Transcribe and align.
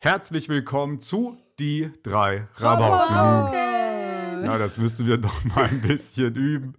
Herzlich 0.00 0.48
willkommen 0.48 1.00
zu 1.00 1.36
Die 1.58 1.90
drei 2.04 2.44
Rabauken. 2.54 4.44
Ja, 4.44 4.56
das 4.56 4.78
müssten 4.78 5.08
wir 5.08 5.18
noch 5.18 5.42
mal 5.42 5.64
ein 5.64 5.80
bisschen 5.80 6.36
üben. 6.36 6.74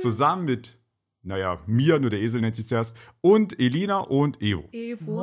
Zusammen 0.00 0.44
mit, 0.44 0.78
naja, 1.22 1.58
mir, 1.66 1.98
nur 1.98 2.10
der 2.10 2.20
Esel 2.20 2.40
nennt 2.40 2.54
sich 2.54 2.68
zuerst, 2.68 2.96
und 3.20 3.58
Elina 3.58 3.98
und 3.98 4.40
Evo. 4.40 4.68
Evo. 4.70 5.16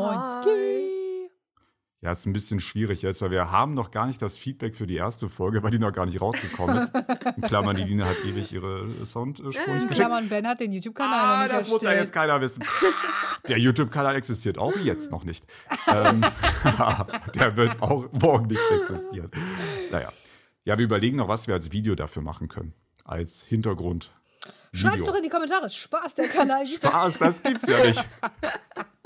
Ja, 2.04 2.12
ist 2.12 2.26
ein 2.26 2.34
bisschen 2.34 2.60
schwierig 2.60 3.02
jetzt, 3.02 3.21
weil 3.21 3.32
wir 3.32 3.50
haben 3.50 3.73
noch 3.75 3.89
gar 3.89 4.07
nicht 4.07 4.21
das 4.21 4.38
Feedback 4.38 4.75
für 4.75 4.86
die 4.86 4.98
erste 4.98 5.30
Folge, 5.30 5.64
weil 5.64 5.71
die 5.71 5.80
noch 5.80 5.94
gar 5.94 6.05
nicht 6.05 6.20
rausgekommen 6.20 6.76
ist. 6.80 6.91
In 7.38 7.44
Klammern, 7.44 7.77
die 7.77 7.84
Elina 7.84 8.05
hat 8.07 8.20
ewig 8.26 8.52
ihre 8.52 8.89
Soundsprüche 9.05 9.62
In 9.62 9.73
geschickt. 9.76 9.94
Klammern, 9.94 10.27
Ben 10.27 10.45
hat 10.45 10.59
den 10.59 10.73
YouTube-Kanal 10.73 11.18
noch 11.18 11.23
Ah, 11.26 11.44
nicht 11.44 11.54
das 11.55 11.70
muss 11.70 11.81
ja 11.81 11.89
erstellt. 11.91 12.08
jetzt 12.09 12.13
keiner 12.13 12.41
wissen. 12.41 12.62
Der 13.48 13.58
YouTube-Kanal 13.58 14.18
existiert 14.18 14.58
auch 14.58 14.76
jetzt 14.84 15.12
noch 15.12 15.23
nicht. 15.23 15.45
ähm, 15.88 16.26
der 17.36 17.55
wird 17.55 17.81
auch 17.81 18.12
morgen 18.12 18.48
nicht 18.48 18.62
existieren. 18.70 19.31
Naja. 19.90 20.12
Ja, 20.66 20.77
wir 20.77 20.84
überlegen 20.84 21.16
noch, 21.16 21.30
was 21.30 21.48
wir 21.48 21.54
als 21.54 21.72
Video 21.72 21.95
dafür 21.95 22.22
machen 22.22 22.49
können. 22.49 22.73
Als 23.05 23.44
Hintergrund. 23.44 24.12
Schreibt's 24.73 24.98
Video. 24.99 25.05
doch 25.12 25.16
in 25.16 25.23
die 25.23 25.30
Kommentare. 25.30 25.70
Spaß, 25.70 26.16
der 26.16 26.27
Kanal 26.27 26.67
Spaß, 26.67 27.17
das 27.17 27.41
gibt's 27.41 27.70
ja 27.70 27.81
nicht. 27.85 28.05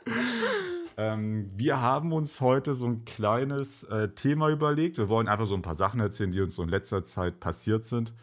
ähm, 0.97 1.47
wir 1.55 1.79
haben 1.79 2.11
uns 2.11 2.41
heute 2.41 2.73
so 2.73 2.87
ein 2.87 3.05
kleines 3.05 3.83
äh, 3.83 4.09
Thema 4.09 4.49
überlegt. 4.49 4.97
Wir 4.97 5.09
wollen 5.09 5.27
einfach 5.27 5.45
so 5.45 5.53
ein 5.55 5.61
paar 5.61 5.75
Sachen 5.75 5.99
erzählen, 5.99 6.31
die 6.31 6.41
uns 6.41 6.55
so 6.55 6.63
in 6.63 6.69
letzter 6.69 7.05
Zeit 7.05 7.39
passiert 7.39 7.85
sind. 7.85 8.13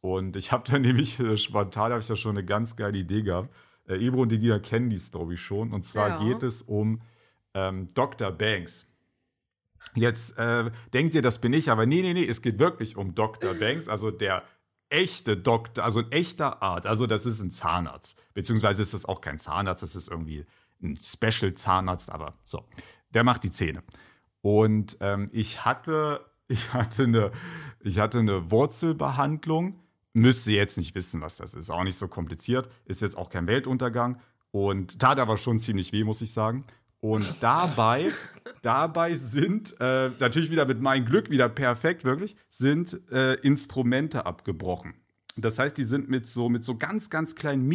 Und 0.00 0.36
ich 0.36 0.52
habe 0.52 0.70
da 0.70 0.78
nämlich 0.78 1.18
äh, 1.20 1.38
spontan 1.38 1.90
habe 1.90 2.00
ich 2.00 2.06
da 2.06 2.16
schon 2.16 2.36
eine 2.36 2.44
ganz 2.44 2.76
geile 2.76 2.98
Idee 2.98 3.22
gehabt. 3.22 3.54
Äh, 3.88 4.04
Ebro 4.06 4.22
und 4.22 4.32
Elina 4.32 4.58
kennen 4.58 4.90
die 4.90 4.98
Story 4.98 5.38
schon. 5.38 5.72
Und 5.72 5.84
zwar 5.84 6.10
Ja. 6.10 6.16
geht 6.18 6.42
es 6.42 6.60
um 6.62 7.00
ähm, 7.54 7.88
Dr. 7.94 8.30
Banks. 8.30 8.86
Jetzt 9.94 10.36
äh, 10.38 10.70
denkt 10.92 11.14
ihr, 11.14 11.22
das 11.22 11.38
bin 11.38 11.54
ich, 11.54 11.70
aber 11.70 11.86
nee, 11.86 12.02
nee, 12.02 12.12
nee, 12.12 12.26
es 12.26 12.42
geht 12.42 12.58
wirklich 12.58 12.96
um 12.96 13.14
Dr. 13.14 13.54
Banks, 13.58 13.88
also 13.88 14.10
der 14.10 14.42
echte 14.90 15.36
Doktor, 15.36 15.84
also 15.84 16.00
ein 16.00 16.12
echter 16.12 16.62
Arzt. 16.62 16.86
Also 16.86 17.06
das 17.06 17.24
ist 17.26 17.40
ein 17.40 17.50
Zahnarzt. 17.50 18.16
Beziehungsweise 18.34 18.82
ist 18.82 18.92
das 18.92 19.06
auch 19.06 19.20
kein 19.22 19.38
Zahnarzt, 19.38 19.82
das 19.82 19.96
ist 19.96 20.08
irgendwie 20.08 20.44
ein 20.82 20.96
Special-Zahnarzt, 20.96 22.10
aber 22.10 22.34
so. 22.44 22.64
Der 23.14 23.24
macht 23.24 23.44
die 23.44 23.50
Zähne. 23.50 23.82
Und 24.40 24.96
ähm, 25.00 25.30
ich 25.32 25.64
hatte, 25.64 26.24
ich 26.48 26.72
hatte 26.72 27.04
eine, 27.04 27.32
ich 27.80 27.98
hatte 27.98 28.18
eine 28.18 28.50
Wurzelbehandlung. 28.50 29.80
Müsste 30.14 30.52
jetzt 30.52 30.78
nicht 30.78 30.94
wissen, 30.94 31.20
was 31.20 31.36
das 31.36 31.54
ist. 31.54 31.70
Auch 31.70 31.84
nicht 31.84 31.98
so 31.98 32.08
kompliziert. 32.08 32.68
Ist 32.86 33.02
jetzt 33.02 33.16
auch 33.16 33.30
kein 33.30 33.46
Weltuntergang. 33.46 34.20
Und 34.50 34.98
tat 34.98 35.18
aber 35.18 35.36
schon 35.36 35.58
ziemlich 35.58 35.92
weh, 35.92 36.04
muss 36.04 36.22
ich 36.22 36.32
sagen. 36.32 36.64
Und 37.00 37.34
dabei, 37.40 38.12
dabei 38.62 39.14
sind, 39.14 39.76
äh, 39.80 40.10
natürlich 40.18 40.50
wieder 40.50 40.66
mit 40.66 40.80
meinem 40.80 41.04
Glück 41.04 41.30
wieder 41.30 41.48
perfekt, 41.48 42.04
wirklich, 42.04 42.36
sind 42.50 43.00
äh, 43.10 43.34
Instrumente 43.34 44.26
abgebrochen. 44.26 44.94
Das 45.36 45.58
heißt, 45.58 45.76
die 45.78 45.84
sind 45.84 46.08
mit 46.08 46.26
so, 46.26 46.48
mit 46.48 46.64
so 46.64 46.76
ganz, 46.76 47.10
ganz 47.10 47.36
kleinen 47.36 47.66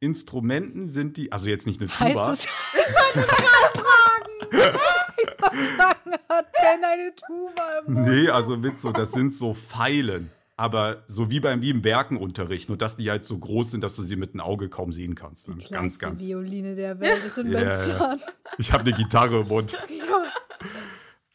Mini-Instrumenten 0.00 0.88
sind 0.88 1.16
die, 1.16 1.32
also 1.32 1.48
jetzt 1.48 1.66
nicht 1.66 1.80
eine 1.80 1.90
Tuba. 1.90 2.28
Heißt 2.28 2.46
es. 2.46 2.48
Ich 2.78 2.94
wollte 3.16 3.42
gerade 3.42 3.78
fragen. 3.78 4.78
Ich 5.20 5.26
wollte 5.26 5.76
fragen, 5.76 6.12
hat 6.28 6.52
Ben 6.52 6.84
eine 6.84 7.12
Tuba 7.14 7.62
im 7.86 7.94
Mund? 7.94 8.08
Nee, 8.08 8.28
also 8.28 8.56
mit 8.56 8.80
so, 8.80 8.92
das 8.92 9.12
sind 9.12 9.34
so 9.34 9.54
Pfeilen. 9.54 10.30
Aber 10.56 11.04
so 11.06 11.30
wie 11.30 11.38
beim 11.40 11.62
wie 11.62 11.70
im 11.70 11.84
Werkenunterricht, 11.84 12.68
nur 12.68 12.76
dass 12.76 12.96
die 12.96 13.08
halt 13.10 13.24
so 13.24 13.38
groß 13.38 13.70
sind, 13.70 13.82
dass 13.82 13.94
du 13.94 14.02
sie 14.02 14.16
mit 14.16 14.34
dem 14.34 14.40
Auge 14.40 14.68
kaum 14.68 14.92
sehen 14.92 15.14
kannst. 15.14 15.46
Die 15.46 15.52
ganz, 15.52 15.66
kleinste 15.68 16.04
ganz. 16.06 16.20
Violine 16.20 16.74
der 16.74 16.98
Welt 16.98 17.24
ist 17.24 17.38
in 17.38 17.52
Ja, 17.52 17.60
ja. 17.62 17.80
Zahn. 17.80 18.20
Ich 18.58 18.72
habe 18.72 18.82
eine 18.84 18.92
Gitarre 18.92 19.40
im 19.40 19.48
Mund. 19.48 19.76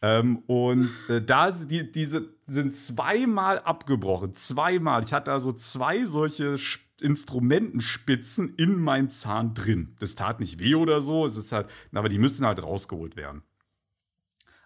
Ähm, 0.03 0.39
und 0.47 0.91
äh, 1.07 1.23
da 1.23 1.49
die, 1.49 1.89
diese 1.89 2.35
sind 2.45 2.75
zweimal 2.75 3.59
abgebrochen. 3.59 4.33
Zweimal. 4.33 5.01
Ich 5.05 5.13
hatte 5.13 5.31
also 5.31 5.53
zwei 5.53 6.03
solche 6.03 6.57
Instrumentenspitzen 6.99 8.53
in 8.55 8.75
meinem 8.81 9.09
Zahn 9.09 9.53
drin. 9.53 9.95
Das 10.01 10.15
tat 10.15 10.41
nicht 10.41 10.59
weh 10.59 10.75
oder 10.75 10.99
so. 10.99 11.25
Es 11.25 11.37
ist 11.37 11.53
halt, 11.53 11.69
aber 11.93 12.09
die 12.09 12.19
müssen 12.19 12.45
halt 12.45 12.61
rausgeholt 12.61 13.15
werden. 13.15 13.43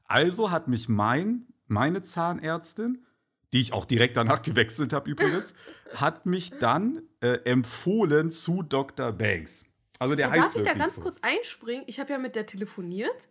Also 0.05 0.49
hat 0.49 0.67
mich 0.67 0.89
mein, 0.89 1.45
meine 1.67 2.01
Zahnärztin, 2.01 3.05
die 3.53 3.61
ich 3.61 3.73
auch 3.73 3.85
direkt 3.85 4.17
danach 4.17 4.41
gewechselt 4.41 4.91
habe 4.91 5.07
übrigens, 5.07 5.53
hat 5.93 6.25
mich 6.25 6.57
dann 6.57 7.03
äh, 7.21 7.43
empfohlen 7.43 8.31
zu 8.31 8.63
Dr. 8.63 9.11
Banks. 9.11 9.65
Also 9.99 10.15
der 10.15 10.31
heißt 10.31 10.45
Darf 10.45 10.55
ich 10.55 10.63
da 10.63 10.73
ganz 10.73 10.95
so. 10.95 11.01
kurz 11.01 11.19
einspringen? 11.21 11.83
Ich 11.85 11.99
habe 11.99 12.11
ja 12.11 12.17
mit 12.17 12.35
der 12.35 12.47
telefoniert 12.47 13.29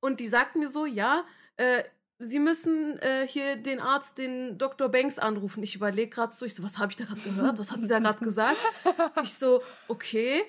und 0.00 0.18
die 0.18 0.26
sagt 0.26 0.56
mir 0.56 0.68
so, 0.68 0.84
ja, 0.84 1.24
äh, 1.56 1.82
Sie 2.20 2.38
müssen 2.38 2.96
äh, 3.00 3.26
hier 3.26 3.56
den 3.56 3.80
Arzt, 3.80 4.18
den 4.18 4.56
Dr. 4.56 4.88
Banks 4.88 5.18
anrufen. 5.18 5.62
Ich 5.64 5.74
überlege 5.74 6.08
gerade 6.10 6.32
so, 6.32 6.46
ich 6.46 6.54
so, 6.54 6.62
was 6.62 6.78
habe 6.78 6.92
ich 6.92 6.96
da 6.96 7.04
gerade 7.04 7.20
gehört? 7.20 7.58
Was 7.58 7.72
hat 7.72 7.82
sie 7.82 7.88
da 7.88 7.98
gerade 7.98 8.24
gesagt? 8.24 8.56
Ich 9.22 9.34
so, 9.34 9.62
okay. 9.88 10.42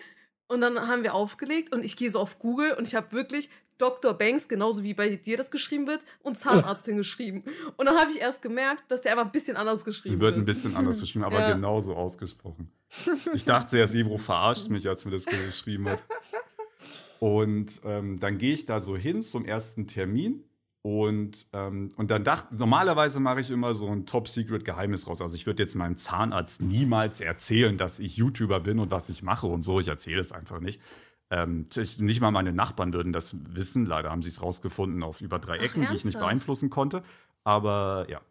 Und 0.47 0.61
dann 0.61 0.87
haben 0.87 1.01
wir 1.01 1.15
aufgelegt 1.15 1.73
und 1.73 1.83
ich 1.83 1.97
gehe 1.97 2.11
so 2.11 2.19
auf 2.19 2.37
Google 2.37 2.73
und 2.73 2.87
ich 2.87 2.93
habe 2.93 3.11
wirklich 3.13 3.49
Dr. 3.79 4.13
Banks, 4.13 4.47
genauso 4.47 4.83
wie 4.83 4.93
bei 4.93 5.09
dir 5.15 5.37
das 5.37 5.49
geschrieben 5.49 5.87
wird, 5.87 6.01
und 6.21 6.37
Zahnärztin 6.37 6.97
geschrieben. 7.03 7.43
Und 7.77 7.87
dann 7.87 7.97
habe 7.97 8.11
ich 8.11 8.21
erst 8.21 8.43
gemerkt, 8.43 8.83
dass 8.89 9.01
der 9.01 9.13
einfach 9.13 9.25
ein 9.25 9.31
bisschen 9.31 9.57
anders 9.57 9.83
geschrieben 9.83 10.15
Die 10.15 10.21
wird 10.21 10.35
ein 10.35 10.37
wird. 10.37 10.45
bisschen 10.45 10.75
anders 10.75 10.99
geschrieben, 10.99 11.25
aber 11.25 11.39
Ja. 11.41 11.53
genauso 11.53 11.95
ausgesprochen. 11.95 12.71
Ich 13.33 13.43
dachte 13.43 13.71
zuerst, 13.71 13.95
Ebro 13.95 14.17
verarscht 14.17 14.69
mich, 14.69 14.87
als 14.87 15.03
mir 15.03 15.11
das 15.11 15.25
geschrieben 15.25 15.89
hat. 15.89 16.03
Und 17.19 17.81
ähm, 17.83 18.19
dann 18.19 18.37
gehe 18.37 18.53
ich 18.53 18.65
da 18.65 18.79
so 18.79 18.95
hin 18.95 19.23
zum 19.23 19.45
ersten 19.45 19.87
Termin. 19.87 20.43
Und, 20.85 21.47
ähm, 21.51 21.89
und 21.95 22.11
dann 22.11 22.23
dachte, 22.23 22.53
normalerweise 22.53 23.19
mache 23.19 23.41
ich 23.41 23.49
immer 23.49 23.73
so 23.73 23.89
ein 23.89 24.05
Top-Secret-Geheimnis 24.05 25.07
raus. 25.07 25.19
Also 25.19 25.33
ich 25.33 25.47
würde 25.47 25.63
jetzt 25.63 25.73
meinem 25.73 25.95
Zahnarzt 25.95 26.61
niemals 26.61 27.21
erzählen, 27.21 27.75
dass 27.75 27.97
ich 27.97 28.17
YouTuber 28.17 28.59
bin 28.59 28.77
und 28.77 28.91
was 28.91 29.09
ich 29.09 29.23
mache 29.23 29.47
und 29.47 29.63
so. 29.63 29.79
Ich 29.79 29.87
erzähle 29.87 30.21
es 30.21 30.31
einfach 30.31 30.59
nicht. 30.59 30.79
Ähm, 31.31 31.65
ich, 31.75 31.97
nicht 31.97 32.21
mal 32.21 32.29
meine 32.29 32.53
Nachbarn 32.53 32.93
würden 32.93 33.13
das 33.13 33.35
wissen. 33.49 33.87
Leider 33.87 34.11
haben 34.11 34.21
sie 34.21 34.29
es 34.29 34.43
rausgefunden 34.43 35.01
auf 35.01 35.21
über 35.21 35.39
drei 35.39 35.57
Ach, 35.57 35.63
Ecken, 35.63 35.81
die 35.81 35.85
ich 35.85 35.91
nicht 35.91 36.03
ernsthaft? 36.03 36.23
beeinflussen 36.23 36.69
konnte. 36.69 37.01
Aber 37.43 38.05
ja. 38.07 38.21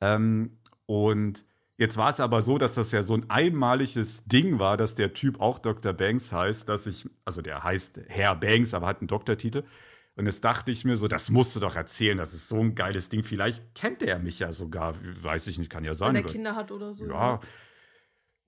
Ähm, 0.00 0.56
und 0.86 1.44
jetzt 1.76 1.98
war 1.98 2.08
es 2.08 2.20
aber 2.20 2.40
so, 2.40 2.56
dass 2.56 2.72
das 2.72 2.90
ja 2.90 3.02
so 3.02 3.16
ein 3.16 3.28
einmaliges 3.28 4.24
Ding 4.24 4.58
war, 4.58 4.78
dass 4.78 4.94
der 4.94 5.12
Typ 5.12 5.42
auch 5.42 5.58
Dr. 5.58 5.92
Banks 5.92 6.32
heißt, 6.32 6.70
dass 6.70 6.86
ich, 6.86 7.06
also 7.26 7.42
der 7.42 7.64
heißt 7.64 8.00
Herr 8.06 8.34
Banks, 8.36 8.72
aber 8.72 8.86
hat 8.86 9.00
einen 9.02 9.08
Doktortitel. 9.08 9.64
Und 10.18 10.26
jetzt 10.26 10.44
dachte 10.44 10.72
ich 10.72 10.84
mir 10.84 10.96
so, 10.96 11.06
das 11.06 11.30
musst 11.30 11.54
du 11.54 11.60
doch 11.60 11.76
erzählen, 11.76 12.18
das 12.18 12.34
ist 12.34 12.48
so 12.48 12.56
ein 12.58 12.74
geiles 12.74 13.08
Ding. 13.08 13.22
Vielleicht 13.22 13.72
kennt 13.76 14.02
er 14.02 14.18
mich 14.18 14.40
ja 14.40 14.50
sogar, 14.50 14.94
weiß 15.22 15.46
ich 15.46 15.60
nicht, 15.60 15.70
kann 15.70 15.84
ja 15.84 15.94
sein. 15.94 16.12
Wenn 16.12 16.24
er 16.24 16.28
Kinder 16.28 16.56
hat 16.56 16.72
oder 16.72 16.92
so. 16.92 17.06
ja. 17.06 17.38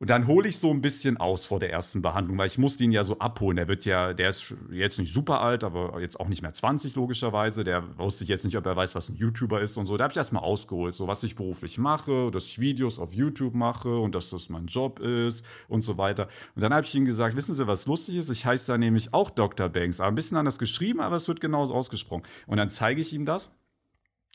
Und 0.00 0.08
dann 0.08 0.26
hole 0.26 0.48
ich 0.48 0.58
so 0.58 0.70
ein 0.70 0.80
bisschen 0.80 1.18
aus 1.18 1.44
vor 1.44 1.60
der 1.60 1.70
ersten 1.70 2.00
Behandlung, 2.00 2.38
weil 2.38 2.46
ich 2.46 2.56
musste 2.56 2.82
ihn 2.82 2.90
ja 2.90 3.04
so 3.04 3.18
abholen. 3.18 3.56
Der 3.56 3.68
wird 3.68 3.84
ja, 3.84 4.14
der 4.14 4.30
ist 4.30 4.54
jetzt 4.70 4.98
nicht 4.98 5.12
super 5.12 5.42
alt, 5.42 5.62
aber 5.62 6.00
jetzt 6.00 6.18
auch 6.18 6.28
nicht 6.28 6.40
mehr 6.40 6.54
20 6.54 6.96
logischerweise. 6.96 7.64
Der 7.64 7.98
wusste 7.98 8.24
ich 8.24 8.30
jetzt 8.30 8.46
nicht, 8.46 8.56
ob 8.56 8.64
er 8.64 8.74
weiß, 8.74 8.94
was 8.94 9.10
ein 9.10 9.16
YouTuber 9.16 9.60
ist 9.60 9.76
und 9.76 9.84
so. 9.84 9.98
Da 9.98 10.04
habe 10.04 10.12
ich 10.12 10.16
erstmal 10.16 10.42
ausgeholt, 10.42 10.94
so 10.94 11.06
was 11.06 11.22
ich 11.22 11.36
beruflich 11.36 11.76
mache, 11.76 12.30
dass 12.30 12.46
ich 12.46 12.58
Videos 12.58 12.98
auf 12.98 13.12
YouTube 13.12 13.54
mache 13.54 13.94
und 13.98 14.14
dass 14.14 14.30
das 14.30 14.48
mein 14.48 14.68
Job 14.68 15.00
ist 15.00 15.44
und 15.68 15.82
so 15.82 15.98
weiter. 15.98 16.28
Und 16.54 16.62
dann 16.62 16.72
habe 16.72 16.86
ich 16.86 16.94
ihm 16.94 17.04
gesagt, 17.04 17.36
wissen 17.36 17.54
Sie, 17.54 17.66
was 17.66 17.84
lustig 17.84 18.16
ist? 18.16 18.30
Ich 18.30 18.46
heiße 18.46 18.68
da 18.68 18.78
nämlich 18.78 19.12
auch 19.12 19.28
Dr. 19.28 19.68
Banks, 19.68 20.00
aber 20.00 20.08
ein 20.08 20.14
bisschen 20.14 20.38
anders 20.38 20.58
geschrieben, 20.58 21.00
aber 21.00 21.16
es 21.16 21.28
wird 21.28 21.42
genauso 21.42 21.74
ausgesprochen. 21.74 22.22
Und 22.46 22.56
dann 22.56 22.70
zeige 22.70 23.02
ich 23.02 23.12
ihm 23.12 23.26
das 23.26 23.50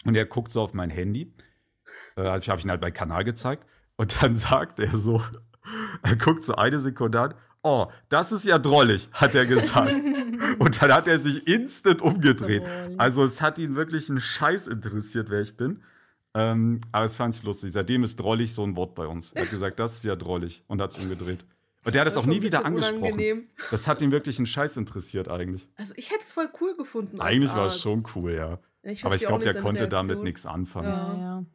und 0.03 0.15
er 0.15 0.25
guckt 0.25 0.51
so 0.51 0.61
auf 0.61 0.75
mein 0.75 0.91
Handy. 0.91 1.33
Äh, 2.17 2.21
habe 2.21 2.39
ich 2.39 2.65
ihn 2.65 2.69
halt 2.69 2.81
bei 2.81 2.91
Kanal 2.91 3.23
gezeigt. 3.23 3.65
Und 3.97 4.21
dann 4.21 4.35
sagt 4.35 4.79
er 4.79 4.95
so, 4.95 5.21
er 6.03 6.15
guckt 6.15 6.45
so 6.45 6.55
eine 6.55 6.79
Sekunde 6.79 7.19
an, 7.19 7.33
oh, 7.63 7.87
das 8.09 8.31
ist 8.31 8.45
ja 8.45 8.59
drollig, 8.59 9.09
hat 9.11 9.35
er 9.35 9.45
gesagt. 9.45 9.91
Und 10.59 10.81
dann 10.81 10.93
hat 10.93 11.07
er 11.07 11.19
sich 11.19 11.47
instant 11.47 12.01
umgedreht. 12.01 12.63
Also 12.97 13.23
es 13.23 13.41
hat 13.41 13.57
ihn 13.57 13.75
wirklich 13.75 14.09
einen 14.09 14.21
Scheiß 14.21 14.67
interessiert, 14.67 15.29
wer 15.29 15.41
ich 15.41 15.57
bin. 15.57 15.81
Ähm, 16.35 16.81
aber 16.91 17.05
es 17.05 17.15
fand 17.17 17.33
ich 17.33 17.43
lustig. 17.43 17.71
Seitdem 17.71 18.03
ist 18.03 18.17
drollig 18.17 18.53
so 18.53 18.63
ein 18.63 18.75
Wort 18.75 18.93
bei 18.93 19.07
uns. 19.07 19.31
Er 19.31 19.43
hat 19.43 19.49
gesagt, 19.49 19.79
das 19.79 19.95
ist 19.95 20.05
ja 20.05 20.15
drollig 20.15 20.63
und 20.67 20.81
hat 20.81 20.91
es 20.91 20.99
umgedreht. 20.99 21.45
Und 21.85 21.93
der 21.93 22.01
hat 22.01 22.07
es 22.07 22.17
auch 22.17 22.25
nie 22.25 22.41
wieder 22.41 22.65
angesprochen. 22.65 23.03
unangenehm. 23.03 23.47
Das 23.71 23.87
hat 23.87 24.01
ihn 24.01 24.11
wirklich 24.11 24.37
einen 24.37 24.47
Scheiß 24.47 24.75
interessiert 24.75 25.29
eigentlich. 25.29 25.67
Also 25.75 25.93
ich 25.95 26.11
hätte 26.11 26.23
es 26.23 26.31
voll 26.31 26.49
cool 26.59 26.75
gefunden. 26.75 27.21
Eigentlich 27.21 27.53
war 27.55 27.67
es 27.67 27.79
schon 27.79 28.03
cool, 28.15 28.33
ja. 28.33 28.59
Ich 28.81 29.05
Aber 29.05 29.15
ich 29.15 29.25
glaube, 29.25 29.43
der 29.43 29.55
konnte 29.55 29.87
damit 29.87 30.09
Reaktion. 30.09 30.23
nichts 30.23 30.45
anfangen. 30.45 30.89
Ja. 30.89 31.13
Ja, 31.13 31.19
ja. 31.19 31.45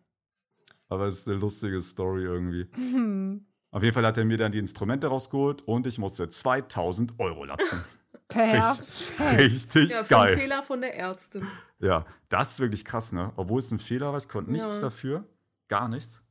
Aber 0.88 1.06
es 1.06 1.18
ist 1.18 1.28
eine 1.28 1.36
lustige 1.36 1.80
Story 1.80 2.22
irgendwie. 2.22 2.66
Hm. 2.74 3.46
Auf 3.72 3.82
jeden 3.82 3.94
Fall 3.94 4.04
hat 4.04 4.18
er 4.18 4.24
mir 4.24 4.36
dann 4.36 4.50
die 4.52 4.58
Instrumente 4.58 5.06
rausgeholt 5.06 5.62
und 5.62 5.86
ich 5.86 5.98
musste 5.98 6.28
2000 6.28 7.18
Euro 7.20 7.44
latzen. 7.44 7.84
Perfekt. 8.28 9.38
Richtig 9.38 9.90
Ja, 9.90 10.02
geil. 10.02 10.36
Fehler 10.36 10.62
von 10.62 10.80
der 10.80 10.96
Ärztin. 10.96 11.46
Ja, 11.80 12.04
das 12.28 12.52
ist 12.52 12.60
wirklich 12.60 12.84
krass, 12.84 13.12
ne? 13.12 13.32
Obwohl 13.36 13.58
es 13.60 13.70
ein 13.70 13.78
Fehler 13.78 14.12
war, 14.12 14.18
ich 14.18 14.28
konnte 14.28 14.52
nichts 14.52 14.66
Ja. 14.66 14.80
dafür. 14.80 15.24
Gar 15.68 15.88
nichts. 15.88 16.22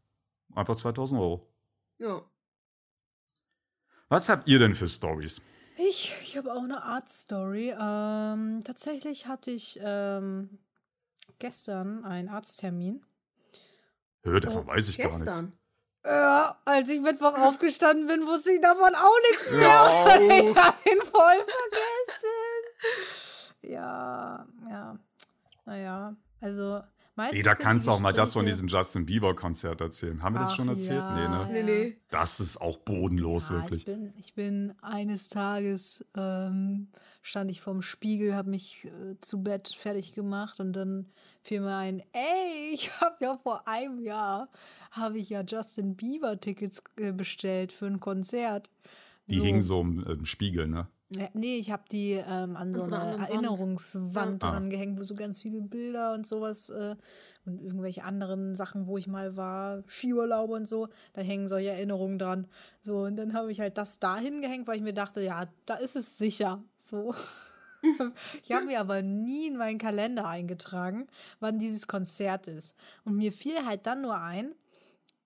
Einfach 0.56 0.76
2000 0.76 1.20
Euro. 1.20 1.50
Ja. 1.98 2.22
Was 4.10 4.30
habt 4.30 4.48
ihr 4.48 4.60
denn 4.60 4.76
für 4.76 4.88
Stories? 4.88 5.42
Ich, 5.78 6.16
ich 6.24 6.38
habe 6.38 6.52
auch 6.54 6.64
eine 6.64 6.84
Art 6.84 7.10
Story. 7.10 7.74
Ähm, 7.80 8.62
tatsächlich 8.66 9.28
hatte 9.28 9.52
ich 9.52 9.80
ähm, 9.82 10.60
gestern 11.38 12.04
einen 12.06 12.28
Arzttermin. 12.28 13.06
Hör, 14.24 14.40
davon 14.42 14.64
Oh, 14.66 14.68
weiß 14.68 14.90
ich 14.90 14.98
gar 14.98 15.18
nichts. 15.18 15.44
Ja, 16.06 16.58
als 16.66 16.90
ich 16.90 17.02
Mittwoch 17.02 17.38
aufgestanden 17.38 18.08
bin, 18.08 18.26
wusste 18.26 18.54
ich 18.54 18.62
davon 18.62 18.96
auch 18.96 19.18
nichts 19.32 19.52
mehr. 19.52 19.68
Ja. 19.68 20.20
Ich 20.20 20.56
hab 20.56 20.86
ihn 20.86 21.02
voll 21.02 21.46
vergessen. 21.46 22.40
Ja, 23.62 24.46
ja. 24.70 24.98
Naja, 25.66 26.16
also 26.42 26.82
meistens. 27.20 27.38
Nee, 27.38 27.44
da 27.44 27.56
kannst 27.56 27.88
du 27.88 27.92
auch 27.92 28.00
mal 28.00 28.14
das 28.14 28.34
von 28.34 28.46
diesem 28.46 28.68
Justin 28.68 29.06
Bieber-Konzert 29.06 29.82
erzählen. 29.82 30.24
Haben 30.24 30.36
wir 30.36 30.40
das 30.40 30.52
Ach 30.52 30.56
schon 30.56 30.70
erzählt? 30.70 30.98
ja. 31.00 31.16
Nee, 31.16 31.28
ne? 31.28 31.50
Nee, 31.52 31.64
nee. 31.64 31.98
Das 32.10 32.40
ist 32.40 32.60
auch 32.60 32.78
bodenlos, 32.78 33.50
ja, 33.50 33.56
wirklich. 33.56 33.82
Ich 33.82 33.86
bin, 33.86 34.14
ich 34.18 34.34
bin 34.34 34.74
eines 34.82 35.30
Tages, 35.30 36.06
ähm, 36.16 36.88
stand 37.22 37.52
ich 37.52 37.62
vorm 37.62 37.82
Spiegel, 37.82 38.36
habe 38.36 38.50
mich 38.50 38.86
äh, 38.86 39.16
zu 39.22 39.44
Bett 39.44 39.68
fertig 39.68 40.16
gemacht 40.16 40.60
und 40.60 40.74
dann 40.74 41.08
fiel 41.42 41.60
mir 41.62 41.76
ein, 41.76 42.02
ey, 42.14 42.74
ich 42.74 42.90
habe 43.02 43.18
ja 43.20 43.38
vor 43.38 43.68
einem 43.68 44.00
Jahr, 44.00 44.50
habe 44.92 45.18
ich 45.18 45.30
ja 45.30 45.44
Justin 45.46 45.96
Bieber-Tickets 45.96 46.84
äh, 46.98 47.12
bestellt 47.12 47.72
für 47.72 47.86
ein 47.86 48.00
Konzert. 48.00 48.70
Die 49.28 49.42
hingen 49.42 49.62
so 49.62 49.82
im, 49.82 50.04
im 50.06 50.26
Spiegel, 50.26 50.68
ne? 50.68 50.88
Ja, 51.12 51.28
nee, 51.34 51.58
ich 51.58 51.72
habe 51.72 51.84
die 51.92 52.12
ähm, 52.14 52.56
an 52.56 52.72
so 52.74 52.82
so 52.84 52.92
einer 52.94 53.18
Wand. 53.18 53.30
Erinnerungswand 53.30 54.44
Ja. 54.44 54.52
dran 54.52 54.70
gehängt, 54.70 55.00
wo 55.00 55.04
so 55.04 55.16
ganz 55.16 55.42
viele 55.42 55.60
Bilder 55.62 56.14
und 56.14 56.28
sowas 56.28 56.70
äh, 56.70 56.96
und 57.46 57.62
irgendwelche 57.62 58.04
anderen 58.04 58.54
Sachen, 58.54 58.86
wo 58.86 58.96
ich 58.98 59.08
mal 59.08 59.36
war, 59.36 59.84
Skiurlaube 59.88 60.54
und 60.54 60.68
so, 60.68 60.88
da 61.14 61.22
hängen 61.22 61.48
solche 61.48 61.70
Erinnerungen 61.70 62.20
dran. 62.20 62.48
So, 62.82 63.00
und 63.06 63.16
dann 63.16 63.34
habe 63.34 63.52
ich 63.52 63.60
halt 63.60 63.78
das 63.80 64.00
da 64.00 64.18
hingehängt, 64.18 64.68
weil 64.68 64.76
ich 64.78 64.84
mir 64.84 64.94
dachte, 64.94 65.22
ja, 65.22 65.48
da 65.66 65.76
ist 65.76 65.96
es 65.96 66.18
sicher. 66.20 66.64
So. 66.78 67.16
ich 68.44 68.52
habe 68.52 68.66
mir 68.66 68.80
aber 68.80 69.02
nie 69.02 69.48
in 69.48 69.58
meinen 69.58 69.80
Kalender 69.80 70.28
eingetragen, 70.28 71.08
wann 71.40 71.58
dieses 71.58 71.88
Konzert 71.88 72.48
ist. 72.48 72.76
Und 73.04 73.16
mir 73.16 73.32
fiel 73.32 73.66
halt 73.66 73.88
dann 73.88 74.02
nur 74.02 74.20
ein, 74.22 74.54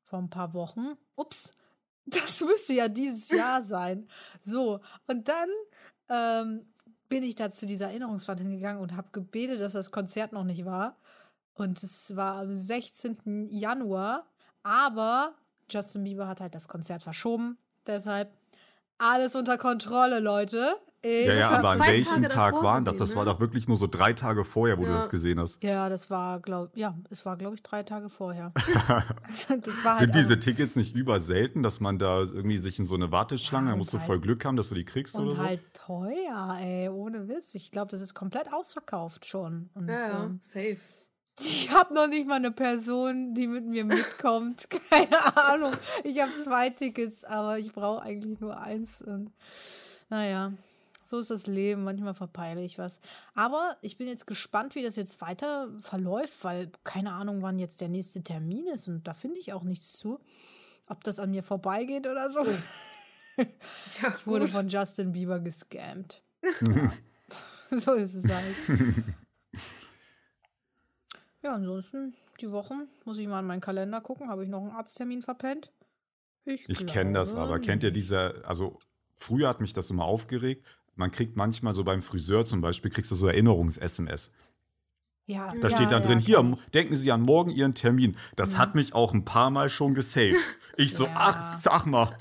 vor 0.04 0.20
ein 0.20 0.30
paar 0.30 0.54
Wochen, 0.54 0.94
ups, 1.16 1.56
das 2.06 2.42
müsste 2.42 2.74
ja 2.74 2.88
dieses 2.90 3.30
Jahr 3.32 3.64
sein. 3.64 4.08
So, 4.42 4.80
und 5.08 5.28
dann 5.28 5.50
ähm, 6.14 6.66
bin 7.10 7.24
ich 7.24 7.36
da 7.36 7.52
zu 7.52 7.66
dieser 7.66 7.88
Erinnerungswand 7.88 8.40
hingegangen 8.40 8.82
und 8.82 8.96
habe 8.96 9.10
gebetet, 9.12 9.62
dass 9.62 9.74
das 9.74 9.92
Konzert 9.92 10.32
noch 10.32 10.44
nicht 10.44 10.66
war. 10.66 10.98
Und 11.56 11.82
es 11.84 12.16
war 12.16 12.42
am 12.42 12.56
16. 12.56 13.50
Januar, 13.50 14.26
aber 14.64 15.34
Justin 15.70 16.04
Bieber 16.04 16.28
hat 16.28 16.40
halt 16.40 16.56
das 16.56 16.68
Konzert 16.68 17.02
verschoben. 17.02 17.58
Deshalb 17.86 18.32
alles 18.98 19.36
unter 19.36 19.58
Kontrolle, 19.58 20.20
Leute. 20.20 20.76
Ich 21.06 21.28
Ja, 21.28 21.34
ja, 21.34 21.50
aber 21.50 21.72
an 21.72 21.80
welchem 21.82 22.22
Tage 22.24 22.28
Tag 22.30 22.54
waren 22.64 22.86
das? 22.86 22.96
Das 22.98 23.14
war 23.16 23.26
ne? 23.26 23.32
doch 23.32 23.40
wirklich 23.42 23.68
nur 23.68 23.76
so 23.76 23.88
drei 23.88 24.14
Tage 24.14 24.46
vorher, 24.46 24.78
wo 24.78 24.84
du 24.84 24.90
Ja. 24.90 24.96
das 24.96 25.10
gesehen 25.10 25.38
hast. 25.40 25.62
ja, 25.62 25.90
das 25.90 26.10
war, 26.10 26.40
glaub, 26.40 26.76
ja, 26.78 26.98
es 27.10 27.26
war, 27.26 27.36
glaube 27.36 27.56
ich, 27.56 27.62
drei 27.62 27.84
Tage 27.84 28.10
vorher. 28.10 28.54
das 29.26 29.50
war 29.84 29.92
halt 29.96 30.00
Sind 30.00 30.16
diese 30.16 30.36
auch- 30.36 30.40
Tickets 30.40 30.76
nicht 30.78 30.96
überselten, 30.96 31.62
dass 31.62 31.82
man 31.82 32.00
da 32.00 32.20
irgendwie 32.22 32.56
sich 32.58 32.80
in 32.80 32.86
so 32.86 32.96
eine 32.96 33.12
Warteschlange, 33.12 33.68
Ja, 33.68 33.72
da 33.74 33.78
musst 33.78 33.92
du 33.94 33.98
halt- 33.98 34.08
voll 34.08 34.20
Glück 34.22 34.46
haben, 34.46 34.56
dass 34.56 34.70
du 34.70 34.76
die 34.76 34.86
kriegst 34.86 35.16
oder 35.16 35.32
Und 35.32 35.36
so? 35.36 35.44
halt 35.44 35.62
teuer, 35.74 36.58
ey, 36.62 36.88
ohne 36.88 37.28
Witz. 37.28 37.54
Ich 37.56 37.70
glaube, 37.72 37.92
das 37.92 38.00
ist 38.00 38.14
komplett 38.14 38.54
ausverkauft 38.54 39.26
schon. 39.28 39.70
Und, 39.74 39.90
Ja, 39.90 40.08
ja, 40.08 40.24
ähm, 40.24 40.40
safe. 40.42 40.78
ich 41.38 41.70
habe 41.74 41.94
noch 41.94 42.08
nicht 42.08 42.28
mal 42.28 42.36
eine 42.36 42.52
Person, 42.52 43.34
die 43.34 43.48
mit 43.48 43.66
mir 43.66 43.84
mitkommt. 43.84 44.70
Keine 44.90 45.36
Ahnung. 45.36 45.74
Ich 46.06 46.22
habe 46.22 46.38
zwei 46.38 46.70
Tickets, 46.70 47.26
aber 47.26 47.60
ich 47.60 47.74
brauche 47.74 48.02
eigentlich 48.04 48.40
nur 48.40 48.58
eins. 48.58 49.02
Und, 49.02 49.32
naja, 50.10 50.54
so 51.06 51.20
ist 51.20 51.30
das 51.30 51.48
Leben. 51.48 51.84
Manchmal 51.84 52.14
verpeile 52.14 52.64
ich 52.64 52.78
was. 52.78 53.00
Aber 53.34 53.78
ich 53.82 53.98
bin 53.98 54.08
jetzt 54.08 54.28
gespannt, 54.28 54.76
wie 54.76 54.84
das 54.84 54.96
jetzt 54.96 55.22
weiter 55.22 55.70
verläuft, 55.82 56.44
weil 56.44 56.72
keine 56.84 57.14
Ahnung, 57.14 57.42
wann 57.42 57.60
jetzt 57.60 57.82
der 57.82 57.90
nächste 57.90 58.24
Termin 58.24 58.68
ist. 58.68 58.88
Und 58.88 59.08
da 59.08 59.14
finde 59.14 59.40
ich 59.40 59.54
auch 59.54 59.64
nichts 59.64 59.94
zu. 59.94 60.20
Ob 60.88 61.04
das 61.04 61.20
an 61.20 61.32
mir 61.32 61.44
vorbeigeht 61.44 62.08
oder 62.08 62.32
so. 62.32 62.46
Ja, 64.00 64.14
Ich 64.16 64.28
wurde 64.28 64.48
von 64.48 64.70
Justin 64.70 65.12
Bieber 65.12 65.40
gescammt. 65.40 66.22
Ja. 66.44 66.94
so 67.80 67.94
ist 67.94 68.14
es 68.14 68.32
halt. 68.32 68.56
Ja, 71.42 71.56
ansonsten, 71.56 72.14
die 72.40 72.52
Wochen, 72.52 72.88
muss 73.06 73.18
ich 73.18 73.28
mal 73.28 73.40
in 73.40 73.48
meinen 73.48 73.60
Kalender 73.60 74.02
gucken. 74.02 74.30
Habe 74.30 74.44
ich 74.44 74.50
noch 74.50 74.62
einen 74.62 74.72
Arzttermin 74.72 75.24
verpennt? 75.24 75.72
Ich 76.46 76.86
kenne 76.86 77.14
das 77.14 77.36
aber. 77.36 77.60
Kennt 77.60 77.84
ihr 77.84 77.92
diese, 77.92 78.44
also 78.46 78.80
früher 79.16 79.50
hat 79.50 79.62
mich 79.62 79.74
das 79.74 79.90
immer 79.90 80.06
aufgeregt. 80.06 80.66
Man 80.96 81.12
kriegt 81.12 81.36
manchmal 81.36 81.74
so 81.74 81.84
beim 81.84 82.02
Friseur 82.02 82.46
zum 82.46 82.62
Beispiel, 82.62 82.92
kriegst 82.92 83.10
du 83.12 83.16
so 83.16 83.28
Erinnerungs-SMS. 83.28 84.32
Ja, 85.26 85.48
Da 85.54 85.70
ja, 85.70 85.70
steht 85.70 85.92
dann 85.92 86.02
ja, 86.04 86.08
drin, 86.10 86.20
hier, 86.20 86.38
m- 86.40 86.54
ich. 86.54 86.66
denken 86.72 86.96
Sie 86.96 87.12
an 87.12 87.22
morgen 87.22 87.50
Ihren 87.50 87.74
Termin. 87.74 88.18
Das 88.36 88.54
Mhm. 88.54 88.58
hat 88.58 88.76
mich 88.76 88.94
auch 88.94 89.14
ein 89.14 89.24
paar 89.26 89.50
Mal 89.50 89.70
schon 89.70 89.94
gesaved. 89.94 90.38
Ich 90.78 90.94
so, 90.94 91.06
Ja. 91.06 91.14
ach, 91.16 91.58
sag 91.60 91.86
mal, 91.86 92.18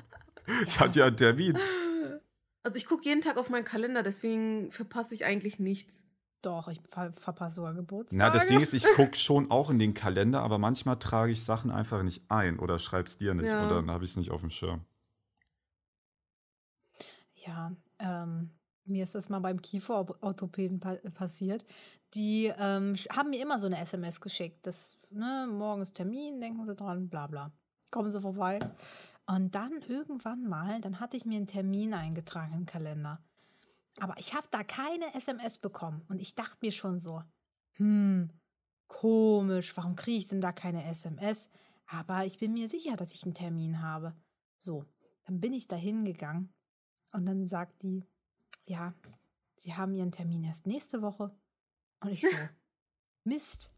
ich 0.66 0.74
Ja. 0.76 0.80
hatte 0.80 0.98
ja 1.00 1.06
einen 1.06 1.16
Termin. 1.16 1.58
Also 2.62 2.76
ich 2.76 2.86
gucke 2.86 3.04
jeden 3.04 3.20
Tag 3.20 3.36
auf 3.38 3.50
meinen 3.50 3.64
Kalender, 3.64 4.02
deswegen 4.04 4.70
verpasse 4.70 5.14
ich 5.14 5.24
eigentlich 5.24 5.58
nichts. 5.58 6.04
Doch, 6.42 6.68
ich 6.68 6.80
ver 6.88 7.12
verpasse 7.12 7.56
sogar 7.56 7.74
Geburtstage. 7.74 8.18
Na, 8.18 8.30
das 8.30 8.46
Ding 8.46 8.60
ist, 8.60 8.72
ich 8.72 8.84
gucke 8.96 9.16
schon 9.16 9.50
auch 9.50 9.68
in 9.70 9.78
den 9.80 9.94
Kalender, 9.94 10.40
aber 10.42 10.58
manchmal 10.58 10.98
trage 10.98 11.32
ich 11.32 11.42
Sachen 11.44 11.70
einfach 11.72 12.02
nicht 12.04 12.22
ein 12.30 12.58
oder 12.60 12.78
schreib's 12.78 13.18
dir 13.18 13.34
nicht 13.34 13.46
Ja. 13.50 13.66
oder 13.66 13.76
dann 13.76 13.90
habe 13.90 14.04
ich 14.04 14.10
es 14.12 14.16
nicht 14.16 14.30
auf 14.30 14.40
dem 14.40 14.50
Schirm. 14.50 14.84
Ja, 17.34 17.72
ähm, 17.98 18.50
mir 18.84 19.02
ist 19.02 19.14
das 19.14 19.28
mal 19.28 19.40
beim 19.40 19.62
Kieferorthopäden 19.62 20.80
pa 20.80 20.96
passiert. 21.14 21.64
Die 22.14 22.52
ähm, 22.58 22.94
haben 23.10 23.30
mir 23.30 23.40
immer 23.40 23.58
so 23.58 23.66
eine 23.66 23.80
SMS 23.80 24.20
geschickt. 24.20 24.66
Das, 24.66 24.98
ne, 25.10 25.48
morgen 25.50 25.82
ist 25.82 25.94
Termin, 25.94 26.40
denken 26.40 26.66
Sie 26.66 26.74
dran, 26.74 27.08
bla 27.08 27.26
bla. 27.26 27.52
Kommen 27.90 28.10
Sie 28.10 28.20
vorbei. 28.20 28.58
Und 29.26 29.54
dann 29.54 29.72
irgendwann 29.88 30.46
mal, 30.46 30.80
dann 30.80 31.00
hatte 31.00 31.16
ich 31.16 31.24
mir 31.24 31.36
einen 31.36 31.46
Termin 31.46 31.94
eingetragen 31.94 32.54
im 32.54 32.66
Kalender. 32.66 33.22
Aber 34.00 34.18
ich 34.18 34.34
habe 34.34 34.46
da 34.50 34.64
keine 34.64 35.14
SMS 35.14 35.58
bekommen. 35.58 36.02
Und 36.08 36.20
ich 36.20 36.34
dachte 36.34 36.58
mir 36.60 36.72
schon 36.72 36.98
so, 36.98 37.22
hm, 37.76 38.30
komisch, 38.88 39.76
warum 39.76 39.96
kriege 39.96 40.18
ich 40.18 40.26
denn 40.26 40.40
da 40.40 40.52
keine 40.52 40.84
SMS? 40.84 41.48
Aber 41.86 42.24
ich 42.24 42.38
bin 42.38 42.52
mir 42.52 42.68
sicher, 42.68 42.96
dass 42.96 43.14
ich 43.14 43.24
einen 43.24 43.34
Termin 43.34 43.82
habe. 43.82 44.14
So, 44.58 44.84
dann 45.24 45.40
bin 45.40 45.52
ich 45.52 45.68
da 45.68 45.76
hingegangen 45.76 46.52
und 47.12 47.26
dann 47.26 47.46
sagt 47.46 47.82
die, 47.82 48.04
ja, 48.66 48.94
sie 49.56 49.74
haben 49.74 49.94
ihren 49.94 50.12
Termin 50.12 50.44
erst 50.44 50.66
nächste 50.66 51.02
Woche. 51.02 51.30
Und 52.00 52.10
ich 52.10 52.22
so, 52.22 52.28
Mist. 53.24 53.72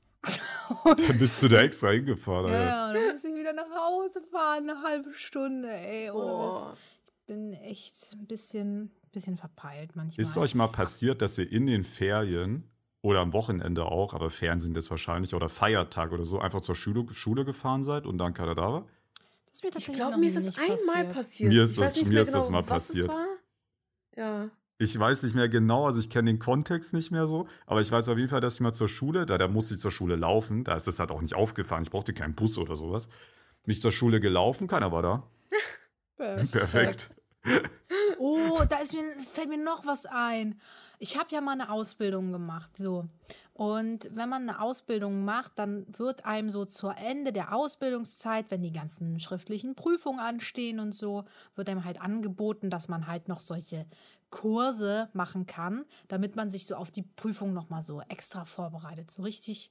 und, 0.85 1.09
Dann 1.09 1.19
bist 1.19 1.43
du 1.43 1.49
da 1.49 1.61
extra 1.61 1.91
hingefahren. 1.91 2.51
ja, 2.53 2.63
ja, 2.65 2.89
und 2.89 2.95
dann 2.95 3.09
muss 3.13 3.25
ich 3.25 3.35
wieder 3.35 3.53
nach 3.53 3.71
Hause 3.71 4.23
fahren, 4.23 4.71
eine 4.71 4.83
halbe 4.83 5.13
Stunde, 5.13 5.71
ey. 5.71 6.11
Oh. 6.11 6.71
Ich 7.07 7.27
bin 7.27 7.53
echt 7.55 8.15
ein 8.15 8.27
bisschen, 8.27 8.91
bisschen 9.13 9.37
verpeilt 9.37 9.95
manchmal. 9.97 10.23
Ist 10.23 10.37
euch 10.39 10.55
mal 10.55 10.69
passiert, 10.69 11.21
dass 11.23 11.37
ihr 11.39 11.51
in 11.51 11.67
den 11.67 11.85
Ferien 11.85 12.71
oder 13.03 13.21
am 13.21 13.35
Wochenende 13.35 13.85
auch, 13.85 14.15
aber 14.15 14.31
Ferien 14.31 14.61
sind 14.61 14.77
jetzt 14.77 14.91
wahrscheinlich, 14.91 15.35
oder 15.35 15.51
Feiertag 15.51 16.13
oder 16.13 16.25
so, 16.25 16.39
einfach 16.39 16.63
zur 16.63 16.75
Schule, 16.75 17.07
Schule 17.13 17.45
gefahren 17.45 17.85
seid 17.85 18.07
und 18.07 18.17
dann 18.17 18.33
keiner 18.33 18.55
da 18.55 18.73
war? 18.73 18.87
Das 19.45 19.55
ist 19.55 19.63
mir 19.65 19.71
Ich 19.77 19.93
glaube, 19.93 20.17
mir 20.17 20.27
ist 20.27 20.37
das 20.37 20.57
einmal 20.57 20.73
passiert. 20.79 21.13
passiert. 21.13 21.53
Mir 21.53 21.65
ist 21.65 21.79
das- 21.79 21.97
mir 22.03 22.09
mehr 22.09 22.23
ist 22.23 22.33
das 22.35 22.47
genau, 22.47 22.63
mal 22.63 22.69
was 22.71 22.89
passiert. 22.89 23.09
Es 23.11 23.15
war. 23.15 23.27
Ja. 24.17 24.51
Ich 24.85 24.99
weiß 24.99 25.23
nicht 25.23 25.35
mehr 25.35 25.49
genau, 25.49 25.87
also 25.87 25.99
ich 25.99 26.11
kenne 26.11 26.31
den 26.31 26.39
Kontext 26.39 26.93
nicht 26.93 27.11
mehr 27.11 27.27
so, 27.27 27.49
aber 27.67 27.81
ich 27.81 27.91
weiß 27.91 28.09
auf 28.11 28.19
jeden 28.19 28.29
Fall, 28.29 28.43
dass 28.43 28.55
ich 28.55 28.61
mal 28.61 28.75
zur 28.75 28.89
Schule, 28.89 29.25
da, 29.25 29.39
da 29.39 29.49
musste 29.49 29.75
ich 29.75 29.81
zur 29.81 29.91
Schule 29.91 30.15
laufen, 30.15 30.63
da 30.63 30.77
ist 30.77 30.87
das 30.87 30.99
halt 30.99 31.11
auch 31.11 31.23
nicht 31.23 31.35
aufgefahren, 31.35 31.83
ich 31.83 31.91
brauchte 31.91 32.13
keinen 32.13 32.35
Bus 32.35 32.59
oder 32.59 32.77
sowas. 32.77 33.09
Bin 33.65 33.73
ich 33.73 33.81
zur 33.81 33.93
Schule 33.93 34.21
gelaufen, 34.21 34.67
keiner 34.67 34.93
war 34.93 35.01
da. 35.03 35.23
Perfekt. 36.51 37.09
Oh, 38.19 38.63
da 38.69 38.77
ist 38.77 38.93
mir, 38.93 39.03
fällt 39.25 39.49
mir 39.49 39.57
noch 39.57 39.87
was 39.87 40.05
ein. 40.05 40.61
Ich 40.99 41.19
habe 41.19 41.29
ja 41.31 41.41
mal 41.41 41.53
eine 41.53 41.71
Ausbildung 41.71 42.31
gemacht, 42.31 42.77
so. 42.77 43.09
Und 43.55 44.11
wenn 44.13 44.29
man 44.29 44.49
eine 44.49 44.61
Ausbildung 44.61 45.25
macht, 45.25 45.61
dann 45.61 45.87
wird 45.97 46.25
einem 46.25 46.51
so 46.51 46.65
zur 46.65 46.97
Ende 46.99 47.33
der 47.33 47.55
Ausbildungszeit, 47.55 48.47
wenn 48.51 48.63
die 48.63 48.73
ganzen 48.73 49.21
schriftlichen 49.21 49.77
Prüfungen 49.77 50.19
anstehen 50.19 50.81
und 50.81 50.93
so, 50.93 51.25
wird 51.55 51.69
einem 51.69 51.85
halt 51.85 52.01
angeboten, 52.01 52.69
dass 52.69 52.89
man 52.89 53.07
halt 53.07 53.29
noch 53.29 53.41
solche 53.41 53.87
Kurse 54.31 55.09
machen 55.13 55.47
kann, 55.47 55.85
damit 56.09 56.35
man 56.35 56.51
sich 56.51 56.67
so 56.67 56.75
auf 56.75 56.91
die 56.91 57.05
Prüfung 57.05 57.55
noch 57.55 57.71
mal 57.71 57.83
so 57.83 58.01
extra 58.01 58.45
vorbereitet, 58.45 59.13
so 59.13 59.23
richtig 59.23 59.71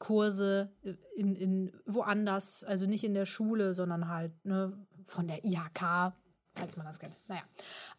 Kurse 0.00 0.72
in, 1.14 1.36
in 1.36 1.72
woanders, 1.86 2.64
also 2.64 2.86
nicht 2.86 3.04
in 3.04 3.14
der 3.14 3.26
Schule, 3.26 3.74
sondern 3.74 4.08
halt 4.08 4.32
ne, 4.44 4.76
von 5.04 5.28
der 5.28 5.44
IHK, 5.44 6.12
falls 6.54 6.76
man 6.76 6.86
das 6.86 6.98
kennt. 6.98 7.16
Naja, 7.28 7.42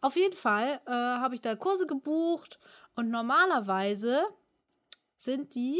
auf 0.01 0.17
jeden 0.17 0.35
Fall 0.35 0.81
äh, 0.87 0.91
habe 0.91 1.35
ich 1.35 1.41
da 1.41 1.55
Kurse 1.55 1.87
gebucht 1.87 2.59
und 2.95 3.09
normalerweise 3.09 4.23
sind 5.21 5.53
die, 5.55 5.79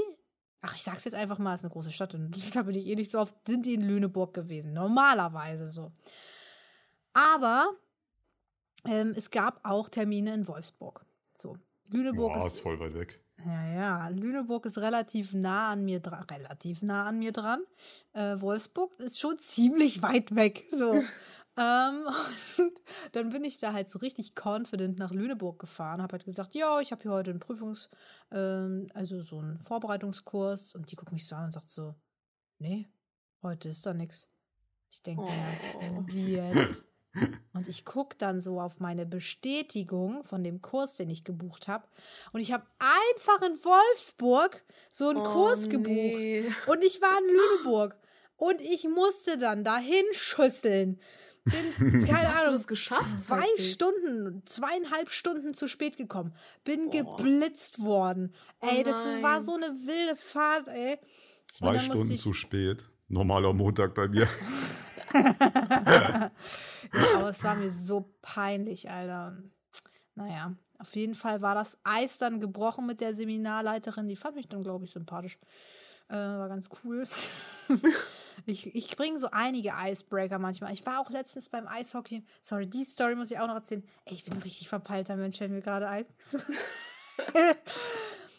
ach, 0.62 0.75
ich 0.75 0.83
sag's 0.83 1.05
jetzt 1.05 1.15
einfach 1.15 1.39
mal, 1.39 1.55
es 1.55 1.62
ist 1.62 1.65
eine 1.65 1.74
große 1.74 1.91
Stadt 1.91 2.13
und 2.13 2.31
da 2.55 2.63
bin 2.63 2.75
ich 2.75 2.88
eh 2.88 2.95
nicht 2.95 3.12
so 3.12 3.19
oft, 3.19 3.36
sind 3.48 3.65
die 3.65 3.74
in 3.74 3.81
Lüneburg 3.81 4.33
gewesen. 4.33 4.74
Normalerweise 4.74 5.67
so. 5.67 5.91
Aber 7.13 7.71
ähm, 8.86 9.13
es 9.15 9.31
gab 9.31 9.60
auch 9.63 9.89
Termine 9.89 10.33
in 10.33 10.48
Wolfsburg. 10.48 11.05
So, 11.38 11.57
Lüneburg 11.89 12.33
Boah, 12.33 12.45
ist 12.45 12.53
ist 12.55 12.60
voll 12.62 12.79
weit 12.79 12.93
weg. 12.93 13.19
Ja, 13.43 13.74
ja, 13.74 14.07
Lüneburg 14.10 14.67
ist 14.67 14.77
relativ 14.77 15.33
nah 15.33 15.71
an 15.71 15.83
mir 15.83 16.00
dran. 16.00 16.24
Relativ 16.29 16.83
nah 16.83 17.07
an 17.07 17.17
mir 17.17 17.31
dran. 17.31 17.63
Äh, 18.13 18.39
Wolfsburg 18.39 19.00
ist 19.00 19.19
schon 19.19 19.39
ziemlich 19.39 20.03
weit 20.03 20.36
weg. 20.36 20.63
So. 20.69 21.03
ähm, 21.58 22.08
und 22.58 22.81
dann 23.12 23.29
bin 23.31 23.43
ich 23.43 23.58
da 23.58 23.74
halt 23.74 23.89
so 23.89 24.00
richtig 24.00 24.34
confident 24.36 25.00
nach 25.00 25.12
Lüneburg 25.12 25.60
gefahren. 25.60 26.01
Habe 26.01 26.13
halt 26.13 26.25
gesagt, 26.25 26.55
ja, 26.55 26.79
ich 26.79 26.91
habe 26.91 27.01
hier 27.01 27.12
heute 27.12 27.31
einen 27.31 27.39
Prüfungs-, 27.39 27.89
ähm, 28.31 28.88
also 28.93 29.22
so 29.22 29.39
einen 29.39 29.60
Vorbereitungskurs. 29.62 30.75
Und 30.75 30.91
die 30.91 30.96
guckt 30.96 31.12
mich 31.12 31.27
so 31.27 31.36
an 31.36 31.46
und 31.46 31.51
sagt 31.51 31.70
so, 31.70 31.96
nee, 32.60 32.88
heute 33.41 33.70
ist 33.70 33.86
da 33.86 33.93
nichts. 33.93 34.29
Ich 34.89 35.01
denke 35.03 35.24
Oh. 35.24 36.03
wie 36.08 36.34
jetzt? 36.36 36.86
Und 37.53 37.67
ich 37.67 37.84
gucke 37.84 38.15
dann 38.17 38.39
so 38.39 38.62
auf 38.62 38.79
meine 38.79 39.05
Bestätigung 39.05 40.24
von 40.24 40.46
dem 40.46 40.62
Kurs, 40.62 40.96
den 40.96 41.10
ich 41.10 41.25
gebucht 41.25 41.67
habe. 41.67 41.86
Und 42.31 42.39
ich 42.39 42.53
habe 42.53 42.65
einfach 42.79 43.41
in 43.46 43.62
Wolfsburg 43.65 44.63
so 44.89 45.10
einen 45.10 45.22
Kurs 45.22 45.67
gebucht. 45.67 45.89
Oh, 45.89 45.93
nee. 45.93 46.50
Und 46.67 46.84
ich 46.84 47.01
war 47.01 47.17
in 47.20 47.25
Lüneburg. 47.25 47.98
Und 48.38 48.62
ich 48.62 48.88
musste 48.88 49.38
dann 49.38 49.65
dahin 49.65 50.05
schüsseln. 50.13 51.01
Bin, 51.43 52.00
keine 52.07 52.33
Hast 52.33 52.48
Ahnung, 52.48 52.65
geschafft, 52.67 53.24
zwei 53.25 53.41
zeitlich? 53.41 53.71
Stunden, 53.71 54.43
zweieinhalb 54.45 55.10
Stunden 55.10 55.53
zu 55.53 55.67
spät 55.67 55.98
gekommen. 55.98 56.33
Bin 56.63 56.89
Boah. 56.89 57.17
geblitzt 57.17 57.81
worden. 57.81 58.33
Oh 58.62 58.67
Ey, 58.67 58.83
das 58.83 59.21
war 59.21 59.41
so 59.41 59.55
eine 59.55 59.67
wilde 59.67 60.15
Fahrt, 60.15 60.67
ey. 60.67 61.00
Zwei 61.51 61.79
Stunden 61.79 62.15
zu 62.17 62.33
spät. 62.33 62.88
Normaler 63.07 63.53
Montag 63.53 63.93
bei 63.95 64.07
mir. 64.07 64.27
ja, 65.13 66.31
aber 67.15 67.29
es 67.29 67.43
war 67.43 67.55
mir 67.55 67.71
so 67.71 68.13
peinlich, 68.21 68.89
Alter. 68.89 69.38
Naja, 70.15 70.55
auf 70.77 70.95
jeden 70.95 71.15
Fall 71.15 71.41
war 71.41 71.55
das 71.55 71.77
Eis 71.83 72.17
dann 72.17 72.39
gebrochen 72.39 72.86
mit 72.86 73.01
der 73.01 73.15
Seminarleiterin. 73.15 74.07
Die 74.07 74.15
fand 74.15 74.36
mich 74.36 74.48
dann, 74.48 74.63
glaube 74.63 74.86
ich, 74.86 74.91
sympathisch. 74.91 75.38
Äh, 76.10 76.15
war 76.15 76.50
ganz 76.50 76.69
cool. 76.83 77.07
Ich 78.45 78.75
ich 78.75 78.95
bringe 78.95 79.17
so 79.19 79.29
einige 79.31 79.73
Icebreaker 79.77 80.39
manchmal. 80.39 80.73
Ich 80.73 80.85
war 80.85 81.00
auch 81.00 81.09
letztens 81.09 81.50
beim 81.50 81.67
Eishockey. 81.67 82.23
Sorry, 82.41 82.67
die 82.67 82.83
Story 82.83 83.15
muss 83.15 83.31
ich 83.31 83.39
auch 83.39 83.47
noch 83.47 83.55
erzählen. 83.55 83.83
Ey, 84.05 84.13
ich 84.13 84.23
bin 84.23 84.33
ein 84.33 84.41
richtig 84.41 84.69
verpeilter 84.69 85.15
Mensch, 85.15 85.38
fällt 85.38 85.51
mir 85.51 85.61
gerade 85.61 85.88
ein. 85.88 86.05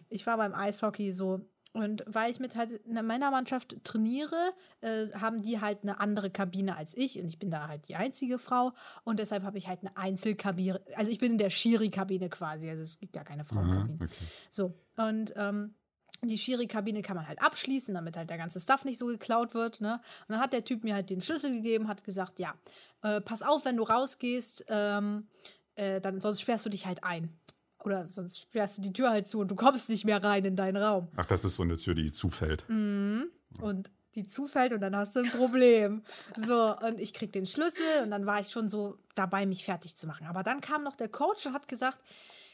ich 0.08 0.26
war 0.26 0.36
beim 0.36 0.54
Eishockey 0.54 1.12
so. 1.12 1.40
Und 1.74 2.04
weil 2.06 2.30
ich 2.30 2.38
mit 2.38 2.54
halt 2.54 2.84
einer 2.86 3.02
Männermannschaft 3.02 3.82
trainiere, 3.82 4.52
äh, 4.82 5.06
haben 5.14 5.40
die 5.40 5.60
halt 5.60 5.82
eine 5.82 6.00
andere 6.00 6.30
Kabine 6.30 6.76
als 6.76 6.94
ich. 6.94 7.18
Und 7.18 7.26
ich 7.26 7.38
bin 7.38 7.50
da 7.50 7.66
halt 7.66 7.88
die 7.88 7.96
einzige 7.96 8.38
Frau. 8.38 8.72
Und 9.04 9.18
deshalb 9.18 9.42
habe 9.42 9.56
ich 9.56 9.68
halt 9.68 9.80
eine 9.80 9.96
Einzelkabine. 9.96 10.82
Also 10.96 11.10
ich 11.10 11.18
bin 11.18 11.32
in 11.32 11.38
der 11.38 11.48
Schiri-Kabine 11.48 12.28
quasi. 12.28 12.68
Also 12.68 12.82
es 12.82 12.98
gibt 12.98 13.16
ja 13.16 13.24
keine 13.24 13.42
Aha, 13.42 13.54
Frauenkabine. 13.54 13.98
okay. 14.02 14.14
So, 14.50 14.74
und 14.96 15.32
ähm, 15.36 15.74
die 16.28 16.38
Schiri-Kabine 16.38 17.02
kann 17.02 17.16
man 17.16 17.26
halt 17.26 17.42
abschließen, 17.42 17.94
damit 17.94 18.16
halt 18.16 18.30
der 18.30 18.38
ganze 18.38 18.60
Stuff 18.60 18.84
nicht 18.84 18.98
so 18.98 19.06
geklaut 19.06 19.54
wird. 19.54 19.80
Ne? 19.80 19.94
Und 20.28 20.34
dann 20.34 20.40
hat 20.40 20.52
der 20.52 20.64
Typ 20.64 20.84
mir 20.84 20.94
halt 20.94 21.10
den 21.10 21.20
Schlüssel 21.20 21.52
gegeben, 21.52 21.88
hat 21.88 22.04
gesagt, 22.04 22.38
ja, 22.38 22.54
äh, 23.02 23.20
pass 23.20 23.42
auf, 23.42 23.64
wenn 23.64 23.76
du 23.76 23.82
rausgehst, 23.82 24.66
ähm, 24.68 25.26
äh, 25.74 26.00
dann 26.00 26.20
sonst 26.20 26.40
sperrst 26.40 26.64
du 26.64 26.70
dich 26.70 26.86
halt 26.86 27.02
ein. 27.02 27.36
Oder 27.84 28.06
sonst 28.06 28.40
sperrst 28.40 28.78
du 28.78 28.82
die 28.82 28.92
Tür 28.92 29.10
halt 29.10 29.26
zu 29.26 29.40
und 29.40 29.48
du 29.48 29.56
kommst 29.56 29.88
nicht 29.88 30.04
mehr 30.04 30.22
rein 30.22 30.44
in 30.44 30.54
deinen 30.54 30.80
Raum. 30.80 31.08
Ach, 31.16 31.26
das 31.26 31.44
ist 31.44 31.56
so 31.56 31.64
eine 31.64 31.76
Tür, 31.76 31.94
die 31.94 32.12
zufällt. 32.12 32.64
Mhm. 32.68 33.30
Und 33.60 33.90
die 34.14 34.26
zufällt 34.26 34.72
und 34.72 34.80
dann 34.80 34.94
hast 34.94 35.16
du 35.16 35.20
ein 35.20 35.30
Problem. 35.30 36.02
So, 36.36 36.76
und 36.78 37.00
ich 37.00 37.14
krieg 37.14 37.32
den 37.32 37.46
Schlüssel 37.46 38.02
und 38.02 38.10
dann 38.10 38.26
war 38.26 38.40
ich 38.40 38.50
schon 38.50 38.68
so 38.68 38.98
dabei, 39.14 39.46
mich 39.46 39.64
fertig 39.64 39.96
zu 39.96 40.06
machen. 40.06 40.26
Aber 40.26 40.42
dann 40.42 40.60
kam 40.60 40.84
noch 40.84 40.94
der 40.94 41.08
Coach 41.08 41.46
und 41.46 41.54
hat 41.54 41.66
gesagt, 41.66 41.98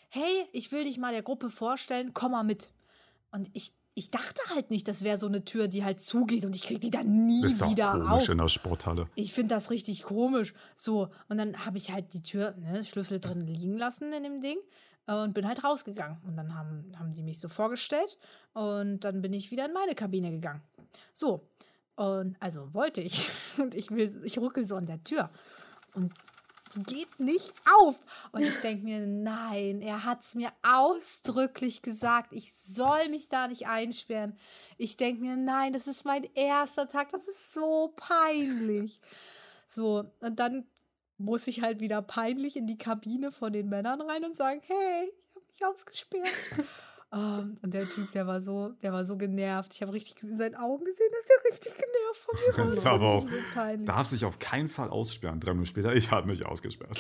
hey, 0.09 0.49
ich 0.53 0.73
will 0.73 0.85
dich 0.85 0.99
mal 0.99 1.13
der 1.13 1.23
Gruppe 1.23 1.51
vorstellen, 1.51 2.15
komm 2.15 2.33
mal 2.33 2.45
mit. 2.45 2.71
Und 3.31 3.51
ich, 3.53 3.73
ich 3.95 4.11
dachte 4.11 4.41
halt 4.55 4.71
nicht, 4.71 4.89
das 4.89 5.03
wäre 5.03 5.19
so 5.19 5.27
eine 5.27 5.45
Tür, 5.45 5.69
die 5.69 5.85
halt 5.85 6.01
zugeht 6.01 6.45
und 6.45 6.57
ich 6.57 6.63
krieg 6.63 6.81
die 6.81 6.91
dann 6.91 7.27
nie 7.27 7.45
Ist 7.45 7.63
auch 7.63 7.71
wieder 7.71 7.93
komisch 7.93 8.09
auf. 8.11 8.29
in 8.29 8.39
der 8.39 8.49
Sporthalle. 8.49 9.09
Ich 9.15 9.33
finde 9.33 9.55
das 9.55 9.71
richtig 9.71 10.03
komisch. 10.03 10.55
So, 10.75 11.09
und 11.29 11.39
dann 11.39 11.65
habe 11.67 11.79
ich 11.79 11.93
halt 11.93 12.15
die 12.15 12.23
Tür, 12.23 12.55
ne, 12.59 12.85
Schlüssel 12.85 13.21
drin 13.21 13.47
liegen 13.47 13.77
lassen 13.77 14.13
in 14.13 14.23
dem 14.23 14.41
Ding 14.41 14.57
äh, 15.07 15.15
und 15.15 15.35
bin 15.35 15.47
halt 15.47 15.63
rausgegangen. 15.63 16.19
Und 16.25 16.37
dann 16.37 16.55
haben, 16.55 16.93
haben 16.99 17.13
die 17.13 17.23
mich 17.23 17.39
so 17.39 17.49
vorgestellt 17.49 18.19
und 18.55 19.01
dann 19.01 19.21
bin 19.21 19.33
ich 19.33 19.51
wieder 19.51 19.67
in 19.67 19.73
meine 19.73 19.95
Kabine 19.95 20.31
gegangen. 20.31 20.63
So, 21.13 21.47
und 21.97 22.37
also 22.41 22.73
wollte 22.75 23.01
ich. 23.01 23.29
Und 23.59 23.75
ich 23.75 23.91
will, 23.91 24.23
ich 24.25 24.39
ruckel 24.39 24.65
so 24.65 24.77
an 24.77 24.87
der 24.87 25.03
Tür. 25.03 25.31
Und 25.93 26.15
geht 26.87 27.19
nicht 27.19 27.53
auf. 27.79 27.97
Und 28.33 28.43
ich 28.43 28.57
denke 28.59 28.85
mir, 28.85 29.01
nein, 29.01 29.83
er 29.83 30.05
hat 30.05 30.21
es 30.23 30.35
mir 30.35 30.51
ausdrücklich 30.63 31.83
gesagt, 31.83 32.33
ich 32.33 32.53
soll 32.53 33.09
mich 33.09 33.29
da 33.29 33.49
nicht 33.49 33.67
einsperren. 33.67 34.39
Ich 34.77 34.97
denke 34.97 35.23
mir, 35.23 35.37
nein, 35.37 35.73
das 35.73 35.87
ist 35.87 36.05
mein 36.05 36.25
erster 36.35 36.89
Tag, 36.89 37.11
das 37.11 37.27
ist 37.29 37.53
so 37.53 37.95
peinlich. 37.97 39.01
So, 39.69 40.05
und 40.21 40.39
dann 40.39 40.67
muss 41.19 41.47
ich 41.47 41.63
halt 41.63 41.81
wieder 41.81 42.01
peinlich 42.01 42.57
in 42.57 42.67
die 42.67 42.79
Kabine 42.79 43.33
von 43.33 43.53
den 43.53 43.69
Männern 43.69 44.01
rein 44.01 44.25
und 44.25 44.37
sagen, 44.37 44.63
hey, 44.65 45.13
ich 45.13 45.35
habe 45.35 45.47
mich 45.51 45.65
ausgesperrt. 45.65 46.69
Ähm, 47.11 47.57
und 47.62 47.73
der 47.73 47.88
Typ, 47.88 48.11
der 48.12 48.27
war 48.27 48.43
so, 48.43 48.69
der 48.83 48.93
war 48.93 49.07
so 49.07 49.17
genervt. 49.17 49.73
Ich 49.75 49.81
habe 49.81 49.95
richtig 49.95 50.23
in 50.23 50.37
seinen 50.37 50.57
Augen 50.57 50.85
gesehen, 50.85 51.09
dass 51.11 51.31
er 51.31 51.53
richtig 51.53 51.73
genervt 51.75 52.19
von 52.21 52.35
mir 52.38 52.59
war. 52.59 52.67
Das 52.67 52.75
Das 52.75 52.85
war 52.85 52.93
aber 52.93 53.09
auch- 53.09 53.23
so 53.29 53.35
peinlich. 53.55 53.87
Darf 53.87 54.07
sich 54.09 54.25
auf 54.27 54.38
keinen 54.38 54.69
Fall 54.69 54.91
aussperren. 54.91 55.41
Drei 55.41 55.53
Minuten 55.53 55.67
später, 55.67 55.95
ich 55.95 56.11
habe 56.11 56.27
mich 56.27 56.45
ausgesperrt. 56.45 56.99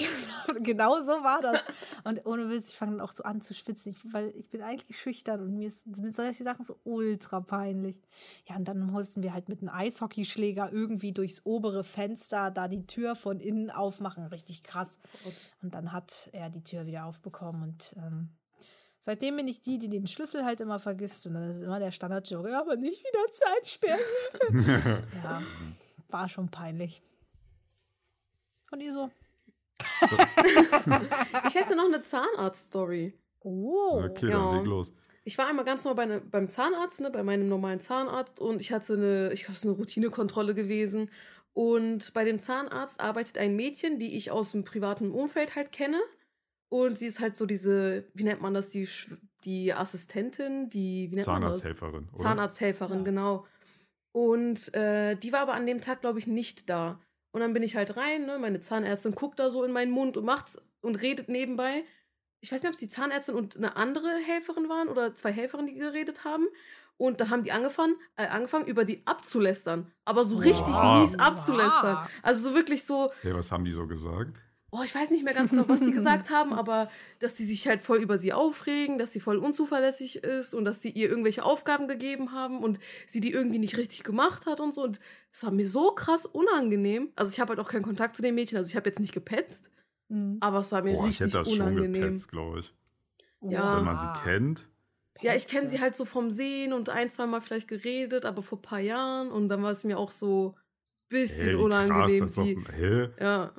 genau 0.62 1.02
so 1.02 1.12
war 1.12 1.42
das. 1.42 1.62
Und 2.04 2.24
ohne 2.24 2.48
Witz, 2.48 2.70
ich 2.70 2.76
fange 2.76 2.92
dann 2.92 3.00
auch 3.02 3.12
so 3.12 3.22
an 3.24 3.42
zu 3.42 3.52
schwitzen, 3.52 3.92
ich, 3.92 4.14
weil 4.14 4.32
ich 4.34 4.48
bin 4.48 4.62
eigentlich 4.62 4.98
schüchtern 4.98 5.42
und 5.42 5.54
mir 5.54 5.68
ist 5.68 5.86
mit 6.00 6.16
solchen 6.16 6.42
Sachen 6.44 6.64
so 6.64 6.78
ultra 6.84 7.40
peinlich. 7.40 7.96
Ja, 8.48 8.56
und 8.56 8.66
dann 8.66 8.80
mussten 8.80 9.22
wir 9.22 9.34
halt 9.34 9.50
mit 9.50 9.60
einem 9.60 9.68
Eishockeyschläger 9.68 10.72
irgendwie 10.72 11.12
durchs 11.12 11.44
obere 11.44 11.84
Fenster 11.84 12.50
da 12.50 12.66
die 12.68 12.86
Tür 12.86 13.14
von 13.14 13.40
innen 13.40 13.70
aufmachen. 13.70 14.24
Richtig 14.26 14.62
krass. 14.62 15.00
Und 15.60 15.74
dann 15.74 15.92
hat 15.92 16.30
er 16.32 16.48
die 16.48 16.64
Tür 16.64 16.86
wieder 16.86 17.04
aufbekommen 17.04 17.62
und 17.62 17.94
ähm, 17.98 18.30
seitdem 19.00 19.36
bin 19.36 19.48
ich 19.48 19.60
die, 19.60 19.78
die 19.78 19.88
den 19.88 20.06
Schlüssel 20.06 20.44
halt 20.44 20.60
immer 20.60 20.78
vergisst. 20.78 21.26
Und 21.26 21.34
dann 21.34 21.50
ist 21.50 21.62
immer 21.62 21.78
der 21.78 21.90
Standardjoke, 21.90 22.50
ja, 22.50 22.60
aber 22.60 22.76
nicht 22.76 23.00
wieder 23.00 23.32
Zeit 23.32 23.66
sperren. 23.66 25.06
ja, 25.22 25.42
war 26.08 26.28
schon 26.28 26.48
peinlich. 26.50 27.02
Und 28.70 28.80
ihr 28.80 28.92
so, 28.92 29.10
Ich 31.46 31.54
hätte 31.54 31.76
noch 31.76 31.86
eine 31.86 32.02
Zahnarzt-Story. 32.02 33.14
oh. 33.40 34.02
Okay, 34.04 34.28
Ja. 34.30 34.38
dann 34.38 34.56
leg 34.58 34.66
los. 34.66 34.92
Ich 35.24 35.36
war 35.36 35.46
einmal 35.46 35.64
ganz 35.66 35.84
normal 35.84 36.06
bei 36.06 36.14
ne, 36.14 36.20
beim 36.22 36.48
Zahnarzt, 36.48 37.00
ne, 37.00 37.10
bei 37.10 37.22
meinem 37.22 37.48
normalen 37.50 37.80
Zahnarzt 37.80 38.40
und 38.40 38.62
ich 38.62 38.72
hatte 38.72 38.94
eine, 38.94 39.30
ich 39.32 39.40
glaube, 39.42 39.52
es 39.52 39.58
ist 39.58 39.64
eine 39.68 39.76
Routinekontrolle 39.76 40.54
gewesen. 40.54 41.10
Und 41.52 42.14
bei 42.14 42.24
dem 42.24 42.40
Zahnarzt 42.40 42.98
arbeitet 43.00 43.36
ein 43.36 43.54
Mädchen, 43.56 43.98
die 43.98 44.16
ich 44.16 44.30
aus 44.30 44.52
dem 44.52 44.64
privaten 44.64 45.10
Umfeld 45.10 45.54
halt 45.54 45.70
kenne. 45.72 46.00
Und 46.70 46.98
sie 46.98 47.06
ist 47.06 47.20
halt 47.20 47.36
so 47.36 47.46
diese, 47.46 48.04
wie 48.14 48.24
nennt 48.24 48.40
man 48.42 48.52
das, 48.54 48.68
die, 48.68 48.88
die 49.44 49.72
Assistentin, 49.72 50.68
die, 50.68 51.10
wie 51.10 51.16
nennt 51.16 51.26
man 51.26 51.40
das? 51.42 51.60
Zahnarzthelferin, 51.62 52.08
oder? 52.12 52.22
Zahnarzthelferin, 52.22 52.98
Ja. 52.98 53.04
genau. 53.04 53.46
Und 54.12 54.74
äh, 54.74 55.14
die 55.16 55.32
war 55.32 55.40
aber 55.40 55.54
an 55.54 55.66
dem 55.66 55.80
Tag, 55.80 56.00
glaube 56.00 56.18
ich, 56.18 56.26
nicht 56.26 56.68
da. 56.68 57.00
Und 57.32 57.40
dann 57.40 57.52
bin 57.52 57.62
ich 57.62 57.76
halt 57.76 57.96
rein, 57.96 58.26
ne? 58.26 58.38
meine 58.38 58.60
Zahnärztin 58.60 59.14
guckt 59.14 59.38
da 59.38 59.50
so 59.50 59.64
in 59.64 59.72
meinen 59.72 59.92
Mund 59.92 60.16
und 60.16 60.24
macht's 60.24 60.56
und 60.80 60.96
redet 60.96 61.28
nebenbei. 61.28 61.84
Ich 62.40 62.52
weiß 62.52 62.62
nicht, 62.62 62.68
ob 62.68 62.74
es 62.74 62.80
die 62.80 62.88
Zahnärztin 62.88 63.34
und 63.34 63.56
eine 63.56 63.76
andere 63.76 64.08
Helferin 64.24 64.68
waren 64.68 64.88
oder 64.88 65.14
zwei 65.14 65.32
Helferinnen, 65.32 65.72
die 65.72 65.78
geredet 65.78 66.24
haben. 66.24 66.46
Und 66.96 67.20
dann 67.20 67.30
haben 67.30 67.44
die 67.44 67.52
angefangen, 67.52 67.94
äh, 68.16 68.26
angefangen 68.26 68.66
über 68.66 68.84
die 68.84 69.06
abzulästern. 69.06 69.86
Aber 70.04 70.24
so 70.24 70.36
richtig 70.36 70.74
Wow. 70.74 71.00
mies 71.00 71.18
abzulästern. 71.18 72.08
Also 72.22 72.48
so 72.50 72.54
wirklich 72.56 72.84
so, 72.84 73.12
Hey, 73.22 73.34
was 73.34 73.52
haben 73.52 73.64
die 73.64 73.70
so 73.72 73.86
gesagt? 73.86 74.42
Oh, 74.70 74.82
ich 74.84 74.94
weiß 74.94 75.10
nicht 75.10 75.24
mehr 75.24 75.34
ganz 75.34 75.50
genau, 75.50 75.68
was 75.68 75.80
die 75.80 75.92
gesagt 75.92 76.30
haben, 76.30 76.52
aber 76.52 76.90
dass 77.20 77.34
die 77.34 77.44
sich 77.44 77.66
halt 77.66 77.80
voll 77.80 77.98
über 77.98 78.18
sie 78.18 78.32
aufregen, 78.32 78.98
dass 78.98 79.12
sie 79.12 79.20
voll 79.20 79.38
unzuverlässig 79.38 80.22
ist 80.22 80.54
und 80.54 80.64
dass 80.64 80.82
sie 80.82 80.90
ihr 80.90 81.08
irgendwelche 81.08 81.42
Aufgaben 81.44 81.88
gegeben 81.88 82.32
haben 82.32 82.58
und 82.62 82.78
sie 83.06 83.20
die 83.20 83.32
irgendwie 83.32 83.58
nicht 83.58 83.76
richtig 83.78 84.04
gemacht 84.04 84.46
hat 84.46 84.60
und 84.60 84.74
so. 84.74 84.82
Und 84.84 85.00
es 85.32 85.42
war 85.42 85.50
mir 85.50 85.68
so 85.68 85.92
krass 85.92 86.26
unangenehm. 86.26 87.10
Also 87.16 87.32
ich 87.32 87.40
habe 87.40 87.50
halt 87.50 87.60
auch 87.60 87.68
keinen 87.70 87.82
Kontakt 87.84 88.14
zu 88.16 88.22
dem 88.22 88.34
Mädchen, 88.34 88.58
also 88.58 88.68
ich 88.68 88.76
habe 88.76 88.88
jetzt 88.88 89.00
nicht 89.00 89.14
gepetzt, 89.14 89.70
Mhm. 90.10 90.38
aber 90.40 90.60
es 90.60 90.72
war 90.72 90.80
mir 90.82 90.94
Boah, 90.94 91.00
ich 91.04 91.20
richtig 91.20 91.26
hätte 91.26 91.38
das 91.38 91.50
schon 91.50 91.60
unangenehm. 91.60 91.92
gepetzt, 92.02 92.30
glaube 92.30 92.60
ich. 92.60 92.74
Ja. 93.42 93.76
Wenn 93.76 93.84
man 93.84 93.96
sie 93.98 94.24
kennt. 94.24 94.68
Ja, 95.20 95.34
ich 95.34 95.48
kenne 95.48 95.68
sie 95.68 95.80
halt 95.80 95.94
so 95.96 96.04
vom 96.04 96.30
Sehen 96.30 96.72
und 96.72 96.88
ein, 96.90 97.10
zwei 97.10 97.26
Mal 97.26 97.40
vielleicht 97.40 97.68
geredet, 97.68 98.24
aber 98.24 98.42
vor 98.42 98.58
ein 98.58 98.62
paar 98.62 98.78
Jahren 98.80 99.30
und 99.30 99.48
dann 99.48 99.62
war 99.62 99.72
es 99.72 99.84
mir 99.84 99.98
auch 99.98 100.10
so 100.10 100.54
ein 100.56 101.08
bisschen 101.08 101.48
Hey, 101.48 101.54
unangenehm. 101.56 102.20
Krass, 102.20 102.34
sie, 102.36 102.56
ja. 103.20 103.52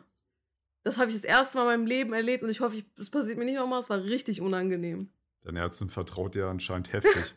Das 0.89 0.97
habe 0.97 1.09
ich 1.09 1.15
das 1.15 1.23
erste 1.23 1.55
Mal 1.55 1.65
in 1.65 1.81
meinem 1.81 1.85
Leben 1.85 2.13
erlebt 2.13 2.41
und 2.41 2.49
ich 2.49 2.61
hoffe, 2.61 2.81
es 2.97 3.11
passiert 3.11 3.37
mir 3.37 3.45
nicht 3.45 3.57
nochmal. 3.57 3.79
Es 3.79 3.91
war 3.91 4.03
richtig 4.03 4.41
unangenehm. 4.41 5.11
Deine 5.43 5.59
Ärztin 5.59 5.87
vertraut 5.87 6.33
dir 6.33 6.47
anscheinend 6.47 6.91
heftig. 6.91 7.35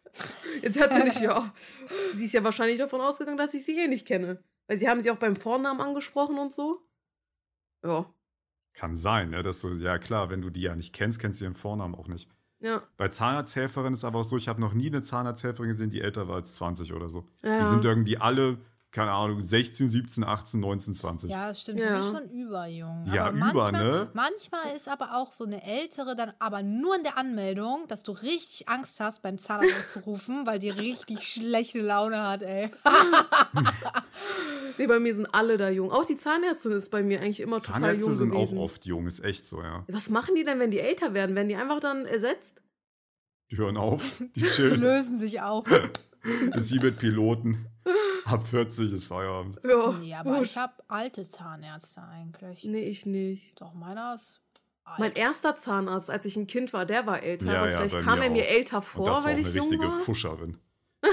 Jetzt 0.62 0.80
hat 0.80 0.94
sie 0.94 1.04
nicht, 1.04 1.20
ja. 1.20 1.52
Sie 2.14 2.24
ist 2.24 2.32
ja 2.32 2.42
wahrscheinlich 2.42 2.78
davon 2.78 3.02
ausgegangen, 3.02 3.36
dass 3.36 3.52
ich 3.52 3.62
sie 3.62 3.78
eh 3.78 3.88
nicht 3.88 4.06
kenne. 4.06 4.42
Weil 4.68 4.78
sie 4.78 4.88
haben 4.88 5.02
sie 5.02 5.10
auch 5.10 5.18
beim 5.18 5.36
Vornamen 5.36 5.82
angesprochen 5.82 6.38
und 6.38 6.54
so. 6.54 6.80
Ja. 7.84 8.06
Kann 8.72 8.96
sein, 8.96 9.28
ne? 9.28 9.42
Dass 9.42 9.60
du, 9.60 9.74
ja 9.74 9.98
klar, 9.98 10.30
wenn 10.30 10.40
du 10.40 10.48
die 10.48 10.62
ja 10.62 10.74
nicht 10.74 10.94
kennst, 10.94 11.18
kennst 11.18 11.42
du 11.42 11.44
ihren 11.44 11.54
Vornamen 11.54 11.94
auch 11.94 12.08
nicht. 12.08 12.30
Ja. 12.60 12.82
Bei 12.96 13.08
Zahnarzthelferinnen 13.08 13.92
ist 13.92 14.04
aber 14.04 14.20
auch 14.20 14.24
so, 14.24 14.38
ich 14.38 14.48
habe 14.48 14.62
noch 14.62 14.72
nie 14.72 14.86
eine 14.86 15.02
Zahnarzthelferin 15.02 15.68
gesehen, 15.68 15.90
die 15.90 16.00
älter 16.00 16.26
war 16.26 16.36
als 16.36 16.54
20 16.54 16.94
oder 16.94 17.10
so. 17.10 17.28
Ja. 17.42 17.64
Die 17.64 17.66
sind 17.66 17.84
irgendwie 17.84 18.16
alle, 18.16 18.56
keine 18.94 19.10
Ahnung, 19.10 19.42
16, 19.42 19.90
17, 19.90 20.22
18, 20.22 20.60
19, 20.60 20.94
20. 20.94 21.28
Ja, 21.30 21.48
das 21.48 21.62
stimmt. 21.62 21.80
Ja. 21.80 21.96
Die 21.98 22.02
sind 22.04 22.16
schon 22.16 22.30
überjung. 22.30 23.04
Ja, 23.12 23.26
aber 23.26 23.36
über, 23.36 23.46
manchmal, 23.46 23.72
ne? 23.72 24.10
Manchmal 24.14 24.76
ist 24.76 24.88
aber 24.88 25.16
auch 25.16 25.32
so 25.32 25.42
eine 25.44 25.64
ältere 25.64 26.14
dann 26.14 26.32
aber 26.38 26.62
nur 26.62 26.94
in 26.94 27.02
der 27.02 27.18
Anmeldung, 27.18 27.88
dass 27.88 28.04
du 28.04 28.12
richtig 28.12 28.68
Angst 28.68 29.00
hast, 29.00 29.22
beim 29.22 29.36
Zahnarzt 29.38 29.88
zu 29.92 29.98
rufen, 29.98 30.46
weil 30.46 30.60
die 30.60 30.70
richtig 30.70 31.24
schlechte 31.24 31.80
Laune 31.80 32.22
hat, 32.22 32.42
ey. 32.44 32.70
Nee, 34.78 34.86
bei 34.86 34.98
mir 34.98 35.14
sind 35.14 35.26
alle 35.32 35.56
da 35.56 35.70
jung. 35.70 35.90
Auch 35.92 36.04
die 36.04 36.16
Zahnärztin 36.16 36.72
ist 36.72 36.90
bei 36.90 37.02
mir 37.02 37.20
eigentlich 37.20 37.40
immer 37.40 37.58
total 37.58 37.74
Zahnärzte 37.74 38.00
jung 38.06 38.14
sind 38.14 38.30
gewesen. 38.30 38.58
auch 38.58 38.62
oft 38.62 38.86
jung, 38.86 39.06
ist 39.06 39.22
echt 39.24 39.46
so, 39.46 39.60
ja. 39.62 39.84
Was 39.88 40.08
machen 40.10 40.34
die 40.34 40.44
denn, 40.44 40.58
wenn 40.58 40.70
die 40.70 40.80
älter 40.80 41.14
werden? 41.14 41.34
Werden 41.36 41.48
die 41.48 41.56
einfach 41.56 41.80
dann 41.80 42.06
ersetzt? 42.06 42.60
Die 43.50 43.56
hören 43.56 43.76
auf, 43.76 44.04
die 44.18 44.40
Die 44.42 44.46
chillen. 44.46 44.80
lösen 44.80 45.18
sich 45.18 45.40
auf. 45.42 45.64
Sie 46.56 46.78
mit 46.78 46.98
Piloten. 46.98 47.66
Ab 48.24 48.46
40 48.46 48.92
ist 48.92 49.06
Feierabend. 49.06 49.58
Ja, 49.68 49.92
Nee, 49.92 50.14
aber 50.14 50.38
gut. 50.38 50.46
ich 50.46 50.56
habe 50.56 50.72
alte 50.88 51.22
Zahnärzte 51.22 52.02
eigentlich. 52.02 52.64
Nee, 52.64 52.84
ich 52.84 53.04
nicht. 53.06 53.60
Doch, 53.60 53.74
meiner 53.74 54.14
ist 54.14 54.40
alt. 54.84 54.98
Mein 54.98 55.12
erster 55.12 55.56
Zahnarzt, 55.56 56.10
als 56.10 56.24
ich 56.24 56.36
ein 56.36 56.46
Kind 56.46 56.72
war, 56.72 56.86
der 56.86 57.06
war 57.06 57.22
älter. 57.22 57.52
Ja, 57.52 57.58
aber 57.60 57.70
ja, 57.70 57.78
vielleicht 57.82 58.04
kam 58.04 58.18
mir 58.20 58.24
er 58.26 58.30
mir 58.30 58.42
auch. 58.44 58.48
älter 58.48 58.76
Und 58.78 58.84
vor, 58.84 59.06
das 59.06 59.14
war 59.14 59.20
auch 59.20 59.24
weil 59.26 59.32
eine 59.32 59.40
ich 59.40 59.48
jung 59.54 59.64
richtige 59.64 59.84
war. 59.88 59.98
Fuscherin. 60.00 60.58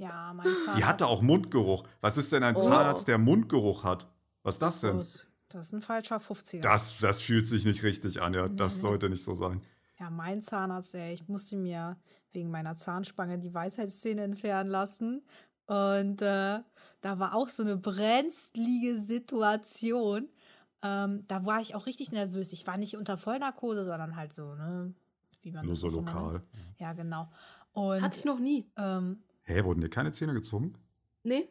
Ja, 0.00 0.32
mein 0.32 0.46
Zahnarzt. 0.56 0.78
Die 0.78 0.84
hatte 0.84 1.06
auch 1.08 1.22
Mundgeruch. 1.22 1.84
Was 2.00 2.16
ist 2.16 2.30
denn 2.32 2.44
ein 2.44 2.54
Oh. 2.54 2.60
Zahnarzt, 2.62 3.08
der 3.08 3.18
Mundgeruch 3.18 3.82
hat? 3.82 4.06
Was 4.44 4.54
ist 4.54 4.62
das 4.62 4.80
denn? 4.80 4.96
Das 5.48 5.66
ist 5.66 5.72
ein 5.72 5.82
falscher 5.82 6.18
50er. 6.18 6.60
Das, 6.60 6.98
das 7.00 7.20
fühlt 7.22 7.46
sich 7.46 7.64
nicht 7.64 7.82
richtig 7.82 8.22
an, 8.22 8.32
ja. 8.34 8.48
Das 8.48 8.76
Nee. 8.76 8.80
sollte 8.82 9.08
nicht 9.08 9.24
so 9.24 9.34
sein. 9.34 9.60
Ja, 9.98 10.10
mein 10.10 10.40
Zahnarzt, 10.42 10.94
ey, 10.94 11.12
ich 11.14 11.26
musste 11.26 11.56
mir 11.56 11.96
wegen 12.32 12.50
meiner 12.52 12.76
Zahnspange 12.76 13.38
die 13.38 13.52
Weisheitszähne 13.52 14.22
entfernen 14.22 14.70
lassen. 14.70 15.24
Und 15.68 16.20
äh, 16.22 16.58
da 17.00 17.18
war 17.20 17.34
auch 17.34 17.48
so 17.48 17.62
eine 17.62 17.76
brenzlige 17.76 18.98
Situation. 18.98 20.28
Ähm, 20.82 21.24
da 21.28 21.44
war 21.46 21.60
ich 21.60 21.74
auch 21.74 21.86
richtig 21.86 22.10
nervös. 22.12 22.52
Ich 22.52 22.66
war 22.66 22.76
nicht 22.76 22.96
unter 22.96 23.16
Vollnarkose, 23.16 23.84
sondern 23.84 24.16
halt 24.16 24.32
so, 24.32 24.54
ne? 24.54 24.92
Wie 25.42 25.52
man 25.52 25.66
Nur 25.66 25.76
so 25.76 25.88
lokal. 25.88 26.32
nennt. 26.32 26.44
Ja, 26.80 26.92
genau. 26.94 27.28
Und 27.72 28.02
Hatte 28.02 28.18
ich 28.18 28.24
noch 28.24 28.38
nie. 28.40 28.68
ähm, 28.76 29.22
Hä, 29.44 29.62
wurden 29.64 29.80
dir 29.80 29.88
keine 29.88 30.12
Zähne 30.12 30.34
gezogen? 30.34 30.74
Nee. 31.22 31.48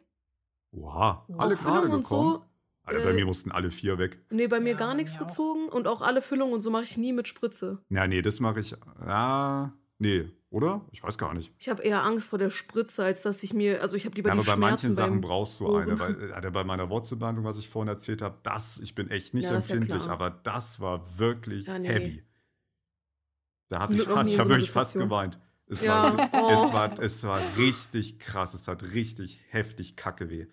Oha, 0.72 1.24
Wow. 1.28 1.40
alle 1.40 1.56
gerade 1.56 1.86
gekommen. 1.88 2.02
so. 2.04 2.44
Alter, 2.84 3.04
bei 3.04 3.10
äh, 3.10 3.14
mir 3.14 3.26
mussten 3.26 3.50
alle 3.52 3.70
vier 3.70 3.98
weg. 3.98 4.18
Nee, 4.30 4.46
bei 4.46 4.60
mir 4.60 4.72
Ja, 4.72 4.78
gar 4.78 4.94
nichts 4.94 5.16
auch. 5.16 5.26
gezogen. 5.26 5.68
Und 5.68 5.86
auch 5.86 6.00
alle 6.02 6.22
Füllungen 6.22 6.54
und 6.54 6.60
so 6.60 6.70
mache 6.70 6.84
ich 6.84 6.96
nie 6.96 7.12
mit 7.12 7.28
Spritze. 7.28 7.82
Ja, 7.90 8.06
nee, 8.06 8.22
das 8.22 8.40
mache 8.40 8.60
ich. 8.60 8.74
Ja, 9.04 9.72
nee, 9.98 10.30
oder? 10.50 10.86
Ich 10.92 11.02
weiß 11.02 11.18
gar 11.18 11.34
nicht. 11.34 11.52
Ich 11.58 11.68
habe 11.68 11.82
eher 11.82 12.04
Angst 12.04 12.28
vor 12.28 12.38
der 12.38 12.50
Spritze, 12.50 13.04
als 13.04 13.22
dass 13.22 13.42
ich 13.42 13.52
mir. 13.52 13.82
Also 13.82 13.96
ich 13.96 14.04
habe 14.06 14.16
lieber 14.16 14.30
Ja, 14.30 14.34
die 14.34 14.40
aber 14.40 14.46
bei 14.46 14.56
Schmerzen 14.56 14.86
manchen 14.88 14.96
Sachen 14.96 15.20
brauchst 15.20 15.60
du 15.60 15.76
eine. 15.76 15.98
Weil, 15.98 16.32
äh, 16.44 16.50
bei 16.50 16.64
meiner 16.64 16.88
Wurzelbehandlung, 16.88 17.44
was 17.44 17.58
ich 17.58 17.68
vorhin 17.68 17.88
erzählt 17.88 18.22
habe, 18.22 18.38
das, 18.42 18.78
ich 18.78 18.94
bin 18.94 19.10
echt 19.10 19.34
nicht 19.34 19.44
Ja, 19.44 19.50
ja 19.50 19.56
empfindlich, 19.56 20.02
klar. 20.02 20.10
aber 20.14 20.30
das 20.30 20.80
war 20.80 21.18
wirklich 21.18 21.66
Ja, 21.66 21.78
nee. 21.78 21.88
heavy. 21.88 22.24
Da 23.68 23.80
habe 23.80 23.94
ich 23.94 24.02
fast, 24.02 24.30
ich 24.30 24.38
habe 24.38 24.48
wirklich 24.50 24.70
fast 24.70 24.94
geweint. 24.94 25.38
Es, 25.66 25.82
Ja, 25.84 26.16
war, 26.16 26.30
oh. 26.32 26.50
es, 26.50 26.72
war, 26.72 26.98
es 26.98 27.24
war 27.24 27.40
richtig 27.58 28.18
krass, 28.18 28.54
es 28.54 28.66
hat 28.68 28.82
richtig 28.82 29.40
heftig 29.50 29.96
kacke 29.96 30.30
weh. 30.30 30.46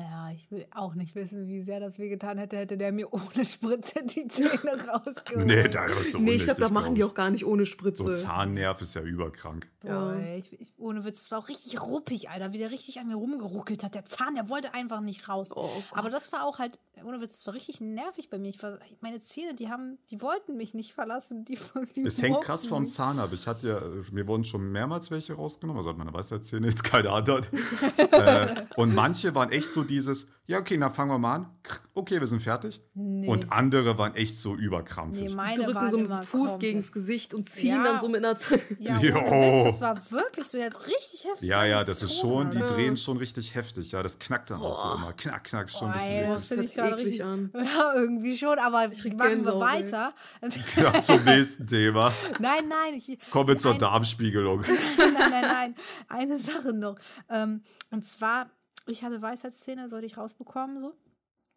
Ja, 0.00 0.30
ich 0.32 0.50
will 0.50 0.66
auch 0.70 0.94
nicht 0.94 1.14
wissen, 1.14 1.46
wie 1.46 1.60
sehr 1.62 1.80
das 1.80 1.98
wehgetan 1.98 2.38
hätte, 2.38 2.56
hätte 2.56 2.76
der 2.76 2.92
mir 2.92 3.06
ohne 3.12 3.44
Spritze 3.44 4.04
die 4.04 4.26
Zähne 4.28 4.50
rausgeholt. 4.88 5.46
Nee, 5.46 5.68
da 5.68 5.86
ist 5.86 6.12
so 6.12 6.18
Nee, 6.18 6.32
ich 6.32 6.44
glaube, 6.44 6.60
da 6.60 6.68
machen 6.70 6.94
die 6.94 7.04
auch 7.04 7.14
gar 7.14 7.30
nicht 7.30 7.44
ohne. 7.46 7.66
Spritze. 7.66 8.02
So 8.02 8.12
Zahnnerv 8.12 8.80
ist 8.80 8.94
ja 8.94 9.02
überkrank. 9.02 9.68
Boah, 9.80 10.14
Ja. 10.16 10.34
ich, 10.36 10.52
ich, 10.60 10.72
ohne 10.78 11.04
Witz, 11.04 11.22
es 11.22 11.30
war 11.30 11.38
auch 11.38 11.48
richtig 11.48 11.80
ruppig, 11.82 12.30
Alter, 12.30 12.52
wie 12.52 12.58
der 12.58 12.70
richtig 12.70 12.98
an 13.00 13.08
mir 13.08 13.16
rumgeruckelt 13.16 13.84
hat. 13.84 13.94
Der 13.94 14.04
Zahn, 14.06 14.34
der 14.34 14.48
wollte 14.48 14.74
einfach 14.74 15.00
nicht 15.00 15.28
raus. 15.28 15.50
Oh 15.54 15.68
Gott. 15.90 15.98
Aber 15.98 16.10
das 16.10 16.32
war 16.32 16.44
auch 16.44 16.58
halt, 16.58 16.78
ohne 17.04 17.20
Witz, 17.20 17.38
das 17.38 17.46
war 17.46 17.54
richtig 17.54 17.80
nervig 17.80 18.28
bei 18.30 18.38
mir. 18.38 18.48
Ich 18.48 18.62
war, 18.62 18.78
meine 19.00 19.20
Zähne, 19.20 19.54
die 19.54 19.68
haben, 19.68 19.98
die 20.10 20.20
wollten 20.22 20.56
mich 20.56 20.74
nicht 20.74 20.92
verlassen. 20.94 21.44
Die, 21.44 21.58
die 21.96 22.02
Es 22.02 22.20
hängt 22.20 22.40
krass 22.42 22.66
vom. 22.66 22.86
Zahn 22.86 23.18
ab. 23.18 23.30
Ich 23.32 23.46
hatte 23.46 23.68
ja, 23.68 23.80
mir 24.12 24.26
wurden 24.26 24.44
schon 24.44 24.72
mehrmals 24.72 25.10
welche 25.10 25.34
rausgenommen, 25.34 25.78
also 25.78 25.90
hat 25.90 25.98
meine 25.98 26.12
Weisheitszähne 26.12 26.66
jetzt 26.68 26.82
keine 26.82 27.10
anderen. 27.10 27.46
äh, 27.96 28.54
und 28.76 28.94
manche 28.94 29.34
waren 29.34 29.50
echt 29.50 29.72
so 29.72 29.84
dieses, 29.90 30.26
ja, 30.46 30.58
okay, 30.58 30.76
dann 30.78 30.90
fangen 30.90 31.10
wir 31.10 31.18
mal 31.18 31.34
an. 31.36 31.46
Okay, 31.94 32.18
wir 32.18 32.26
sind 32.26 32.40
fertig. 32.40 32.80
Nee. 32.94 33.28
Und 33.28 33.52
andere 33.52 33.98
waren 33.98 34.14
echt 34.14 34.38
so 34.38 34.54
überkrampfig. 34.56 35.22
nee, 35.22 35.28
die 35.28 35.34
meine 35.34 35.62
drücken 35.64 35.74
waren 35.74 35.90
so 35.90 35.96
dem 35.98 36.10
Fuß 36.22 36.30
komplett- 36.50 36.60
gegens 36.60 36.92
Gesicht 36.92 37.34
und 37.34 37.48
ziehen 37.48 37.76
Ja. 37.76 37.84
dann 37.84 38.00
so 38.00 38.08
mit 38.08 38.24
einer 38.24 38.36
Zange. 38.38 38.62
Ja, 38.78 38.98
Jo. 38.98 39.16
ohne 39.18 39.64
Witz, 39.64 39.64
das 39.64 39.80
war 39.82 40.10
wirklich 40.10 40.46
so, 40.48 40.58
jetzt 40.58 40.86
richtig 40.86 41.24
heftig. 41.30 41.48
ja, 41.48 41.64
ja, 41.66 41.84
das 41.84 42.02
ist 42.02 42.18
schon, 42.18 42.50
die 42.50 42.58
Alter. 42.62 42.74
drehen 42.74 42.96
schon 42.96 43.18
richtig 43.18 43.54
heftig. 43.54 43.92
Ja, 43.92 44.02
das 44.02 44.18
knackt 44.18 44.50
dann 44.50 44.60
auch 44.60 44.74
so 44.82 44.88
Boah. 44.88 44.94
immer. 44.96 45.12
Knack, 45.12 45.44
knack, 45.44 45.70
schon 45.70 45.88
ein 45.88 45.92
Boah, 45.92 45.98
bisschen. 45.98 46.12
ey, 46.12 46.26
das 46.28 46.50
hört 46.50 46.60
ich 46.64 46.70
sich 46.70 46.78
eklig 46.82 46.94
richtig 47.06 47.24
an. 47.24 47.50
Ja, 47.54 47.94
irgendwie 47.94 48.36
schon, 48.38 48.58
aber 48.58 48.88
machen 48.88 49.44
wir 49.44 49.60
weiter. 49.60 50.14
Ja, 50.76 51.00
zum 51.00 51.22
nächsten 51.24 51.66
Thema. 51.66 52.12
nein, 52.40 52.64
nein, 52.68 52.94
ich, 52.94 53.18
Kommen 53.30 53.48
wir 53.48 53.58
zur 53.58 53.72
Ein- 53.74 53.78
Darmspiegelung. 53.78 54.60
nein, 54.98 55.14
nein, 55.30 55.42
nein. 55.42 55.74
Eine 56.08 56.38
Sache 56.38 56.72
noch. 56.72 56.96
Ähm, 57.28 57.62
und 57.90 58.04
zwar, 58.06 58.50
ich 58.90 59.02
hatte 59.04 59.22
Weisheitszähne, 59.22 59.88
sollte 59.88 60.06
ich 60.06 60.16
rausbekommen, 60.16 60.80
so. 60.80 60.94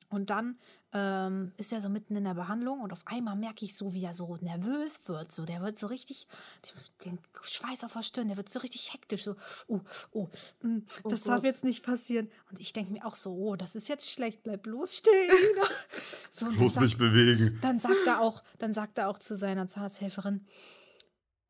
Und 0.10 0.30
dann 0.30 0.60
ähm, 0.92 1.54
ist 1.58 1.74
er 1.74 1.82
so 1.82 1.90
mitten 1.90 2.16
in 2.16 2.24
der 2.24 2.36
Behandlung 2.36 2.82
und 2.82 2.94
auf 2.94 3.02
einmal 3.06 3.36
merke 3.36 3.66
ich 3.66 3.76
so, 3.76 3.96
wie 3.96 4.04
er 4.04 4.14
so 4.14 4.36
nervös 4.42 5.02
wird. 5.08 5.34
So, 5.34 5.44
der 5.44 5.64
wird 5.64 5.80
so 5.80 5.88
richtig, 5.88 6.28
den 7.04 7.18
Schweiß 7.42 7.84
auf 7.84 7.94
der 7.94 8.04
Stirn, 8.04 8.28
der 8.28 8.38
wird 8.38 8.48
so 8.48 8.60
richtig 8.60 8.94
hektisch. 8.94 9.24
So, 9.24 9.36
oh, 9.68 9.80
oh, 10.12 10.28
mm, 10.62 10.80
Oh 11.04 11.10
das 11.10 11.24
darf 11.24 11.38
Gott. 11.38 11.46
jetzt 11.46 11.64
nicht 11.64 11.84
passieren. 11.84 12.30
Und 12.52 12.60
ich 12.60 12.74
denke 12.74 12.92
mir 12.94 13.08
auch 13.08 13.16
so, 13.16 13.32
oh, 13.34 13.56
das 13.56 13.74
ist 13.74 13.88
jetzt 13.90 14.08
schlecht, 14.12 14.44
bleib 14.44 14.62
bloß 14.62 14.98
still. 14.98 15.14
Elina. 15.30 15.68
so, 16.30 16.46
Muss 16.52 16.76
sagt- 16.76 16.86
nicht 16.86 17.00
bewegen. 17.00 17.58
dann 17.64 17.80
sagt 17.80 18.06
er 18.06 18.22
auch, 18.22 18.44
dann 18.60 18.72
sagt 18.72 19.00
er 19.00 19.10
auch 19.10 19.18
zu 19.18 19.36
seiner 19.36 19.68
Zahnarzthelferin, 19.68 20.46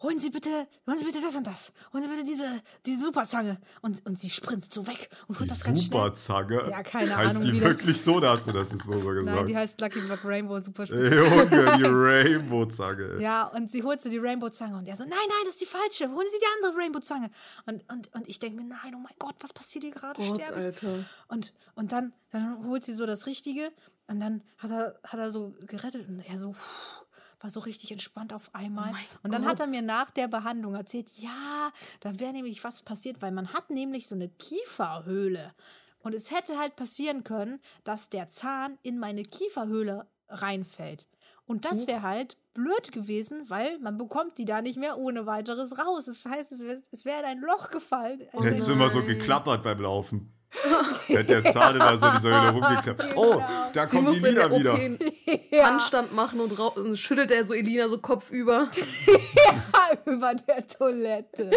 holen 0.03 0.19
Sie 0.19 0.29
bitte, 0.29 0.67
holen 0.85 0.97
Sie 0.97 1.05
bitte 1.05 1.21
das 1.21 1.35
und 1.35 1.47
das. 1.47 1.71
Holen 1.93 2.03
Sie 2.03 2.09
bitte 2.09 2.23
diese, 2.23 2.61
diese 2.85 3.01
Superzange. 3.01 3.57
Und, 3.81 4.05
und 4.05 4.19
sie 4.19 4.29
sprintet 4.29 4.71
so 4.71 4.85
weg 4.85 5.09
und 5.27 5.39
holt 5.39 5.49
Die 5.49 5.53
das 5.53 5.63
ganz 5.63 5.83
schnell. 5.85 5.99
Superzange. 6.01 6.69
Ja, 6.69 6.83
keine 6.83 7.15
heißt 7.17 7.35
Ahnung, 7.37 7.47
die 7.47 7.53
wie 7.53 7.59
das- 7.61 7.79
wirklich 7.79 8.01
so, 8.01 8.19
da 8.19 8.31
hast 8.37 8.45
du 8.47 8.51
das 8.51 8.71
jetzt 8.71 8.85
nur 8.85 9.01
so 9.01 9.07
gesagt. 9.13 9.35
Nein, 9.35 9.45
die 9.47 9.55
heißt 9.57 9.81
Lucky 9.81 10.01
Block 10.01 10.19
Rainbow 10.23 10.59
Super 10.59 10.83
Junge, 10.85 11.47
die 11.77 11.83
Rainbow-Zange. 11.85 13.19
Ja, 13.21 13.45
und 13.47 13.71
sie 13.71 13.81
holt 13.83 14.01
so 14.01 14.09
die 14.09 14.17
Rainbow-Zange 14.19 14.75
und 14.77 14.87
er 14.87 14.95
so, 14.95 15.03
nein, 15.05 15.13
nein, 15.17 15.37
das 15.45 15.53
ist 15.55 15.61
die 15.61 15.65
falsche. 15.65 16.09
Holen 16.13 16.27
Sie 16.31 16.39
die 16.39 16.45
andere 16.67 16.81
Rainbow-Zange. 16.81 17.29
Und, 17.65 17.83
und, 17.91 18.13
und 18.13 18.27
ich 18.27 18.39
denke 18.39 18.61
mir, 18.61 18.67
nein, 18.67 18.93
oh 18.95 18.99
mein 18.99 19.13
Gott, 19.19 19.35
was 19.39 19.53
passiert 19.53 19.83
hier 19.83 19.93
gerade? 19.93 20.21
Gott? 20.21 20.41
Alter. 20.51 21.05
Und, 21.29 21.53
und 21.75 21.91
dann, 21.91 22.13
dann 22.31 22.65
holt 22.67 22.83
sie 22.83 22.93
so 22.93 23.05
das 23.05 23.25
Richtige 23.25 23.71
und 24.07 24.19
dann 24.19 24.43
hat 24.57 24.71
er, 24.71 24.99
hat 25.03 25.19
er 25.19 25.31
so 25.31 25.53
gerettet 25.61 26.07
und 26.09 26.19
er 26.27 26.37
so 26.37 26.53
pff, 26.53 27.05
war 27.43 27.49
so 27.49 27.59
richtig 27.59 27.91
entspannt 27.91 28.33
auf 28.33 28.55
einmal. 28.55 28.93
Oh 28.93 29.17
und 29.23 29.33
dann 29.33 29.45
hat 29.45 29.59
er 29.59 29.65
Gott. 29.65 29.75
mir 29.75 29.81
nach 29.81 30.09
der 30.11 30.29
Behandlung 30.29 30.75
erzählt, 30.75 31.09
ja, 31.17 31.71
da 31.99 32.17
wäre 32.19 32.31
nämlich 32.31 32.63
was 32.63 32.81
passiert, 32.81 33.21
weil 33.21 33.31
man 33.31 33.51
hat 33.51 33.69
nämlich 33.69 34.07
so 34.07 34.15
eine 34.15 34.29
Kieferhöhle. 34.29 35.53
Und 35.99 36.15
es 36.15 36.31
hätte 36.31 36.57
halt 36.57 36.75
passieren 36.75 37.23
können, 37.23 37.59
dass 37.83 38.09
der 38.09 38.29
Zahn 38.29 38.77
in 38.81 38.97
meine 38.97 39.23
Kieferhöhle 39.23 40.07
reinfällt. 40.29 41.05
Und 41.45 41.65
das 41.65 41.87
wäre 41.87 42.01
halt 42.01 42.37
blöd 42.53 42.93
gewesen, 42.93 43.49
weil 43.49 43.77
man 43.79 43.97
bekommt 43.97 44.37
die 44.37 44.45
da 44.45 44.61
nicht 44.61 44.77
mehr 44.77 44.97
ohne 44.97 45.25
weiteres 45.25 45.77
raus. 45.77 46.05
Das 46.05 46.25
heißt, 46.25 46.53
es 46.53 46.61
wäre 46.61 46.81
es 46.91 47.03
wär 47.03 47.19
in 47.19 47.25
ein 47.25 47.39
Loch 47.41 47.69
gefallen. 47.69 48.21
Also 48.31 48.45
Hättest 48.45 48.67
du 48.69 48.73
immer 48.73 48.89
so 48.89 49.03
geklappert 49.03 49.63
beim 49.63 49.81
Laufen. 49.81 50.33
Hätte 51.07 51.41
der 51.41 51.51
Zahn 51.51 51.75
immer 51.75 51.97
so 51.97 52.05
diese 52.17 52.29
Höhle 52.29 52.49
rumgeklappt. 52.51 52.99
genau. 52.99 53.35
Oh, 53.37 53.43
da 53.73 53.87
Sie 53.87 53.95
kommt 53.97 54.07
die 54.09 54.11
musste 54.13 54.27
in 54.29 54.35
der 54.35 54.49
Lina 54.49 54.73
OP 54.73 54.79
wieder. 54.79 55.47
ja. 55.51 55.65
Handstand 55.71 56.13
machen 56.13 56.39
und, 56.39 56.51
und 56.59 56.97
schüttelt 56.97 57.31
er 57.31 57.43
so 57.43 57.53
Elina 57.53 57.89
so 57.89 57.97
Kopf 57.97 58.29
über. 58.31 58.69
über 60.05 60.35
der 60.35 60.67
Toilette. 60.67 61.51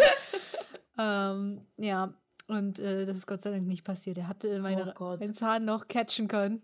ähm, 0.98 1.60
ja, 1.76 2.14
und 2.48 2.78
äh, 2.78 3.04
das 3.06 3.18
ist 3.18 3.26
Gott 3.26 3.42
sei 3.42 3.50
Dank 3.50 3.66
nicht 3.66 3.84
passiert. 3.84 4.18
Er 4.18 4.28
hatte 4.28 4.60
meine, 4.60 4.94
Oh 4.98 5.16
meinen 5.18 5.34
Zahn 5.34 5.64
noch 5.64 5.88
catchen 5.88 6.28
können. 6.28 6.62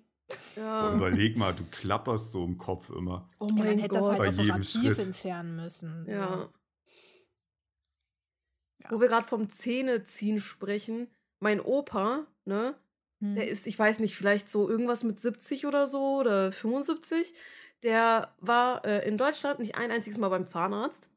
Boah, 0.55 0.62
Ja. 0.62 0.95
überleg 0.95 1.37
mal, 1.37 1.53
du 1.55 1.64
klapperst 1.71 2.33
so 2.33 2.45
im 2.45 2.57
Kopf 2.57 2.88
immer. 2.90 3.29
Oh 3.40 3.47
Ja, 3.51 3.55
man 3.57 3.66
mein 3.66 3.79
hätte 3.79 3.95
das 3.97 4.09
halt 4.09 4.18
Bei 4.18 4.27
jedem 4.29 4.51
operativ 4.51 4.99
entfernen 4.99 5.57
müssen. 5.57 6.07
Ja. 6.09 6.29
So. 6.33 6.40
Ja. 6.40 6.49
Wo 8.90 9.01
wir 9.01 9.09
gerade 9.09 9.27
vom 9.27 9.51
Zähneziehen 9.51 10.40
sprechen, 10.40 11.09
mein 11.42 11.61
Opa, 11.61 12.26
ne, 12.44 12.74
Hm. 13.20 13.37
der 13.37 13.48
ist, 13.48 13.66
ich 13.66 13.78
weiß 13.78 13.98
nicht, 14.00 14.16
vielleicht 14.16 14.50
so 14.50 14.68
irgendwas 14.68 15.05
mit 15.05 15.20
70 15.20 15.66
oder 15.66 15.87
so 15.87 16.18
oder 16.20 16.52
75. 16.52 17.35
Der 17.83 18.35
war 18.40 18.85
äh, 18.85 19.07
in 19.09 19.18
Deutschland 19.18 19.59
nicht 19.59 19.76
ein 19.76 19.90
einziges 19.90 20.18
Mal 20.18 20.28
beim 20.28 20.46
Zahnarzt. 20.46 21.11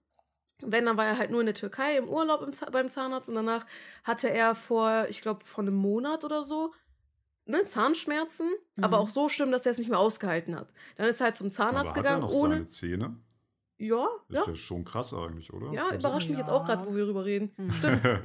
Wenn, 0.61 0.85
dann 0.85 0.97
war 0.97 1.05
er 1.05 1.17
halt 1.17 1.31
nur 1.31 1.41
in 1.41 1.47
der 1.47 1.55
Türkei 1.55 1.97
im 1.97 2.07
Urlaub 2.09 2.41
im 2.41 2.51
beim 2.71 2.89
Zahnarzt 2.89 3.29
und 3.29 3.35
danach 3.35 3.65
hatte 4.03 4.29
er 4.29 4.55
vor, 4.55 5.07
ich 5.09 5.21
glaube, 5.21 5.45
vor 5.45 5.63
einem 5.63 5.75
Monat 5.75 6.23
oder 6.23 6.43
so, 6.43 6.73
ne, 7.45 7.65
Zahnschmerzen, 7.65 8.49
aber 8.81 8.97
Mhm. 8.97 9.01
auch 9.01 9.09
so 9.09 9.29
schlimm, 9.29 9.51
dass 9.51 9.65
er 9.65 9.73
es 9.73 9.77
nicht 9.77 9.89
mehr 9.89 9.99
ausgehalten 9.99 10.55
hat. 10.55 10.69
Dann 10.97 11.07
ist 11.07 11.19
er 11.21 11.25
halt 11.25 11.35
zum 11.37 11.51
Aber 11.51 11.53
Zahnarzt 11.55 11.95
hat 11.95 11.97
er 11.97 12.01
gegangen, 12.03 12.21
noch 12.21 12.31
ohne. 12.31 12.55
seine 12.55 12.67
Zähne? 12.67 13.17
Ja, 13.77 14.07
Ist 14.29 14.35
ja. 14.35 14.43
ja 14.47 14.55
schon 14.55 14.85
krass 14.85 15.13
eigentlich, 15.13 15.51
oder? 15.51 15.71
Ja, 15.73 15.89
Für 15.89 15.95
überrascht 15.95 16.29
mich 16.29 16.37
jetzt 16.37 16.49
auch 16.49 16.63
gerade, 16.65 16.87
wo 16.87 16.95
wir 16.95 17.05
drüber 17.05 17.25
reden. 17.25 17.51
Mhm. 17.57 17.71
Stimmt. 17.71 18.01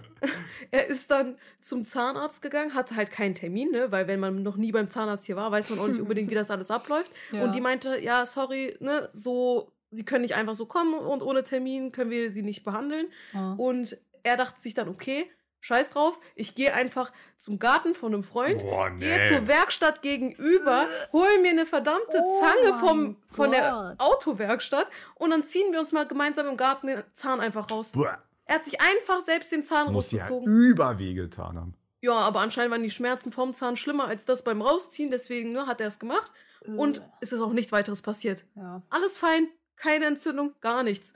Er 0.73 0.87
ist 0.87 1.11
dann 1.11 1.37
zum 1.61 1.85
Zahnarzt 1.85 2.43
gegangen, 2.43 2.75
hatte 2.75 2.95
halt 2.95 3.11
keinen 3.11 3.35
Termin, 3.35 3.71
ne? 3.71 3.91
Weil 3.91 4.07
wenn 4.07 4.21
man 4.21 4.43
noch 4.43 4.57
nie 4.57 4.71
beim 4.71 4.89
Zahnarzt 4.89 5.25
hier 5.25 5.35
war, 5.35 5.51
weiß 5.51 5.71
man 5.71 5.79
auch 5.81 5.89
nicht 5.89 6.01
unbedingt, 6.01 6.31
wie 6.31 6.35
das 6.35 6.51
alles 6.51 6.71
abläuft. 6.71 7.11
Ja. 7.33 7.43
Und 7.43 7.55
die 7.55 7.61
meinte, 7.61 7.99
ja, 7.99 8.25
sorry, 8.27 8.77
ne, 8.79 9.09
so, 9.13 9.73
sie 9.91 10.05
können 10.05 10.23
nicht 10.23 10.37
einfach 10.37 10.55
so 10.55 10.67
kommen 10.67 10.95
und 10.95 11.23
ohne 11.23 11.43
Termin 11.43 11.91
können 11.91 12.11
wir 12.11 12.31
sie 12.31 12.43
nicht 12.43 12.63
behandeln. 12.63 13.09
Ja. 13.33 13.55
Und 13.55 13.99
er 14.23 14.37
dachte 14.37 14.61
sich 14.61 14.75
dann, 14.75 14.89
okay, 14.89 15.29
scheiß 15.61 15.91
drauf, 15.91 16.19
ich 16.35 16.55
gehe 16.55 16.73
einfach 16.75 17.13
zum 17.37 17.59
Garten 17.59 17.95
von 17.95 18.13
einem 18.15 18.25
Freund, 18.25 18.63
Boah, 18.63 18.91
gehe 18.91 19.19
nee. 19.19 19.29
zur 19.29 19.47
Werkstatt 19.47 20.03
gegenüber, 20.03 20.85
hol 21.13 21.39
mir 21.43 21.51
eine 21.51 21.67
verdammte 21.67 22.21
Oh 22.23 22.41
Zange 22.41 22.79
vom, 22.79 23.17
von 23.31 23.51
der 23.51 23.71
Gott. 23.71 24.01
Autowerkstatt 24.01 24.87
und 25.17 25.31
dann 25.31 25.45
ziehen 25.45 25.73
wir 25.73 25.79
uns 25.81 25.93
mal 25.93 26.07
gemeinsam 26.07 26.47
im 26.47 26.57
Garten 26.57 26.87
den 26.89 27.03
Zahn 27.15 27.41
einfach 27.41 27.71
raus. 27.71 27.93
Boah, 27.93 28.19
Er 28.47 28.57
hat 28.57 28.65
sich 28.65 28.81
einfach 28.81 29.21
selbst 29.21 29.53
den 29.53 29.63
Zahn 29.65 29.85
das 29.87 29.93
muss 29.93 30.13
ja 30.13 30.21
rausgezogen. 30.21 30.47
überweh 30.53 31.15
getan 31.15 31.57
haben. 31.59 31.75
Ja, 32.03 32.15
aber 32.15 32.41
anscheinend 32.41 32.73
waren 32.73 32.83
die 32.83 32.91
Schmerzen 32.91 33.31
vom 33.31 33.53
Zahn 33.53 33.77
schlimmer 33.77 34.07
als 34.07 34.25
das 34.25 34.43
beim 34.43 34.63
Rausziehen, 34.63 35.11
deswegen 35.11 35.53
ne, 35.53 35.67
hat 35.67 35.81
er 35.83 35.89
es 35.89 35.99
gemacht. 35.99 36.33
Und 36.67 37.03
es 37.21 37.33
ist 37.33 37.41
auch 37.41 37.53
nichts 37.53 37.73
weiteres 37.73 38.03
passiert. 38.03 38.45
ja. 38.55 38.83
Alles 38.91 39.17
fein, 39.19 39.49
keine 39.77 40.05
Entzündung, 40.07 40.55
gar 40.61 40.83
nichts. 40.83 41.13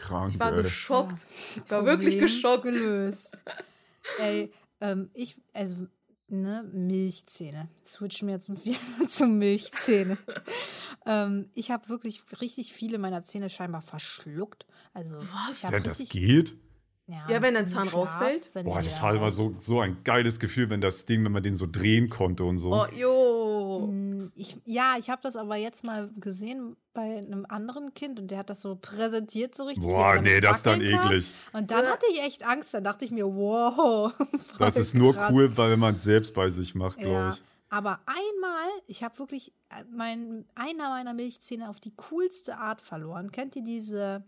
Krank, 0.00 0.32
Ich 0.32 0.38
war 0.40 0.52
ey. 0.54 0.62
geschockt. 0.62 1.18
Ja. 1.56 1.62
Ich 1.64 1.70
war 1.70 1.84
wirklich 1.84 2.18
geschockt. 2.18 2.64
Gelöst. 2.64 3.40
Ey, 4.18 4.52
ähm, 4.80 5.10
ich, 5.14 5.40
also, 5.52 5.86
ne, 6.28 6.68
Milchzähne. 6.72 7.68
Switchen 7.84 8.28
wir 8.28 8.34
jetzt 8.36 8.48
wieder 8.64 8.78
zu 9.08 9.26
Milchzähne. 9.26 10.16
ähm, 11.06 11.50
ich 11.54 11.70
habe 11.70 11.88
wirklich 11.88 12.22
richtig 12.40 12.72
viele 12.72 12.98
meiner 12.98 13.22
Zähne 13.22 13.50
scheinbar 13.50 13.82
verschluckt. 13.82 14.66
Also, 14.94 15.16
Was? 15.18 15.58
ich 15.58 15.64
hab 15.64 15.72
Ja, 15.72 15.80
das 15.80 15.98
geht? 16.08 16.54
Ja, 17.28 17.42
wenn 17.42 17.54
dein 17.54 17.64
im 17.64 17.70
Zahn 17.70 17.88
Schlaf, 17.88 17.94
rausfällt. 18.14 18.48
wenn 18.54 18.64
Boah, 18.64 18.80
das 18.80 19.02
war 19.02 19.14
immer 19.14 19.30
so, 19.30 19.54
so 19.58 19.80
ein 19.80 20.02
geiles 20.04 20.38
Gefühl, 20.38 20.70
wenn 20.70 20.80
das 20.80 21.06
Ding, 21.06 21.24
wenn 21.24 21.32
man 21.32 21.42
den 21.42 21.54
so 21.54 21.66
drehen 21.70 22.08
konnte 22.10 22.44
und 22.44 22.58
so. 22.58 22.72
Oh, 22.72 22.86
jo. 22.94 23.86
Mm, 23.90 24.30
Ich, 24.34 24.58
ja, 24.64 24.94
ich 24.98 25.10
habe 25.10 25.20
das 25.22 25.36
aber 25.36 25.56
jetzt 25.56 25.84
mal 25.84 26.10
gesehen 26.18 26.76
bei 26.92 27.18
einem 27.18 27.46
anderen 27.48 27.94
Kind 27.94 28.18
und 28.20 28.30
der 28.30 28.38
hat 28.38 28.50
das 28.50 28.60
so 28.60 28.76
präsentiert 28.76 29.54
so 29.54 29.64
richtig. 29.64 29.84
Boah, 29.84 30.20
nee, 30.20 30.40
das 30.40 30.58
ist 30.58 30.66
dann 30.66 30.80
eklig. 30.80 31.32
Und 31.52 31.70
dann 31.70 31.84
Ja. 31.84 31.92
hatte 31.92 32.06
ich 32.12 32.20
echt 32.22 32.44
Angst. 32.46 32.74
Dann 32.74 32.84
dachte 32.84 33.04
ich 33.04 33.10
mir, 33.10 33.26
wow. 33.26 34.12
Das 34.58 34.76
ist 34.76 34.94
nur 34.94 35.14
krass. 35.14 35.30
cool, 35.32 35.56
weil 35.56 35.70
wenn 35.72 35.78
man 35.80 35.94
es 35.94 36.02
selbst 36.04 36.34
bei 36.34 36.48
sich 36.48 36.74
macht, 36.74 36.98
glaube 36.98 37.12
Ja. 37.14 37.28
ich. 37.30 37.42
Aber 37.72 38.00
einmal, 38.06 38.68
ich 38.88 39.04
habe 39.04 39.16
wirklich 39.20 39.52
äh, 39.70 39.84
mein, 39.92 40.44
einer 40.56 40.88
meiner 40.90 41.14
Milchzähne 41.14 41.68
auf 41.68 41.78
die 41.78 41.94
coolste 41.94 42.56
Art 42.58 42.80
verloren. 42.80 43.30
Kennt 43.30 43.54
ihr 43.54 43.62
diese 43.62 44.24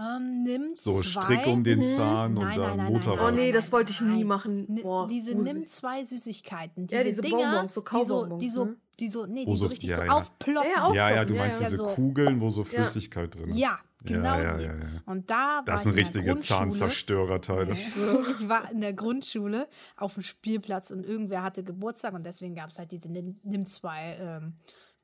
ähm, 0.00 0.42
nimm 0.44 0.70
So 0.74 1.00
zwei, 1.02 1.22
Strick 1.22 1.46
um 1.46 1.62
den 1.62 1.80
Mhm. 1.80 1.84
Zahn 1.84 2.36
und 2.36 2.42
Nein, 2.44 2.58
dann 2.58 2.68
nein, 2.68 2.76
nein, 2.78 2.92
Motor 2.94 3.18
Oh 3.26 3.30
nee, 3.30 3.52
das 3.52 3.70
wollte 3.72 3.92
ich 3.92 4.00
nie 4.00 4.24
machen. 4.24 4.66
Boah, 4.82 5.06
diese 5.08 5.34
gruselig. 5.34 5.54
nimm 5.54 5.68
zwei 5.68 6.02
Süßigkeiten. 6.04 6.86
Diese 6.86 7.02
Ja, 7.02 7.04
diese 7.08 7.22
Dinger, 7.22 7.36
Bonbons, 7.52 7.74
so 7.74 7.80
die 7.80 7.84
so, 8.04 8.14
Kaubonbons, 8.14 8.40
die 8.42 8.48
so, 8.48 8.64
ne? 8.64 8.76
die 8.98 9.08
so, 9.08 9.26
nee, 9.26 9.46
Wo 9.46 9.50
die 9.52 9.56
so 9.56 9.62
so- 9.64 9.66
richtig 9.68 9.90
ja, 9.90 9.96
so 9.96 10.02
ja. 10.02 10.12
aufploppen. 10.12 10.70
Ja, 10.74 10.88
ja, 10.88 10.94
Ja, 11.10 11.16
ja, 11.16 11.24
du 11.24 11.34
Ja, 11.34 11.40
meinst 11.42 11.60
ja. 11.60 11.66
diese 11.66 11.76
so. 11.78 11.86
Kugeln, 11.88 12.40
wo 12.40 12.50
so 12.50 12.62
Ja. 12.62 12.68
Flüssigkeit 12.68 13.34
drin 13.34 13.48
ist. 13.50 13.56
Ja, 13.58 13.78
genau 14.04 14.38
ja, 14.38 14.56
die. 14.56 14.64
ja, 14.64 14.74
ja. 14.74 15.02
Und 15.06 15.30
da 15.30 15.62
Das 15.64 15.80
war 15.80 15.92
sind 15.92 15.94
richtige. 15.94 16.38
Zahnzerstörerteile. 16.38 17.72
Ich 17.72 18.48
war 18.48 18.70
in 18.70 18.80
der 18.80 18.92
Grundschule 18.92 19.68
auf 19.96 20.14
dem 20.14 20.22
Spielplatz 20.22 20.90
und 20.90 21.04
irgendwer 21.04 21.42
hatte 21.42 21.62
Geburtstag 21.64 22.14
und 22.14 22.24
deswegen 22.26 22.54
gab 22.54 22.70
es 22.70 22.78
halt 22.78 22.92
diese 22.92 23.10
Nimm, 23.10 23.38
Nimm 23.42 23.66
zwei 23.66 24.16
ähm, 24.20 24.54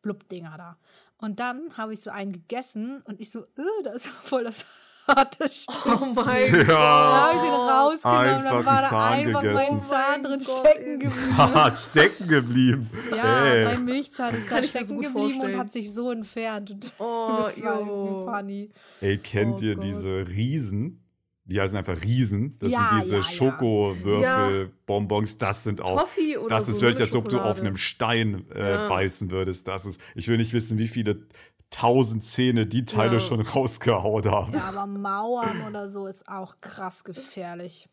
Blub-Dinger 0.02 0.56
da. 0.56 0.76
Und 1.18 1.40
dann 1.40 1.76
habe 1.76 1.94
ich 1.94 2.00
so 2.02 2.10
einen 2.10 2.32
gegessen 2.32 3.02
und 3.06 3.20
ich 3.20 3.30
so, 3.30 3.40
äh, 3.40 3.82
das 3.84 3.96
ist 3.96 4.06
voll 4.08 4.44
das 4.44 4.64
harte 5.08 5.48
Stück. 5.48 6.00
Oh 6.00 6.04
mein 6.06 6.54
Ja. 6.54 6.60
Gott. 6.64 6.68
Dann 6.68 7.22
habe 7.22 7.36
ich 7.36 7.42
den 7.42 7.52
rausgenommen 7.52 8.28
und 8.28 8.46
Einfach 8.46 8.52
dann 8.52 8.66
war 8.66 8.76
einen 8.76 8.82
da 8.82 8.88
Zahn 8.90 9.12
einfach 9.12 9.42
mein 9.42 9.54
gegessen. 9.54 9.80
Zahn 9.80 10.20
Oh 10.20 10.28
drin 10.28 10.38
mein 10.38 10.44
Gott, 10.44 10.58
stecken 10.66 10.98
geblieben. 10.98 11.76
Stecken 11.76 12.28
geblieben. 12.28 12.90
Ja, 13.16 13.44
Ey. 13.46 13.64
mein 13.64 13.84
Milchzahn 13.84 14.34
ist 14.34 14.50
da 14.50 14.60
so 14.62 14.68
stecken 14.68 14.88
gut 14.96 15.04
geblieben 15.04 15.14
und 15.26 15.34
vorstellen. 15.36 15.58
hat 15.58 15.72
sich 15.72 15.94
so 15.94 16.10
entfernt. 16.10 16.70
Und 16.72 16.92
Oh, 16.98 17.28
das 17.38 17.62
war 17.62 17.78
irgendwie 17.78 18.08
jo. 18.10 18.30
funny. 18.30 18.70
Ey, 19.00 19.18
kennt 19.18 19.54
Oh 19.56 19.62
ihr 19.62 19.74
Gott. 19.76 19.84
diese 19.84 20.28
Riesen? 20.28 21.02
Die 21.48 21.60
heißen 21.60 21.76
einfach 21.76 22.02
Riesen. 22.02 22.58
Das 22.58 22.72
Ja, 22.72 22.88
sind 22.90 23.02
diese 23.04 23.14
ja, 23.16 23.20
ja. 23.20 23.28
Schokowürfel-Bonbons. 23.28 25.38
Das 25.38 25.64
sind 25.64 25.80
auch. 25.80 26.00
Toffee 26.00 26.36
oder 26.38 26.48
Das 26.56 26.66
so. 26.66 26.72
ist 26.72 26.80
ne, 26.80 26.88
wirklich, 26.88 27.06
als 27.06 27.14
ob 27.14 27.28
du 27.28 27.40
auf 27.40 27.60
einem 27.60 27.76
Stein 27.76 28.50
äh, 28.50 28.70
Ja. 28.72 28.88
beißen 28.88 29.30
würdest. 29.30 29.68
Das 29.68 29.86
ist, 29.86 30.00
ich 30.14 30.28
will 30.28 30.36
nicht 30.38 30.52
wissen, 30.52 30.78
wie 30.78 30.88
viele 30.88 31.26
tausend 31.70 32.24
Zähne 32.24 32.66
die 32.66 32.84
Teile 32.84 33.14
Ja. 33.14 33.20
schon 33.20 33.40
rausgehauen 33.40 34.24
haben. 34.30 34.52
Ja, 34.54 34.64
aber 34.68 34.86
Mauern 34.86 35.62
oder 35.68 35.90
so 35.90 36.06
ist 36.06 36.28
auch 36.28 36.60
krass 36.60 37.04
gefährlich. 37.04 37.88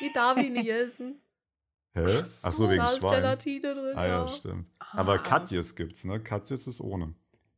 Die 0.00 0.10
darf 0.14 0.38
ich 0.38 0.50
nicht 0.50 0.68
essen. 0.68 1.20
Hä? 1.92 2.04
Ach 2.06 2.24
so, 2.24 2.50
so, 2.50 2.70
wegen 2.70 2.78
Da 2.82 2.90
ist 2.90 2.98
Schwein. 3.00 3.10
Gelatine 3.22 3.74
drin. 3.74 3.96
Ah 3.96 4.06
ja, 4.06 4.24
ja. 4.24 4.28
stimmt. 4.30 4.66
Aber 4.92 5.14
Ah. 5.14 5.18
Katjes 5.18 5.74
gibt's, 5.74 6.04
ne? 6.04 6.20
Katjes 6.20 6.66
ist 6.66 6.80
ohne. 6.80 7.14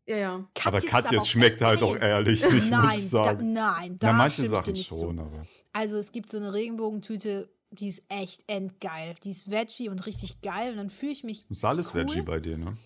Ja, 0.06 0.16
ja. 0.16 0.48
aber 0.64 0.80
Katjes 0.80 1.28
schmeckt 1.28 1.60
halt 1.62 1.82
auch 1.82 1.96
ehrlich 1.96 2.44
nicht, 2.50 2.70
nein, 2.70 2.82
muss 2.82 2.98
ich 2.98 3.08
sagen. 3.08 3.54
Da, 3.54 3.72
nein, 3.78 3.98
da 3.98 4.08
Na, 4.08 4.12
manche 4.14 4.42
ich 4.42 4.50
Sachen 4.50 4.72
nicht 4.72 4.88
schon, 4.88 5.16
zu. 5.16 5.22
aber. 5.22 5.46
Also 5.72 5.96
es 5.96 6.10
gibt 6.12 6.30
so 6.30 6.38
eine 6.38 6.52
Regenbogentüte, 6.52 7.48
die 7.70 7.88
ist 7.88 8.02
echt 8.08 8.42
endgeil. 8.48 9.14
Die 9.22 9.30
ist 9.30 9.50
veggie 9.50 9.88
und 9.88 10.04
richtig 10.04 10.40
geil 10.42 10.72
und 10.72 10.76
dann 10.78 10.90
fühle 10.90 11.12
ich 11.12 11.24
mich 11.24 11.48
Ist 11.48 11.64
alles 11.64 11.94
Cool. 11.94 12.02
Veggie 12.02 12.22
bei 12.22 12.40
dir, 12.40 12.58
ne? 12.58 12.76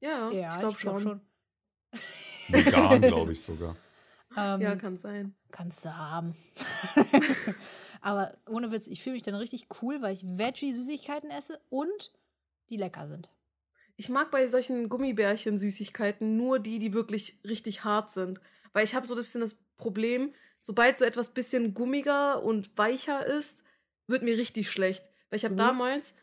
Ja, 0.00 0.30
ja, 0.30 0.54
ich 0.54 0.60
glaube 0.60 0.76
glaub 0.78 1.00
schon. 1.00 1.20
Vegan, 2.48 3.00
glaube 3.02 3.32
ich 3.32 3.42
sogar. 3.42 3.76
Ähm, 4.36 4.60
Ja, 4.62 4.74
kann 4.76 4.96
sein. 4.96 5.34
Kannst 5.50 5.84
du 5.84 5.96
haben. 5.96 6.34
Aber 8.00 8.34
ohne 8.48 8.72
Witz, 8.72 8.88
ich 8.88 9.02
fühle 9.02 9.14
mich 9.14 9.22
dann 9.22 9.34
richtig 9.34 9.66
cool, 9.82 10.02
weil 10.02 10.14
ich 10.14 10.24
Veggie-Süßigkeiten 10.24 11.30
esse 11.30 11.60
und 11.68 12.12
die 12.70 12.76
lecker 12.78 13.06
sind. 13.06 13.28
Ich 13.96 14.08
mag 14.08 14.30
bei 14.30 14.46
solchen 14.46 14.88
Gummibärchen-Süßigkeiten 14.88 16.36
nur 16.36 16.58
die, 16.58 16.78
die 16.78 16.92
wirklich 16.92 17.38
richtig 17.44 17.84
hart 17.84 18.10
sind. 18.10 18.40
Weil 18.72 18.84
ich 18.84 18.94
habe 18.94 19.06
so 19.06 19.14
ein 19.14 19.18
bisschen 19.18 19.40
das 19.42 19.56
Problem, 19.76 20.32
sobald 20.60 20.98
so 20.98 21.04
etwas 21.04 21.34
bisschen 21.34 21.74
gummiger 21.74 22.42
und 22.42 22.76
weicher 22.78 23.26
ist, 23.26 23.62
wird 24.06 24.22
mir 24.22 24.36
richtig 24.36 24.70
schlecht. 24.70 25.04
Weil 25.30 25.36
ich 25.36 25.44
habe 25.44 25.54
Mhm. 25.54 25.58
damals 25.58 26.14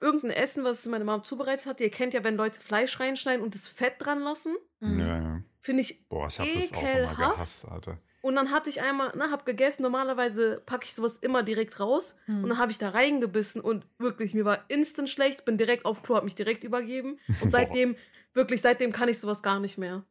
irgendein 0.00 0.32
Essen, 0.32 0.64
was 0.64 0.84
meine 0.86 1.04
Mama 1.04 1.22
zubereitet 1.22 1.66
hat, 1.66 1.80
ihr 1.80 1.90
kennt 1.90 2.12
ja, 2.14 2.24
wenn 2.24 2.36
Leute 2.36 2.60
Fleisch 2.60 3.00
reinschneiden 3.00 3.42
und 3.42 3.54
das 3.54 3.68
Fett 3.68 3.94
dran 3.98 4.20
lassen, 4.20 4.54
Mhm. 4.80 5.00
Ja, 5.00 5.18
ja. 5.18 5.42
finde 5.60 5.80
ich 5.80 6.06
Boah, 6.08 6.26
ich 6.28 6.38
habe 6.38 6.50
das 6.54 6.72
auch 6.72 6.82
immer 6.82 7.14
gehasst, 7.14 7.64
Alter. 7.66 7.98
Und 8.24 8.36
dann 8.36 8.50
hatte 8.50 8.70
ich 8.70 8.80
einmal, 8.80 9.14
ne, 9.14 9.30
hab 9.30 9.44
gegessen. 9.44 9.82
Normalerweise 9.82 10.62
packe 10.64 10.86
ich 10.86 10.94
sowas 10.94 11.18
immer 11.18 11.42
direkt 11.42 11.78
raus. 11.78 12.16
Mhm. 12.26 12.44
Und 12.44 12.48
dann 12.48 12.58
habe 12.58 12.72
ich 12.72 12.78
da 12.78 12.88
reingebissen 12.88 13.60
und 13.60 13.84
wirklich, 13.98 14.32
mir 14.32 14.46
war 14.46 14.64
instant 14.68 15.10
schlecht. 15.10 15.44
Bin 15.44 15.58
direkt 15.58 15.84
auf 15.84 16.02
Klo, 16.02 16.16
hab 16.16 16.24
mich 16.24 16.34
direkt 16.34 16.64
übergeben. 16.64 17.18
Und 17.42 17.50
seitdem, 17.52 17.96
wirklich, 18.32 18.62
seitdem 18.62 18.92
kann 18.92 19.10
ich 19.10 19.18
sowas 19.18 19.42
gar 19.42 19.60
nicht 19.60 19.76
mehr. 19.76 20.04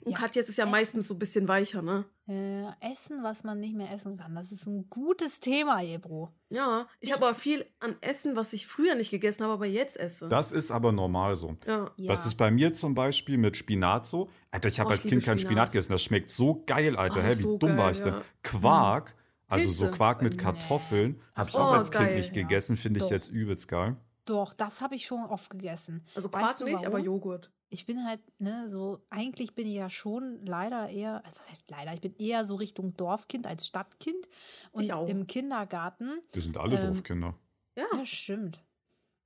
Und 0.00 0.12
Ja, 0.12 0.18
Katjes 0.18 0.48
ist 0.48 0.56
ja 0.56 0.64
Essen. 0.64 0.70
meistens 0.70 1.08
so 1.08 1.14
ein 1.14 1.18
bisschen 1.18 1.48
weicher, 1.48 1.82
ne? 1.82 2.04
Äh, 2.28 2.64
essen, 2.92 3.22
was 3.24 3.42
man 3.44 3.58
nicht 3.60 3.74
mehr 3.74 3.90
essen 3.92 4.16
kann. 4.16 4.34
Das 4.34 4.52
ist 4.52 4.66
ein 4.66 4.88
gutes 4.88 5.40
Thema, 5.40 5.82
Ebro. 5.82 6.32
Ja, 6.50 6.86
ich 7.00 7.12
habe 7.12 7.26
aber 7.26 7.34
viel 7.34 7.66
an 7.80 7.96
Essen, 8.02 8.36
was 8.36 8.52
ich 8.52 8.66
früher 8.66 8.94
nicht 8.94 9.10
gegessen 9.10 9.42
habe, 9.42 9.54
aber 9.54 9.66
jetzt 9.66 9.96
esse. 9.98 10.28
Das 10.28 10.52
ist 10.52 10.70
aber 10.70 10.92
normal 10.92 11.34
so. 11.36 11.56
ja. 11.66 11.90
Ja. 11.96 12.08
Das 12.12 12.26
ist 12.26 12.36
bei 12.36 12.50
mir 12.50 12.72
zum 12.74 12.94
Beispiel 12.94 13.38
mit 13.38 13.56
Spinat 13.56 14.06
so. 14.06 14.28
Alter, 14.50 14.68
ich 14.68 14.78
habe 14.78 14.88
Oh, 14.88 14.92
als 14.92 15.04
ich 15.04 15.10
Kind 15.10 15.24
keinen 15.24 15.38
Spinat. 15.38 15.50
Spinat 15.52 15.72
gegessen. 15.72 15.92
Das 15.92 16.02
schmeckt 16.02 16.30
so 16.30 16.62
geil, 16.66 16.96
Alter. 16.96 17.20
Oh, 17.20 17.22
Hä, 17.22 17.30
wie 17.30 17.34
so 17.34 17.58
dumm 17.58 17.70
war 17.76 17.86
geil, 17.86 17.92
ich 17.92 18.02
denn? 18.02 18.14
ja. 18.14 18.22
Quark, 18.42 19.14
also 19.48 19.70
so 19.70 19.84
Pilze. 19.84 19.96
Quark 19.96 20.22
mit 20.22 20.32
Nee. 20.34 20.38
Kartoffeln, 20.42 21.20
habe 21.34 21.48
ich 21.48 21.54
Ach 21.56 21.60
auch 21.60 21.68
so, 21.70 21.74
als 21.78 21.90
Kind 21.90 22.04
geil, 22.04 22.16
nicht 22.16 22.36
ja. 22.36 22.42
gegessen. 22.42 22.76
Finde 22.76 23.00
ich 23.02 23.10
jetzt 23.10 23.28
übelst 23.30 23.66
geil. 23.68 23.96
Doch, 24.26 24.52
das 24.52 24.80
habe 24.80 24.94
ich 24.94 25.06
schon 25.06 25.24
oft 25.24 25.50
gegessen. 25.50 26.04
Also 26.14 26.32
Weißt 26.32 26.44
Quark 26.44 26.58
du 26.58 26.64
nicht, 26.66 26.84
aber? 26.86 26.98
Joghurt. 26.98 27.50
Ich 27.68 27.84
bin 27.86 28.04
halt, 28.04 28.20
ne, 28.38 28.68
so, 28.68 29.00
eigentlich 29.10 29.54
bin 29.54 29.66
ich 29.66 29.74
ja 29.74 29.90
schon 29.90 30.44
leider 30.46 30.88
eher, 30.88 31.22
was 31.34 31.48
heißt 31.48 31.70
leider, 31.70 31.92
ich 31.94 32.00
bin 32.00 32.14
eher 32.18 32.44
so 32.44 32.54
Richtung 32.56 32.94
Dorfkind 32.96 33.46
als 33.46 33.66
Stadtkind. 33.66 34.28
Und 34.70 34.84
Ich 34.84 34.92
auch. 34.92 35.08
im 35.08 35.26
Kindergarten, 35.26 36.20
Wir 36.32 36.42
sind 36.42 36.56
alle 36.58 36.78
Ähm, 36.78 36.94
Dorfkinder. 36.94 37.34
Ja. 37.76 37.86
ja, 37.92 38.04
stimmt. 38.04 38.62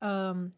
Ähm, 0.00 0.52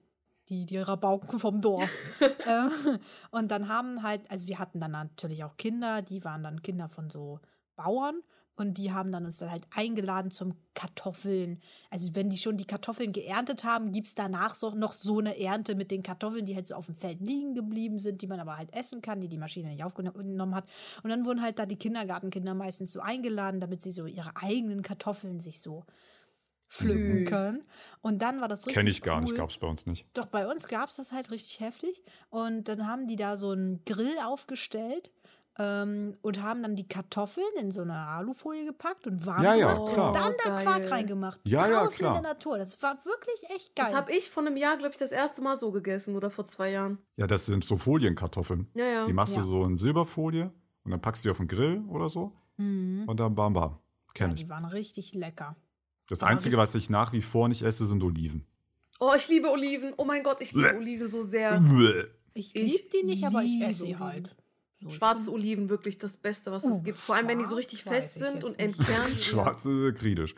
die, 0.49 0.67
die 0.67 0.79
Rabauken 0.79 1.39
vom 1.39 1.61
Dorf. 1.61 1.91
ähm, 2.47 2.99
und 3.31 3.51
dann 3.51 3.69
haben 3.69 4.03
halt, 4.03 4.31
also 4.31 4.47
wir 4.47 4.59
hatten 4.59 4.81
dann 4.81 4.93
natürlich 4.93 5.43
auch 5.45 5.57
Kinder, 5.57 6.03
die 6.03 6.25
waren 6.25 6.43
dann 6.43 6.63
Kinder 6.63 6.89
von 6.89 7.11
so 7.11 7.41
Bauern. 7.77 8.23
Und 8.55 8.77
die 8.77 8.93
haben 8.93 9.11
dann 9.13 9.25
uns 9.25 9.39
dann 9.39 9.51
halt 9.51 9.67
eingeladen 9.71 10.31
zum 10.31 10.55
Kartoffeln. 10.75 11.63
Also 11.91 12.15
wenn 12.15 12.29
die 12.29 12.37
schon 12.37 12.59
die 12.59 12.67
Kartoffeln 12.67 13.13
geerntet 13.13 13.65
haben, 13.65 13.93
gibt 13.93 14.09
es 14.09 14.15
danach 14.15 14.55
so, 14.55 14.71
noch 14.71 14.93
so 14.93 15.19
eine 15.19 15.39
Ernte 15.39 15.75
mit 15.75 15.91
den 15.91 16.03
Kartoffeln, 16.03 16.45
die 16.45 16.55
halt 16.55 16.67
so 16.67 16.75
auf 16.75 16.87
dem 16.87 16.95
Feld 16.95 17.21
liegen 17.21 17.55
geblieben 17.55 17.99
sind, 17.99 18.21
die 18.21 18.27
man 18.27 18.41
aber 18.41 18.59
halt 18.59 18.73
essen 18.75 19.01
kann, 19.01 19.21
die 19.21 19.29
die 19.29 19.39
Maschine 19.39 19.71
nicht 19.71 19.85
aufgenommen 19.85 20.55
hat. 20.55 20.69
Und 21.03 21.11
dann 21.11 21.25
wurden 21.25 21.41
halt 21.41 21.59
da 21.59 21.67
die 21.67 21.77
Kindergartenkinder 21.77 22.55
meistens 22.55 22.93
so 22.93 23.01
eingeladen, 23.01 23.61
damit 23.61 23.81
sie 23.83 23.91
so 23.91 24.07
ihre 24.07 24.37
eigenen 24.37 24.83
Kartoffeln 24.83 25.41
sich 25.41 25.61
so 25.61 25.85
pflücken 26.69 27.25
können. 27.27 27.65
Und 28.01 28.21
dann 28.23 28.41
war 28.41 28.49
das 28.49 28.61
richtig 28.61 28.75
Kenne 28.75 28.91
ich 28.91 29.03
gar 29.03 29.17
cool. 29.17 29.23
nicht, 29.23 29.35
gab 29.35 29.51
es 29.51 29.59
bei 29.59 29.67
uns 29.67 29.87
nicht. 29.87 30.07
Doch, 30.15 30.27
bei 30.27 30.47
uns 30.47 30.69
gab 30.69 30.89
es 30.89 30.97
das 30.97 31.13
halt 31.13 31.31
richtig 31.31 31.61
heftig. 31.61 32.03
Und 32.31 32.69
dann 32.69 32.87
haben 32.87 33.07
die 33.07 33.17
da 33.17 33.37
so 33.37 33.51
einen 33.51 33.85
Grill 33.85 34.17
aufgestellt 34.25 35.11
ähm, 35.59 36.17
und 36.23 36.41
haben 36.43 36.63
dann 36.63 36.77
die 36.77 36.89
Kartoffeln 36.89 37.47
in 37.61 37.71
so 37.73 37.83
eine 37.83 37.95
Alufolie 37.97 38.65
gepackt 38.65 39.07
und 39.07 39.27
warm 39.27 39.43
Ja, 39.43 39.55
ja, 39.55 39.73
gemacht 39.75 39.93
klar. 39.93 40.09
und 40.09 40.17
dann 40.19 40.33
da. 40.45 40.61
Quark 40.63 40.91
reingemacht. 40.91 41.41
Ja, 41.45 41.69
ja, 41.69 41.81
Draußen 41.81 41.99
klar. 41.99 42.17
in 42.17 42.23
der 42.23 42.33
Natur. 42.33 42.59
Das 42.59 42.81
war 42.83 42.97
wirklich 43.05 43.43
echt 43.55 43.77
geil. 43.77 43.87
Das 43.87 43.95
habe 43.95 44.13
ich 44.13 44.31
vor 44.31 44.45
einem 44.47 44.57
Jahr, 44.57 44.77
glaube 44.79 44.93
ich, 44.93 44.97
das 44.99 45.13
erste 45.13 45.43
Mal 45.43 45.57
so 45.57 45.71
gegessen 45.73 46.17
oder 46.17 46.31
vor 46.31 46.47
zwei 46.47 46.71
Jahren. 46.71 46.99
Ja, 47.17 47.27
das 47.27 47.47
sind 47.47 47.65
so 47.65 47.77
Folienkartoffeln. 47.77 48.69
Ja, 48.75 48.85
ja. 48.87 49.07
Die 49.07 49.13
machst 49.13 49.35
Ja. 49.35 49.43
du 49.43 49.47
so 49.47 49.65
in 49.65 49.77
Silberfolie 49.77 50.51
und 50.85 50.91
dann 50.91 51.01
packst 51.01 51.25
du 51.25 51.29
die 51.29 51.31
auf 51.33 51.37
den 51.39 51.49
Grill 51.49 51.83
oder 51.89 52.09
so 52.09 52.33
mhm. 52.57 53.05
und 53.07 53.21
dann 53.21 53.35
bam 53.35 53.53
bam. 53.53 53.73
ja, 53.73 53.79
Kenn 54.15 54.31
ich. 54.33 54.45
die 54.45 54.49
waren 54.49 54.65
richtig 54.65 55.15
lecker. 55.15 55.57
Das 56.09 56.23
aber 56.23 56.31
Einzige, 56.33 56.57
was 56.57 56.75
ich 56.75 56.89
nach 56.91 57.13
wie 57.13 57.23
vor 57.23 57.49
nicht 57.49 57.63
esse, 57.63 57.87
sind 57.87 58.03
Oliven. 58.03 58.47
Oh, 59.01 59.13
ich 59.17 59.29
liebe 59.29 59.51
Oliven. 59.51 59.93
Oh 59.97 60.05
mein 60.05 60.23
Gott, 60.23 60.41
ich 60.41 60.53
liebe. 60.53 60.77
Oliven 60.77 61.09
so 61.09 61.23
sehr. 61.23 61.61
Ich, 62.35 62.55
Ich 62.55 62.63
liebe 62.63 62.89
die 62.93 63.05
nicht, 63.07 63.25
aber 63.27 63.43
ich 63.43 63.61
esse 63.61 63.81
sie 63.81 63.83
Oliven. 63.89 64.01
halt. 64.01 64.37
Schwarze 64.91 65.31
Oliven, 65.33 65.69
wirklich 65.69 65.99
das 65.99 66.17
Beste, 66.17 66.51
was 66.53 66.65
Uh, 66.65 66.77
es 66.77 66.83
gibt. 66.83 66.99
Vor 66.99 67.15
allem, 67.15 67.29
wenn 67.29 67.39
die 67.39 67.45
so 67.45 67.55
richtig 67.55 67.85
fest 67.85 68.19
sind 68.19 68.45
und 68.45 68.59
entkernt. 68.59 69.21
Schwarze 69.21 69.93
kritisch. 69.95 70.35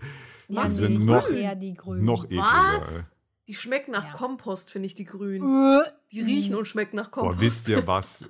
Ja, 0.48 0.64
Die 0.64 0.70
sind 0.70 1.04
noch- 1.04 1.30
eher 1.30 1.54
die 1.54 1.74
grünen. 1.74 2.04
Noch 2.04 2.24
ekliger. 2.24 2.42
Was? 2.42 3.04
Die 3.46 3.54
schmecken 3.54 3.90
nach 3.92 4.06
Ja. 4.06 4.12
Kompost, 4.12 4.70
finde 4.70 4.86
ich, 4.86 4.94
die 4.94 5.04
grünen. 5.04 5.42
Äh, 5.82 5.82
Die 6.12 6.22
riechen 6.22 6.54
und 6.54 6.66
schmecken 6.66 6.96
nach 6.96 7.10
Kompost. 7.10 7.36
Boah, 7.36 7.40
wisst 7.42 7.68
ihr, 7.68 7.86
was, 7.86 8.22
äh, 8.22 8.28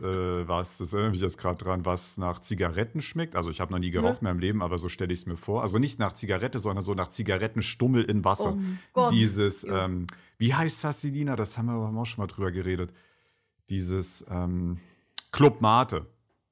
was, 0.48 0.79
das 0.79 0.92
erinnert 0.92 1.12
mich 1.12 1.20
jetzt 1.20 1.38
gerade 1.38 1.62
dran, 1.62 1.85
was 1.85 2.16
nach 2.18 2.40
Zigaretten 2.40 3.00
schmeckt? 3.00 3.37
Also 3.37 3.48
ich 3.50 3.61
habe 3.61 3.72
noch 3.72 3.79
nie 3.79 3.90
geraucht 3.92 4.22
in 4.22 4.24
meinem 4.24 4.40
Leben, 4.40 4.61
aber 4.61 4.77
so 4.79 4.88
stelle 4.88 5.12
ich 5.12 5.20
es 5.20 5.27
mir 5.27 5.37
vor. 5.37 5.62
Also 5.62 5.79
nicht 5.79 6.00
nach 6.00 6.14
Zigarette, 6.14 6.59
sondern 6.59 6.85
so 6.85 6.94
nach 6.94 7.09
Zigarettenstummel 7.09 8.03
in 8.05 8.24
Wasser. 8.24 8.57
Oh 8.57 8.61
Gott. 8.92 9.12
Dieses, 9.12 9.62
Ja. 9.62 9.85
ähm, 9.85 10.09
wie 10.38 10.53
heißt 10.53 10.83
das, 10.83 11.00
Selina? 11.03 11.37
Das 11.37 11.59
haben 11.59 11.66
wir 11.66 11.74
aber 11.74 11.96
auch 11.96 12.05
schon 12.07 12.22
mal 12.22 12.27
drüber 12.27 12.50
geredet. 12.50 12.92
Dieses 13.70 14.24
ähm, 14.29 14.79
Club 15.35 15.61
Mate. 15.61 16.07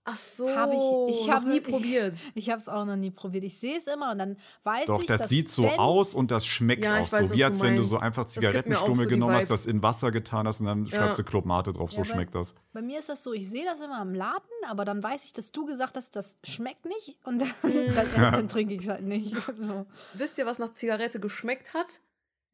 Ach 0.05 0.17
so, 0.17 0.49
Hab 0.51 0.73
ich- 0.73 1.15
ich 1.21 1.31
habe- 1.31 1.49
nie 1.49 1.61
probiert. 2.01 2.17
Ich 2.35 2.51
habe 2.51 2.61
es 2.61 2.69
auch 2.69 2.85
noch 2.85 2.97
nie 2.97 3.13
probiert. 3.13 3.45
Ich 3.45 3.61
sehe 3.61 3.77
es 3.79 3.87
immer 3.87 4.11
und 4.11 4.19
dann 4.19 4.37
weiß 4.65 4.87
Doch, 4.87 5.01
ich, 5.01 5.07
das 5.07 5.21
dass 5.21 5.29
sieht 5.31 5.49
so 5.49 5.65
aus 5.69 6.13
und 6.13 6.33
das 6.33 6.45
schmeckt 6.45 6.83
Ja, 6.85 6.99
auch 6.99 7.07
ich 7.07 7.13
weiß, 7.13 7.29
so. 7.29 7.35
Wie 7.37 7.45
als 7.45 7.61
wenn 7.63 7.77
du 7.77 7.85
so 7.85 7.99
einfach 7.99 8.27
Zigarettenstummel 8.27 9.05
so 9.05 9.09
genommen 9.09 9.35
hast, 9.37 9.49
das 9.51 9.65
in 9.65 9.81
Wasser 9.81 10.11
getan 10.11 10.49
hast 10.49 10.59
und 10.59 10.67
dann 10.67 10.87
Ja. 10.87 10.97
schreibst 10.99 11.21
du 11.21 11.23
Club 11.23 11.45
Mate 11.45 11.73
drauf. 11.73 11.93
So 11.93 11.99
Ja, 11.99 12.05
weil- 12.09 12.15
schmeckt 12.15 12.35
das. 12.35 12.57
Bei 12.73 12.83
mir 12.83 12.99
ist 12.99 13.11
das 13.11 13.23
so, 13.23 13.33
ich 13.33 13.49
sehe 13.49 13.65
das 13.65 13.79
immer 13.81 14.03
im 14.03 14.13
Laden, 14.13 14.43
aber 14.69 14.85
dann 14.85 15.05
weiß 15.05 15.25
ich, 15.25 15.35
dass 15.35 15.53
du 15.53 15.67
gesagt 15.67 15.97
hast, 15.97 16.17
das 16.17 16.37
schmeckt 16.43 16.85
nicht 16.85 17.19
und 17.25 17.39
dann, 17.39 17.49
Mhm. 17.63 17.95
dann, 17.95 18.33
dann 18.33 18.49
trinke 18.49 18.75
ich 18.75 18.83
es 18.83 18.89
halt 18.89 19.05
nicht. 19.05 19.37
So. 19.61 19.87
Wisst 20.15 20.37
ihr, 20.37 20.47
was 20.47 20.59
nach 20.59 20.73
Zigarette 20.73 21.21
geschmeckt 21.21 21.75
hat? 21.75 22.01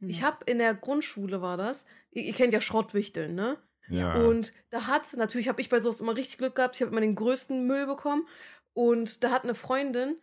Hm. 0.00 0.10
Ich 0.10 0.22
habe 0.22 0.44
in 0.44 0.58
der 0.58 0.74
Grundschule 0.74 1.40
war 1.40 1.56
das. 1.56 1.86
Ihr, 2.10 2.24
ihr 2.24 2.34
kennt 2.34 2.52
ja 2.52 2.60
Schrottwichteln, 2.60 3.34
ne? 3.34 3.56
Ja. 3.90 4.14
Und 4.14 4.52
da 4.70 4.86
hat, 4.86 5.02
natürlich 5.16 5.48
habe 5.48 5.60
ich 5.60 5.68
bei 5.68 5.80
sowas 5.80 6.00
immer 6.00 6.16
richtig 6.16 6.38
Glück 6.38 6.54
gehabt. 6.56 6.76
Ich 6.76 6.82
habe 6.82 6.90
immer 6.92 7.00
den 7.00 7.14
größten 7.14 7.66
Müll 7.66 7.86
bekommen. 7.86 8.26
Und 8.74 9.24
da 9.24 9.30
hat 9.30 9.44
eine 9.44 9.54
Freundin 9.54 10.16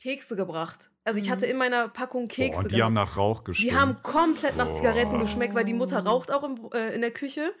Kekse 0.00 0.34
gebracht. 0.34 0.90
Also 1.04 1.20
ich 1.20 1.26
Mhm. 1.26 1.30
hatte 1.32 1.46
in 1.46 1.56
meiner 1.58 1.88
Packung 1.88 2.28
Boah, 2.28 2.34
Kekse. 2.34 2.60
und 2.62 2.72
die 2.72 2.82
haben 2.82 2.94
gehabt. 2.94 3.10
nach 3.10 3.16
Rauch 3.18 3.44
gestimmt. 3.44 3.70
die 3.70 3.76
haben 3.76 4.02
komplett 4.02 4.56
nach 4.56 4.72
Zigaretten 4.74 5.12
Boah. 5.12 5.20
geschmeckt, 5.20 5.54
weil 5.54 5.64
die 5.64 5.74
Mutter 5.74 5.98
raucht 6.04 6.30
auch 6.32 6.42
im, 6.42 6.56
äh, 6.72 6.94
in 6.94 7.02
der 7.02 7.10
Küche. 7.10 7.52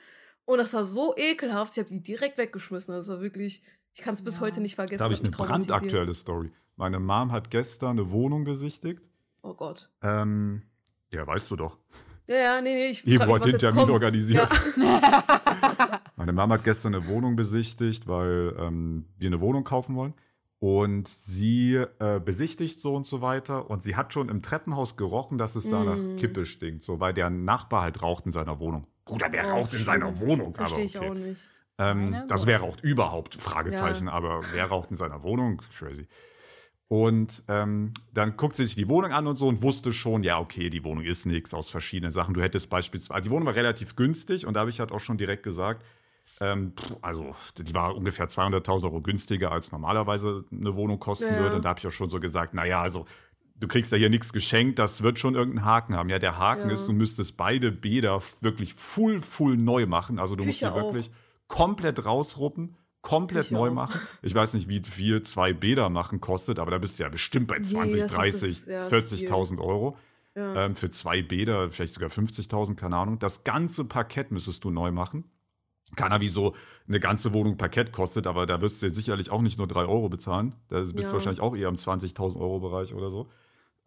Und 0.46 0.58
das 0.58 0.72
war 0.72 0.84
so 0.84 1.14
ekelhaft. 1.16 1.72
Ich 1.72 1.78
habe 1.78 1.88
die 1.90 2.02
direkt 2.02 2.38
weggeschmissen. 2.38 2.94
Das 2.94 3.08
war 3.08 3.20
wirklich, 3.20 3.62
ich 3.92 4.00
kann 4.00 4.14
es 4.14 4.24
bis 4.24 4.36
Ja. 4.36 4.40
heute 4.40 4.60
nicht 4.60 4.74
vergessen. 4.76 4.98
Da 4.98 5.04
habe 5.04 5.14
ich 5.14 5.20
eine 5.20 5.30
brandaktuelle 5.30 6.14
Story. 6.14 6.50
Meine 6.76 6.98
Mom 6.98 7.30
hat 7.30 7.50
gestern 7.50 7.98
eine 7.98 8.10
Wohnung 8.10 8.44
besichtigt. 8.44 9.02
Oh 9.42 9.52
Gott. 9.54 9.90
Ähm, 10.02 10.62
ja, 11.10 11.26
weißt 11.26 11.50
du 11.50 11.56
doch. 11.56 11.76
Ja, 12.30 12.36
ja, 12.36 12.60
nee, 12.60 12.74
nee. 12.74 12.86
Ich 12.90 13.04
Ivo 13.06 13.34
hat 13.34 13.44
den 13.44 13.52
jetzt 13.52 13.60
Termin 13.60 13.80
kommt. 13.80 13.90
organisiert. 13.92 14.48
Ja. 14.76 16.00
Meine 16.16 16.32
Mama 16.32 16.54
hat 16.54 16.64
gestern 16.64 16.94
eine 16.94 17.06
Wohnung 17.08 17.34
besichtigt, 17.34 18.06
weil 18.06 18.54
ähm, 18.58 19.06
wir 19.18 19.26
eine 19.28 19.40
Wohnung 19.40 19.64
kaufen 19.64 19.96
wollen. 19.96 20.14
Und 20.60 21.08
sie 21.08 21.76
äh, 21.98 22.20
besichtigt 22.22 22.80
so 22.80 22.94
und 22.94 23.06
so 23.06 23.20
weiter. 23.22 23.68
Und 23.70 23.82
sie 23.82 23.96
hat 23.96 24.12
schon 24.12 24.28
im 24.28 24.42
Treppenhaus 24.42 24.96
gerochen, 24.96 25.38
dass 25.38 25.56
es 25.56 25.68
da 25.68 25.80
Mm. 25.82 25.86
nach 25.86 26.20
Kippe 26.20 26.44
stinkt. 26.46 26.82
So, 26.84 27.00
weil 27.00 27.14
der 27.14 27.30
Nachbar 27.30 27.82
halt 27.82 28.02
raucht 28.02 28.26
in 28.26 28.32
seiner 28.32 28.60
Wohnung. 28.60 28.86
Bruder, 29.06 29.28
wer 29.32 29.46
Oh, 29.46 29.50
raucht 29.56 29.72
in 29.74 29.84
seiner. 29.84 30.20
Wohnung? 30.20 30.54
Verstehe 30.54 30.84
ich 30.84 30.96
Aber 30.98 31.06
auch 31.06 31.10
okay. 31.12 31.20
nicht. 31.30 31.48
Ähm, 31.78 32.14
also 32.28 32.46
wer 32.46 32.60
raucht 32.60 32.82
überhaupt? 32.82 33.36
Fragezeichen, 33.40 34.08
aber 34.08 34.42
wer 34.52 34.66
raucht 34.66 34.90
in 34.90 34.96
seiner 34.96 35.22
Wohnung? 35.22 35.62
Crazy. 35.76 36.06
Und 36.90 37.44
ähm, 37.46 37.92
dann 38.12 38.36
guckt 38.36 38.56
sie 38.56 38.64
sich 38.66 38.74
die 38.74 38.88
Wohnung 38.88 39.12
an 39.12 39.28
und 39.28 39.38
so 39.38 39.46
und 39.46 39.62
wusste 39.62 39.92
schon, 39.92 40.24
ja, 40.24 40.40
okay, 40.40 40.70
die 40.70 40.82
Wohnung 40.82 41.04
ist 41.04 41.24
nichts 41.24 41.54
aus 41.54 41.70
verschiedenen 41.70 42.10
Sachen. 42.10 42.34
Du 42.34 42.42
hättest 42.42 42.68
beispielsweise, 42.68 43.22
die 43.22 43.30
Wohnung 43.30 43.46
war 43.46 43.54
relativ 43.54 43.94
günstig 43.94 44.44
und 44.44 44.54
da 44.54 44.60
habe 44.60 44.70
ich 44.70 44.80
halt 44.80 44.90
auch 44.90 44.98
schon 44.98 45.16
direkt 45.16 45.44
gesagt, 45.44 45.84
ähm, 46.40 46.72
also 47.00 47.36
die 47.58 47.72
war 47.74 47.94
ungefähr 47.94 48.28
200.000 48.28 48.86
Euro 48.86 49.00
günstiger 49.02 49.52
als 49.52 49.70
normalerweise 49.70 50.44
eine 50.50 50.74
Wohnung 50.74 50.98
kosten 50.98 51.34
Ja. 51.34 51.38
würde. 51.38 51.54
Und 51.56 51.64
da 51.64 51.68
habe 51.68 51.78
ich 51.78 51.86
auch 51.86 51.92
schon 51.92 52.10
so 52.10 52.18
gesagt, 52.18 52.54
naja, 52.54 52.82
also 52.82 53.06
du 53.54 53.68
kriegst 53.68 53.92
ja 53.92 53.98
hier 53.98 54.10
nichts 54.10 54.32
geschenkt, 54.32 54.80
das 54.80 55.04
wird 55.04 55.20
schon 55.20 55.36
irgendeinen 55.36 55.64
Haken 55.66 55.94
haben. 55.94 56.08
Ja, 56.08 56.18
der 56.18 56.38
Haken 56.38 56.70
Ja. 56.70 56.74
ist, 56.74 56.88
du 56.88 56.92
müsstest 56.92 57.36
beide 57.36 57.70
Bäder 57.70 58.20
wirklich 58.40 58.74
full, 58.74 59.22
full 59.22 59.56
neu 59.56 59.86
machen. 59.86 60.18
Also 60.18 60.34
du 60.34 60.42
Küche 60.42 60.66
musst 60.66 60.74
auch. 60.74 60.76
wirklich 60.76 61.10
komplett 61.46 62.04
rausruppen, 62.04 62.74
komplett 63.02 63.44
Küche 63.44 63.54
neu 63.54 63.68
auch. 63.70 63.74
machen. 63.74 64.00
Ich 64.22 64.34
weiß 64.34 64.54
nicht, 64.54 64.68
wie 64.68 64.80
viel 64.80 65.22
zwei 65.22 65.52
Bäder 65.52 65.88
machen 65.88 66.20
kostet, 66.20 66.58
aber 66.58 66.70
da 66.70 66.78
bist 66.78 66.98
du 66.98 67.02
ja 67.04 67.08
bestimmt 67.08 67.48
bei 67.48 67.58
Nee, 67.58 67.64
20, 67.64 68.00
das 68.02 68.10
ist 68.10 68.16
30, 68.16 68.58
das- 68.58 68.66
ja, 68.66 68.88
das 68.88 69.12
ist 69.12 69.12
40.000 69.28 69.60
Euro. 69.60 69.96
Ja. 70.36 70.66
Ähm, 70.66 70.76
für 70.76 70.90
zwei 70.90 71.22
Bäder, 71.22 71.70
vielleicht 71.70 71.94
sogar 71.94 72.08
50.000, 72.10 72.76
keine 72.76 72.96
Ahnung. 72.96 73.18
Das 73.18 73.42
ganze 73.44 73.84
Parkett 73.84 74.30
müsstest 74.30 74.62
du 74.64 74.70
neu 74.70 74.92
machen. 74.92 75.24
Keiner 75.96 76.20
wie 76.20 76.28
so 76.28 76.54
eine 76.86 77.00
ganze 77.00 77.32
Wohnung 77.32 77.56
Parkett 77.56 77.90
kostet, 77.92 78.28
aber 78.28 78.46
da 78.46 78.60
wirst 78.60 78.80
du 78.80 78.86
dir 78.86 78.94
sicherlich 78.94 79.30
auch 79.30 79.42
nicht 79.42 79.58
nur 79.58 79.66
3 79.66 79.80
Euro 79.86 80.08
bezahlen. 80.08 80.54
Da 80.68 80.78
bist 80.80 80.94
du 80.96 81.00
Ja. 81.02 81.12
wahrscheinlich 81.12 81.40
auch 81.40 81.56
eher 81.56 81.68
im 81.68 81.76
20.000 81.78 82.40
Euro 82.40 82.60
Bereich 82.60 82.94
oder 82.94 83.10
so. 83.10 83.28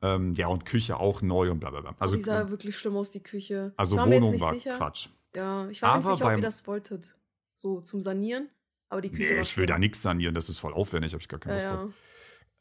Ähm, 0.02 0.34
ja, 0.34 0.48
und 0.48 0.66
Küche 0.66 0.98
auch 1.00 1.22
neu 1.22 1.50
und 1.50 1.62
bla 1.62 1.70
bla 1.70 1.80
bla. 1.80 1.96
Also, 1.98 2.18
die 2.18 2.22
sah 2.24 2.50
wirklich 2.50 2.78
schlimm 2.78 2.98
aus, 2.98 3.10
die 3.10 3.24
Küche. 3.24 3.72
also 3.78 3.96
ich 3.96 4.02
Wohnung 4.06 4.38
war 4.42 4.54
sicher. 4.54 4.76
Quatsch. 4.76 5.08
Ja, 5.34 5.70
ich 5.70 5.82
war 5.82 5.92
mir 5.92 5.98
nicht 6.00 6.06
Aber 6.08 6.16
sicher, 6.18 6.26
ob 6.28 6.36
ihr 6.38 6.42
das 6.42 6.68
wolltet. 6.68 7.16
So 7.54 7.80
zum 7.80 8.02
Sanieren. 8.02 8.50
Aber 8.94 9.02
die 9.02 9.12
Küche 9.12 9.34
Nee, 9.34 9.36
war 9.38 9.42
ich 9.42 9.58
will 9.58 9.66
da 9.66 9.80
nichts 9.80 10.02
sanieren, 10.04 10.36
das 10.36 10.50
ist 10.50 10.60
voll 10.60 10.74
aufwendig, 10.74 11.14
habe 11.14 11.22
ich 11.22 11.28
gar 11.28 11.40
keine 11.40 11.58
Ja, 11.58 11.58
Lust 11.58 11.70
drauf. 11.70 11.94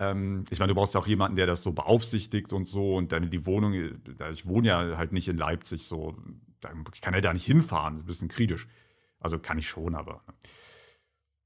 ja. 0.00 0.10
Ähm, 0.10 0.44
ich 0.50 0.58
meine, 0.58 0.70
du 0.70 0.74
brauchst 0.74 0.94
ja 0.94 1.00
auch 1.00 1.06
jemanden, 1.06 1.36
der 1.36 1.46
das 1.46 1.62
so 1.62 1.72
beaufsichtigt 1.72 2.52
und 2.52 2.66
so. 2.66 2.96
Und 2.96 3.12
dann 3.12 3.30
die 3.30 3.46
Wohnung, 3.46 3.74
ich 3.74 4.46
wohne 4.46 4.68
ja 4.68 4.96
halt 4.96 5.12
nicht 5.12 5.28
in 5.28 5.36
Leipzig, 5.36 5.84
so. 5.84 6.16
Ich 6.94 7.00
kann 7.02 7.14
ja 7.14 7.20
da 7.20 7.32
nicht 7.32 7.44
hinfahren, 7.44 7.98
ein 7.98 8.04
bisschen 8.06 8.28
kritisch. 8.28 8.66
Also 9.20 9.38
kann 9.38 9.58
ich 9.58 9.68
schon, 9.68 9.94
aber. 9.94 10.22
ne. 10.26 10.34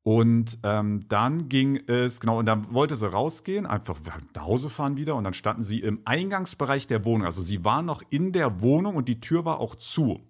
Und 0.03 0.59
ähm, 0.63 1.09
dann 1.09 1.49
ging 1.49 1.77
es, 1.89 2.21
genau, 2.21 2.39
und 2.39 2.47
dann 2.47 2.73
wollte 2.73 2.95
sie 2.95 3.11
rausgehen, 3.11 3.67
einfach 3.67 3.99
nach 4.37 4.45
Hause 4.45 4.71
fahren 4.71 4.97
wieder. 4.97 5.17
Und 5.17 5.25
dann 5.25 5.35
standen 5.35 5.65
sie 5.65 5.81
im 5.81 6.01
Eingangsbereich 6.05 6.87
der 6.87 7.05
Wohnung. 7.05 7.25
Also 7.27 7.43
sie 7.43 7.65
waren 7.65 7.87
noch 7.87 8.03
in 8.11 8.33
der 8.33 8.61
Wohnung 8.63 8.95
und 8.95 9.09
die 9.09 9.19
Tür 9.21 9.45
war 9.45 9.59
auch 9.59 9.75
zu. 9.75 10.21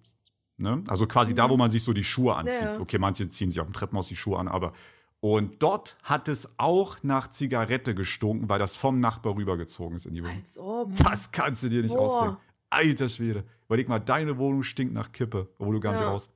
Ne? 0.57 0.83
Also 0.87 1.05
quasi 1.07 1.35
da, 1.35 1.49
wo 1.49 1.57
man 1.57 1.69
sich 1.69 1.83
so 1.83 1.93
die 1.93 2.03
Schuhe 2.03 2.35
anzieht. 2.35 2.61
Ja, 2.61 2.73
ja. 2.75 2.79
Okay, 2.79 2.97
manche 2.97 3.29
ziehen 3.29 3.51
sich 3.51 3.59
auf 3.59 3.67
dem 3.67 3.73
Treppenhaus 3.73 4.07
die 4.07 4.15
Schuhe 4.15 4.39
an, 4.39 4.47
aber 4.47 4.73
und 5.19 5.61
dort 5.63 5.97
hat 6.03 6.27
es 6.27 6.49
auch 6.57 6.97
nach 7.03 7.27
Zigarette 7.29 7.95
gestunken, 7.95 8.49
weil 8.49 8.59
das 8.59 8.75
vom 8.75 8.99
Nachbar 8.99 9.35
rübergezogen 9.35 9.95
ist 9.97 10.05
in 10.05 10.13
die 10.13 10.23
Wohnung. 10.23 10.37
Als 10.37 10.57
ob. 10.59 10.93
Das 11.03 11.31
kannst 11.31 11.63
du 11.63 11.69
dir 11.69 11.81
nicht 11.81 11.95
Boah. 11.95 12.01
ausdenken. 12.01 12.37
Alter 12.69 13.07
Schwede. 13.07 13.43
Überleg 13.67 13.87
mal, 13.89 13.99
deine 13.99 14.37
Wohnung 14.37 14.61
stinkt 14.63 14.93
nach 14.93 15.11
Kippe, 15.11 15.47
obwohl 15.57 15.75
du 15.75 15.79
gar 15.79 15.91
nicht 15.93 16.01
Ja. 16.01 16.09
raus. 16.09 16.29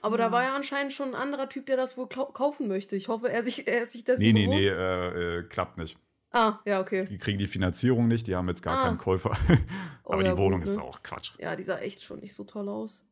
Aber 0.00 0.16
da 0.16 0.30
war 0.32 0.42
ja 0.44 0.54
anscheinend 0.54 0.92
schon 0.92 1.08
ein 1.08 1.14
anderer 1.14 1.48
Typ, 1.48 1.66
der 1.66 1.76
das 1.76 1.96
wohl 1.98 2.06
kau- 2.06 2.32
kaufen 2.32 2.68
möchte. 2.68 2.94
Ich 2.96 3.08
hoffe, 3.08 3.30
er 3.30 3.42
sich, 3.42 3.66
er 3.66 3.82
ist 3.82 3.92
sich 3.92 4.04
dessen 4.04 4.22
Nee, 4.22 4.32
nee, 4.32 4.46
bewusst. 4.46 4.60
nee, 4.60 4.68
äh, 4.68 5.38
äh, 5.38 5.42
klappt 5.44 5.76
nicht. 5.78 5.98
Ah, 6.30 6.58
ja, 6.64 6.80
okay. 6.80 7.04
Die 7.06 7.18
kriegen 7.18 7.38
die 7.38 7.46
Finanzierung 7.46 8.06
nicht, 8.08 8.26
die 8.28 8.36
haben 8.36 8.48
jetzt 8.48 8.62
gar 8.62 8.78
Ah. 8.78 8.82
keinen 8.84 8.98
Käufer. 8.98 9.30
Oh, 10.04 10.12
Aber 10.12 10.24
ja, 10.24 10.32
die 10.32 10.38
Wohnung 10.38 10.60
gut, 10.60 10.68
ist 10.68 10.76
ne? 10.76 10.82
auch 10.84 11.02
Quatsch. 11.02 11.32
Ja, 11.38 11.56
die 11.56 11.64
sah 11.64 11.78
echt 11.78 12.00
schon 12.00 12.20
nicht 12.20 12.32
so 12.34 12.44
toll 12.44 12.68
aus. 12.68 13.04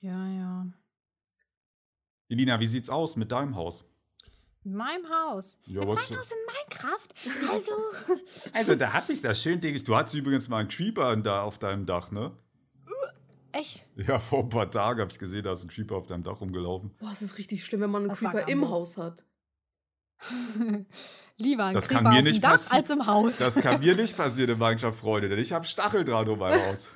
Ja, 0.00 0.28
ja. 0.28 0.66
Elina, 2.28 2.60
wie 2.60 2.66
sieht's 2.66 2.90
aus 2.90 3.16
mit 3.16 3.32
deinem 3.32 3.56
Haus? 3.56 3.84
In 4.64 4.74
meinem 4.74 5.08
Haus. 5.08 5.58
Ja, 5.66 5.82
in 5.82 5.88
meinem 5.88 5.98
Haus 5.98 6.30
in 6.30 6.38
Minecraft. 6.46 7.08
Also, 7.52 7.72
Also, 8.52 8.74
da 8.74 8.92
hab 8.92 9.08
ich 9.08 9.22
das 9.22 9.42
schön, 9.42 9.60
Ding. 9.60 9.82
Du 9.82 9.96
hattest 9.96 10.14
übrigens 10.14 10.48
mal 10.48 10.58
einen 10.58 10.68
Creeper 10.68 11.16
da 11.16 11.42
auf 11.42 11.58
deinem 11.58 11.86
Dach, 11.86 12.10
ne? 12.10 12.36
echt. 13.52 13.86
Ja, 13.96 14.18
vor 14.18 14.40
ein 14.44 14.48
paar 14.48 14.70
Tagen 14.70 15.00
habe 15.00 15.10
ich 15.10 15.18
gesehen, 15.18 15.42
da 15.42 15.52
ist 15.52 15.64
ein 15.64 15.68
Creeper 15.68 15.96
auf 15.96 16.06
deinem 16.06 16.22
Dach 16.22 16.40
rumgelaufen. 16.40 16.94
Boah, 16.98 17.10
es 17.12 17.22
ist 17.22 17.38
richtig 17.38 17.64
schlimm, 17.64 17.80
wenn 17.80 17.90
man 17.90 18.02
einen 18.02 18.10
Das 18.10 18.20
Creeper 18.20 18.46
im. 18.48 18.68
Haus 18.68 18.96
hat. 18.96 19.24
Lieber 21.36 21.64
ein 21.66 21.74
Das 21.74 21.86
Creeper 21.88 22.02
kann 22.02 22.12
mir 22.12 22.18
auf 22.18 22.24
nicht 22.24 22.36
dem 22.36 22.42
Dach 22.42 22.70
als 22.70 22.90
im 22.90 23.06
Haus. 23.06 23.36
Das 23.38 23.54
kann 23.56 23.80
mir 23.80 23.94
nicht 23.94 24.16
passieren 24.16 24.50
in 24.50 24.58
Minecraft, 24.58 24.92
Freunde, 24.92 25.28
denn 25.28 25.38
ich 25.38 25.52
habe 25.52 25.64
Stacheldraht 25.64 26.28
um 26.28 26.38
mein 26.38 26.60
Haus. 26.60 26.88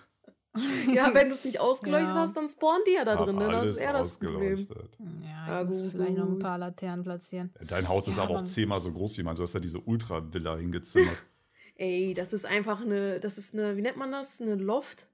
Ja, 0.95 1.15
wenn 1.15 1.29
du 1.29 1.35
es 1.35 1.45
nicht 1.45 1.61
ausgeleuchtet 1.61 2.09
Ja. 2.11 2.15
hast, 2.17 2.37
dann 2.37 2.49
spawnen 2.49 2.83
die 2.87 2.93
ja 2.95 3.05
da 3.05 3.17
drin. 3.17 3.37
Ne? 3.37 3.51
Das 3.51 3.71
ist 3.71 3.77
eher 3.79 3.93
das 3.93 4.19
Problem. 4.19 4.53
ausgeleuchtet. 4.53 4.91
ja, 5.25 5.47
Ja, 5.47 5.61
ich 5.63 5.67
muss 5.69 5.83
gut, 5.83 5.91
vielleicht 5.93 6.17
noch 6.19 6.29
ein 6.29 6.39
paar 6.39 6.59
Laternen 6.59 7.03
platzieren. 7.05 7.51
Dein 7.67 7.89
Haus 7.89 8.07
ist 8.09 8.17
Ja, 8.19 8.25
aber 8.25 8.35
auch 8.37 8.43
zehnmal 8.45 8.81
so 8.81 8.93
groß 8.93 9.17
wie 9.19 9.23
mein. 9.23 9.35
Du 9.35 9.43
hast 9.43 9.55
ja 9.55 9.61
diese 9.61 9.81
Ultra-Villa 9.81 10.57
hingezimmert. 10.57 11.17
Ey, 11.77 12.13
das 12.15 12.33
ist 12.35 12.45
einfach 12.45 12.83
eine, 12.83 13.19
das 13.19 13.39
ist 13.39 13.55
eine, 13.55 13.77
wie 13.77 13.83
nennt 13.83 13.97
man 13.97 14.13
das? 14.13 14.41
Eine 14.41 14.55
Loft? 14.57 15.09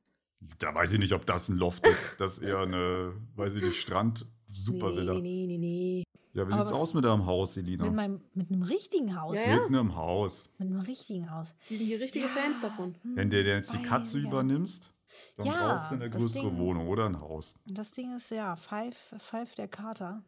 Da 0.59 0.74
weiß 0.74 0.92
ich 0.92 0.98
nicht, 0.98 1.12
ob 1.12 1.24
das 1.27 1.48
ein 1.48 1.57
Loft 1.57 1.87
ist. 1.87 2.16
Das 2.18 2.35
ist 2.38 2.42
eher 2.42 2.59
eine, 2.61 3.12
weiß 3.37 3.55
ich 3.57 3.62
nicht, 3.62 3.81
Strand-Supervilla. 3.81 5.14
Nee, 5.14 5.20
nee, 5.20 5.46
nee, 5.46 5.59
nee. 5.59 6.05
Ja, 6.35 6.46
wie 6.46 6.53
sieht's 6.53 6.70
Aber- 6.70 6.81
aus 6.81 6.94
mit 6.94 7.05
deinem 7.05 7.27
Haus, 7.27 7.55
Selina? 7.55 7.85
Mit, 7.85 7.94
meinem, 7.94 8.20
mit 8.35 8.51
einem 8.51 8.62
richtigen 8.62 9.20
Haus. 9.20 9.37
Ja, 9.37 9.57
ja. 9.57 9.68
Mit 9.68 9.79
einem 9.79 9.96
Haus. 9.96 10.51
Mit 10.59 10.68
einem 10.68 10.81
richtigen 10.81 11.31
Haus. 11.31 11.55
Die 11.70 11.77
sind 11.77 11.87
hier 11.87 12.01
richtige 12.01 12.27
Ja. 12.27 12.31
Fans 12.33 12.61
davon. 12.61 12.94
Wenn 13.03 13.31
du 13.31 13.42
dir 13.42 13.55
jetzt 13.57 13.72
die 13.72 13.83
Katze 13.83 14.18
ja. 14.18 14.29
übernimmst, 14.29 14.92
dann 15.37 15.47
Ja, 15.47 15.75
brauchst 15.75 15.90
du 15.90 15.94
eine 15.97 16.11
das 16.11 16.21
größere 16.23 16.51
Ding- 16.51 16.59
Wohnung 16.59 16.88
oder 16.88 17.07
ein 17.07 17.21
Haus. 17.21 17.55
Das 17.66 17.92
Ding 17.92 18.14
ist 18.16 18.31
ja, 18.31 18.57
Five, 18.57 19.14
Five 19.18 19.55
der 19.55 19.68
Kater, 19.68 20.23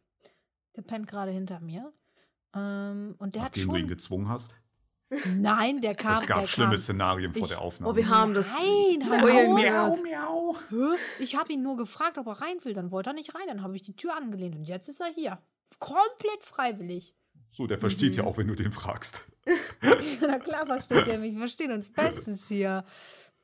der 0.76 0.82
pennt 0.82 1.06
gerade 1.06 1.30
hinter 1.30 1.60
mir. 1.60 1.92
Ähm, 2.54 3.14
und 3.18 3.34
der 3.34 3.42
Nachdem 3.42 3.68
du 3.68 3.68
ihn 3.70 3.74
hat 3.74 3.80
schon. 3.82 3.88
gezwungen 3.88 4.28
hast. 4.28 4.54
Nein, 5.26 5.80
der 5.80 5.96
kam. 5.96 6.20
Es 6.22 6.26
gab 6.26 6.40
der 6.40 6.46
schlimme 6.46 6.70
kam, 6.74 6.78
Szenarien 6.78 7.32
vor 7.32 7.42
Ich- 7.42 7.48
der 7.48 7.60
Aufnahme. 7.60 7.92
Oh, 7.92 7.96
wir 7.96 8.08
haben 8.08 8.32
das. 8.32 8.48
Nein, 8.52 9.10
Heulen 9.22 9.56
hallo. 9.56 9.56
gehört. 9.56 10.02
miau. 10.04 10.56
Hä? 10.68 10.98
Ich 11.18 11.34
habe 11.36 11.52
ihn 11.52 11.62
nur 11.62 11.76
gefragt, 11.76 12.16
ob 12.18 12.28
er 12.28 12.40
rein 12.40 12.56
will. 12.64 12.74
Dann 12.74 12.92
wollte 12.92 13.10
er 13.10 13.14
nicht 13.14 13.34
rein. 13.34 13.42
Dann 13.48 13.62
habe 13.64 13.74
ich 13.74 13.82
die 13.82 13.96
Tür 13.96 14.16
angelehnt 14.16 14.54
und 14.54 14.68
jetzt 14.68 14.88
ist 14.88 15.00
er 15.00 15.08
hier. 15.12 15.38
Komplett 15.80 16.42
freiwillig. 16.42 17.14
So, 17.50 17.66
der 17.66 17.78
versteht 17.78 18.12
Mhm. 18.12 18.18
ja 18.18 18.24
auch, 18.24 18.36
wenn 18.38 18.46
du 18.46 18.54
den 18.54 18.70
fragst. 18.70 19.24
Na 20.20 20.38
klar 20.38 20.66
versteht 20.66 21.08
er 21.08 21.18
mich. 21.18 21.32
Wir 21.32 21.40
verstehen 21.40 21.72
uns 21.72 21.90
bestens 21.92 22.46
hier. 22.46 22.84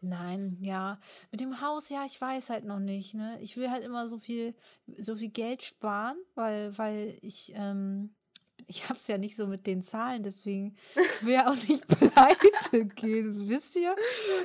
Nein, 0.08 0.56
ja. 0.60 1.00
Mit 1.30 1.40
dem 1.40 1.60
Haus, 1.60 1.88
ja, 1.88 2.04
ich 2.04 2.20
weiß 2.20 2.50
halt 2.50 2.64
noch 2.64 2.78
nicht. 2.78 3.14
Ne? 3.14 3.38
Ich 3.40 3.56
will 3.56 3.70
halt 3.70 3.84
immer 3.84 4.06
so 4.08 4.18
viel, 4.18 4.54
so 4.98 5.16
viel 5.16 5.30
Geld 5.30 5.62
sparen, 5.62 6.16
weil, 6.34 6.76
weil 6.78 7.18
ich, 7.22 7.52
ähm, 7.54 8.14
ich 8.66 8.88
hab's 8.88 9.06
ja 9.08 9.18
nicht 9.18 9.36
so 9.36 9.46
mit 9.46 9.66
den 9.66 9.82
Zahlen, 9.82 10.22
deswegen 10.22 10.76
will 11.22 11.34
ja 11.34 11.50
auch 11.50 11.56
nicht 11.68 11.86
pleite 11.88 12.84
gehen, 12.86 13.48
wisst 13.48 13.76
ihr? 13.76 13.94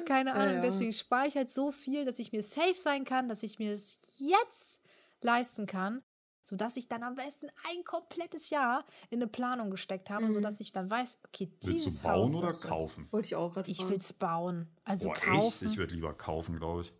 Keine 0.05 0.31
Ja, 0.31 0.35
Ahnung, 0.35 0.55
ja. 0.55 0.61
deswegen 0.61 0.93
spare 0.93 1.27
ich 1.27 1.35
halt 1.35 1.51
so 1.51 1.71
viel, 1.71 2.05
dass 2.05 2.19
ich 2.19 2.31
mir 2.31 2.43
safe 2.43 2.75
sein 2.75 3.05
kann, 3.05 3.27
dass 3.27 3.43
ich 3.43 3.59
mir 3.59 3.73
es 3.73 3.97
jetzt 4.17 4.81
leisten 5.21 5.65
kann, 5.65 6.01
sodass 6.43 6.75
ich 6.77 6.87
dann 6.87 7.03
am 7.03 7.15
besten 7.15 7.47
ein 7.69 7.83
komplettes 7.83 8.49
Jahr 8.49 8.85
in 9.09 9.19
eine 9.21 9.27
Planung 9.27 9.69
gesteckt 9.71 10.09
habe, 10.09 10.27
Mhm. 10.27 10.33
sodass 10.33 10.59
ich 10.59 10.71
dann 10.71 10.89
weiß, 10.89 11.19
okay, 11.25 11.51
Willst 11.61 11.85
dieses 11.85 11.99
du 11.99 12.03
bauen 12.03 12.33
Haus 12.33 12.35
oder 12.35 12.53
kaufen? 12.53 13.07
Wollte 13.11 13.25
ich 13.27 13.35
auch 13.35 13.53
gerade 13.53 13.69
Ich 13.69 13.77
fragen. 13.77 13.91
will's 13.91 14.13
bauen. 14.13 14.67
Also 14.83 15.07
Boah, 15.07 15.13
kaufen. 15.15 15.65
echt? 15.65 15.71
Ich 15.73 15.77
würde 15.77 15.93
lieber 15.95 16.13
kaufen, 16.13 16.57
glaube 16.57 16.81
ich. 16.81 16.93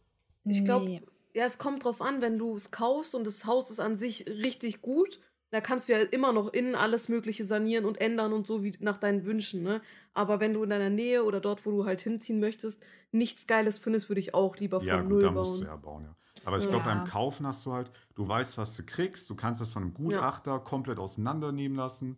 Ich 0.45 0.63
glaub, 0.63 0.84
nee. 0.84 1.01
Ja, 1.34 1.45
es 1.45 1.58
kommt 1.58 1.86
drauf 1.86 2.01
an, 2.01 2.21
wenn 2.21 2.38
du 2.38 2.56
es 2.56 2.71
kaufst 2.71 3.15
und 3.15 3.25
das 3.25 3.45
Haus 3.45 3.71
ist 3.71 3.80
an 3.80 3.95
sich 3.95 4.27
richtig 4.27 4.82
gut, 4.82 5.21
da 5.49 5.62
kannst 5.62 5.88
du 5.88 5.93
ja 5.93 5.99
immer 5.99 6.34
noch 6.34 6.51
innen 6.54 6.75
alles 6.75 7.08
Mögliche 7.10 7.45
sanieren 7.45 7.86
und 7.86 7.99
ändern 8.01 8.34
und 8.34 8.45
so 8.47 8.63
wie 8.63 8.75
nach 8.80 8.97
deinen 8.97 9.25
Wünschen, 9.25 9.63
ne? 9.63 9.82
Aber 10.13 10.39
wenn 10.39 10.54
du 10.54 10.63
in 10.63 10.69
deiner 10.69 10.89
Nähe 10.89 11.23
oder 11.23 11.39
dort, 11.39 11.65
wo 11.65 11.71
du 11.71 11.86
halt 11.86 12.01
hinziehen 12.01 12.39
möchtest, 12.39 12.84
nichts 13.12 13.47
Geiles 13.47 13.80
findest, 13.80 14.10
würde 14.10 14.19
ich 14.19 14.34
auch 14.34 14.58
lieber 14.58 14.82
von 14.82 14.88
Ja, 14.88 15.04
Null 15.04 15.21
gut, 15.21 15.23
da 15.23 15.32
bauen. 15.32 15.34
musst 15.38 15.62
du 15.62 15.65
ja 15.65 15.75
bauen, 15.77 16.04
ja. 16.06 16.15
Aber 16.43 16.58
ich 16.58 16.63
Ja. 16.65 16.69
glaube, 16.71 16.86
beim 16.86 17.04
Kaufen 17.06 17.45
hast 17.47 17.65
du 17.65 17.73
halt, 17.73 17.91
du 18.15 18.27
weißt, 18.27 18.58
was 18.58 18.75
du 18.75 18.84
kriegst, 18.84 19.30
du 19.30 19.36
kannst 19.36 19.62
es 19.62 19.73
von 19.73 19.84
einem 19.84 19.93
Gutachter 19.93 20.60
komplett 20.60 20.99
auseinandernehmen 20.99 21.77
lassen. 21.77 22.17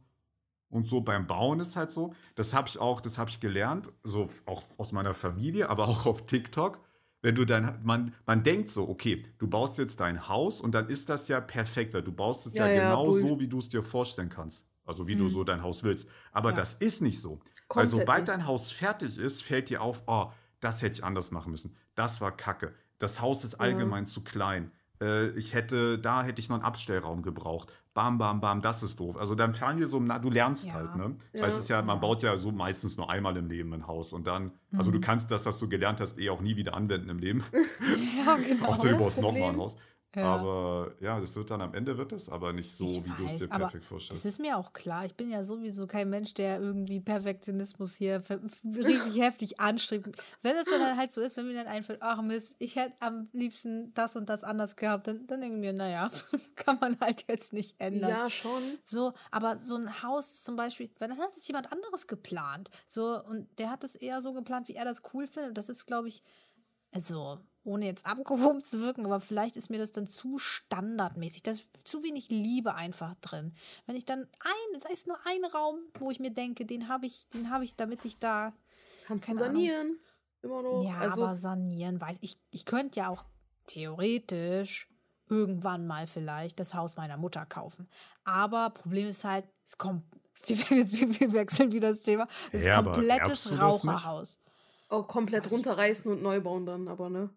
Und 0.70 0.88
so 0.88 1.02
beim 1.02 1.28
Bauen 1.28 1.60
ist 1.60 1.76
halt 1.76 1.92
so, 1.92 2.14
das 2.36 2.54
habe 2.54 2.68
ich 2.68 2.80
auch, 2.80 3.00
das 3.00 3.18
habe 3.20 3.30
ich 3.30 3.40
gelernt, 3.40 3.92
so 4.04 4.30
auch 4.46 4.64
aus 4.78 4.92
meiner 4.92 5.14
Familie, 5.14 5.70
aber 5.70 5.88
auch 5.88 6.06
auf 6.06 6.26
TikTok. 6.26 6.80
Wenn 7.22 7.36
du 7.36 7.46
dann, 7.46 7.80
man, 7.84 8.14
man 8.26 8.44
denkt 8.44 8.70
so, 8.70 8.90
okay, 8.90 9.24
du 9.38 9.48
baust 9.48 9.78
jetzt 9.78 10.00
dein 10.00 10.28
Haus 10.28 10.60
und 10.60 10.74
dann 10.74 10.90
ist 10.90 11.10
das 11.10 11.28
ja 11.28 11.40
perfekt, 11.40 11.94
weil 11.94 12.02
du 12.02 12.12
baust 12.12 12.48
es 12.48 12.56
ja, 12.56 12.68
Ja, 12.68 12.74
ja, 12.74 12.84
genau 12.84 13.06
Bull- 13.08 13.22
so, 13.22 13.40
wie 13.40 13.48
du 13.48 13.60
es 13.60 13.70
dir 13.70 13.84
vorstellen 13.84 14.30
kannst. 14.30 14.66
Also 14.84 15.08
wie 15.08 15.16
du 15.16 15.26
Mhm. 15.26 15.30
so 15.30 15.44
dein 15.46 15.62
Haus 15.62 15.84
willst. 15.84 16.10
Aber 16.34 16.50
Ja. 16.50 16.56
das 16.58 16.74
ist 16.76 17.02
nicht 17.02 17.22
so. 17.22 17.40
Weil 17.70 17.86
Komplett 17.88 17.92
sobald 17.92 18.20
nicht. 18.24 18.28
dein 18.30 18.46
Haus 18.46 18.72
fertig 18.72 19.18
ist, 19.18 19.42
fällt 19.44 19.70
dir 19.70 19.82
auf, 19.82 20.04
oh, 20.08 20.32
das 20.60 20.82
hätte 20.82 20.98
ich 20.98 21.04
anders 21.04 21.32
machen 21.32 21.52
müssen. 21.52 21.78
Das 21.96 22.20
war 22.20 22.36
kacke. 22.36 22.74
Das 23.04 23.20
Haus 23.20 23.44
ist 23.44 23.56
allgemein 23.56 24.06
zu 24.06 24.22
klein. 24.24 24.72
Äh, 25.02 25.32
ich 25.32 25.54
hätte, 25.54 26.00
da 26.00 26.24
hätte 26.24 26.39
ich 26.39 26.48
noch 26.48 26.56
einen 26.56 26.63
Abstellraum 26.63 27.22
gebraucht. 27.22 27.68
Bam, 27.94 28.18
bam, 28.18 28.39
bam, 28.39 28.62
das 28.62 28.82
ist 28.82 28.98
doof. 28.98 29.18
Also 29.18 29.36
dann 29.36 29.54
fallen 29.56 29.76
dir 29.78 29.88
so, 29.88 30.00
na, 30.00 30.20
du 30.20 30.30
lernst 30.30 30.68
Ja. 30.68 30.74
halt, 30.76 30.96
ne? 30.96 31.18
Ja. 31.34 31.42
Weil 31.42 31.50
es 31.50 31.58
ist 31.58 31.68
ja, 31.68 31.82
man 31.82 31.98
Ja. 31.98 32.02
baut 32.02 32.24
ja 32.24 32.38
so 32.38 32.54
meistens 32.54 32.96
nur 32.96 33.10
einmal 33.10 33.36
im 33.36 33.50
Leben 33.50 33.74
ein 33.74 33.88
Haus 33.88 34.13
und 34.13 34.26
dann, 34.26 34.52
also 34.78 34.89
du 34.89 35.00
Mhm. 35.00 35.02
kannst 35.02 35.30
das, 35.32 35.46
was 35.46 35.60
du 35.60 35.68
gelernt 35.68 36.00
hast, 36.00 36.18
eh 36.18 36.30
auch 36.30 36.39
nie 36.39 36.56
wieder 36.56 36.76
anwenden 36.76 37.10
im 37.10 37.20
Leben. 37.20 37.44
Ja, 38.26 38.38
genau. 38.38 38.68
Außer 38.70 38.88
du 38.88 38.98
baust 38.98 39.20
nochmal 39.20 39.50
ein. 39.50 39.58
Haus. 39.58 39.76
Ja. 40.15 40.36
Aber 40.36 40.91
ja, 40.99 41.19
das 41.19 41.36
wird 41.36 41.49
dann 41.49 41.62
am 41.62 41.73
Ende 41.73 41.97
wird 41.97 42.12
es, 42.12 42.30
aber 42.30 42.54
nicht 42.54 42.71
so, 42.71 42.86
Ich 42.86 43.04
wie 43.06 43.10
du 43.17 43.26
es 43.26 43.34
weiß, 43.34 43.39
dir 43.39 43.45
aber 43.52 43.60
perfekt 43.65 43.84
Das 43.84 43.89
vorstellst. 43.89 44.26
ist 44.26 44.39
mir 44.39 44.58
auch 44.58 44.71
klar. 44.73 45.06
Ich 45.06 45.15
bin 45.15 45.32
ja 45.32 45.43
sowieso 45.43 45.88
kein 45.88 46.10
Mensch, 46.10 46.34
der 46.36 46.60
irgendwie 46.60 46.99
Perfektionismus 46.99 47.95
hier 47.95 48.23
richtig 48.63 49.19
heftig 49.21 49.60
anstrebt. 49.60 50.15
Wenn 50.41 50.56
es 50.56 50.65
dann 50.65 50.97
halt 50.97 51.12
so 51.12 51.21
ist, 51.21 51.36
wenn 51.36 51.47
mir 51.47 51.56
dann 51.56 51.67
einfällt, 51.67 51.99
ach 52.02 52.21
Mist, 52.21 52.56
ich 52.60 52.76
hätte 52.76 52.93
am 52.99 53.28
liebsten 53.34 53.93
das 53.95 54.15
und 54.15 54.30
das 54.30 54.43
anders 54.43 54.76
gehabt, 54.76 55.08
dann, 55.08 55.26
dann 55.28 55.41
denke 55.41 55.56
ich 55.56 55.62
mir, 55.62 55.73
naja, 55.73 56.12
kann 56.56 56.78
man 56.80 56.99
halt 56.99 57.26
jetzt 57.28 57.54
nicht 57.54 57.76
ändern. 57.80 58.12
Ja, 58.12 58.30
schon. 58.30 58.62
So, 58.84 59.13
aber 59.32 59.58
so 59.60 59.76
ein 59.76 60.04
Haus 60.04 60.43
zum 60.43 60.56
Beispiel, 60.56 60.91
weil 60.99 61.10
dann 61.10 61.17
hat 61.17 61.36
es 61.36 61.47
jemand 61.47 61.71
anderes 61.71 62.06
geplant. 62.08 62.69
So, 62.86 63.19
und 63.23 63.47
der 63.58 63.71
hat 63.71 63.84
es 63.84 63.95
eher 63.95 64.21
so 64.21 64.34
geplant, 64.34 64.67
wie 64.67 64.76
er 64.76 64.86
das 64.86 65.02
cool 65.13 65.26
findet. 65.28 65.58
Das 65.58 65.69
ist, 65.69 65.86
glaube 65.86 66.08
ich, 66.08 66.21
also, 66.91 67.39
ohne 67.63 67.86
jetzt 67.86 68.06
abgehoben 68.06 68.63
zu 68.63 68.82
wirken, 68.82 69.06
aber 69.06 69.19
vielleicht 69.19 69.56
ist 69.56 69.69
mir 69.69 69.78
das 69.80 69.91
dann 69.91 70.08
zu 70.08 70.38
standardmäßig. 70.38 71.43
Da 71.43 71.52
ist 71.52 71.67
zu 71.84 72.04
wenig 72.04 72.30
Liebe 72.30 72.76
einfach 72.76 73.15
drin. 73.21 73.56
Wenn 73.86 73.95
ich 73.95 74.06
dann 74.06 74.21
ein, 74.39 74.80
sei 74.80 74.89
es 74.93 75.06
nur 75.06 75.17
ein 75.26 75.45
Raum, 75.45 75.80
wo 75.99 76.12
ich 76.12 76.19
mir 76.19 76.32
denke, 76.32 76.65
den 76.65 76.88
habe 76.89 77.06
ich, 77.06 77.28
den 77.30 77.49
habe 77.49 77.63
ich, 77.63 77.76
damit 77.76 78.06
ich 78.06 78.19
da. 78.19 78.54
Kannst 79.06 79.26
Keine 79.26 79.39
du 79.39 79.45
sanieren. 79.45 79.99
Immer 80.41 80.62
noch. 80.62 80.84
Ja, 80.84 80.97
also, 80.99 81.23
aber 81.23 81.36
sanieren 81.36 82.02
weiß 82.02 82.17
ich. 82.21 82.38
Ich 82.52 82.65
könnte 82.65 82.99
ja 82.99 83.08
auch 83.10 83.23
theoretisch 83.67 84.89
irgendwann 85.30 85.88
mal 85.88 86.06
vielleicht 86.08 86.60
das 86.60 86.73
Haus 86.73 86.95
meiner 86.97 87.17
Mutter 87.17 87.45
kaufen. 87.45 87.88
Aber 88.23 88.69
Problem 88.71 89.08
ist 89.08 89.23
halt, 89.23 89.45
es 89.65 89.78
kommt. 89.78 90.04
Wir, 90.45 90.58
wir, 90.60 91.19
wir 91.21 91.32
wechseln 91.32 91.71
wieder 91.71 91.91
das 91.91 92.02
Thema. 92.02 92.28
Es 92.52 92.62
ist 92.63 92.67
Ja, 92.67 92.84
komplettes 92.84 93.43
das? 93.45 93.60
Raucherhaus. 93.62 94.41
auch 94.89 95.08
komplett 95.08 95.45
Was? 95.45 95.54
runterreißen 95.54 96.12
und 96.12 96.21
neu 96.21 96.41
bauen 96.41 96.65
dann, 96.65 96.89
aber 96.89 97.10
ne? 97.10 97.30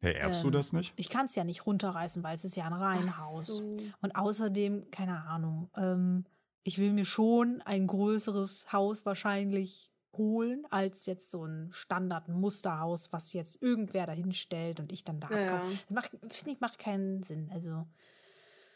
Hey, 0.00 0.14
erbst 0.14 0.42
du 0.44 0.48
ähm, 0.48 0.52
das 0.52 0.72
nicht? 0.72 0.92
Ich 0.96 1.08
kann 1.08 1.26
es 1.26 1.34
ja 1.34 1.44
nicht 1.44 1.66
runterreißen, 1.66 2.22
weil 2.22 2.34
es 2.34 2.44
ist 2.44 2.56
ja 2.56 2.64
ein 2.66 2.72
Reihenhaus. 2.72 3.46
so. 3.46 3.76
Und 4.00 4.14
außerdem, 4.16 4.90
keine 4.90 5.24
Ahnung, 5.24 5.70
ähm, 5.76 6.24
ich 6.62 6.78
will 6.78 6.92
mir 6.92 7.04
schon 7.04 7.62
ein 7.64 7.86
größeres 7.86 8.72
Haus 8.72 9.04
wahrscheinlich 9.06 9.90
holen, 10.16 10.66
als 10.70 11.06
jetzt 11.06 11.30
so 11.30 11.44
ein 11.44 11.68
Standard-Musterhaus, 11.72 13.12
was 13.12 13.32
jetzt 13.32 13.62
irgendwer 13.62 14.06
dahin 14.06 14.32
stellt 14.32 14.80
und 14.80 14.92
ich 14.92 15.04
dann 15.04 15.20
da 15.20 15.30
Ja, 15.30 15.40
ja. 15.40 15.54
abkomme. 15.56 15.78
Das 15.88 15.90
macht, 15.94 16.10
finde 16.32 16.50
ich, 16.52 16.60
macht 16.60 16.78
keinen 16.78 17.22
Sinn. 17.22 17.50
Also, 17.52 17.86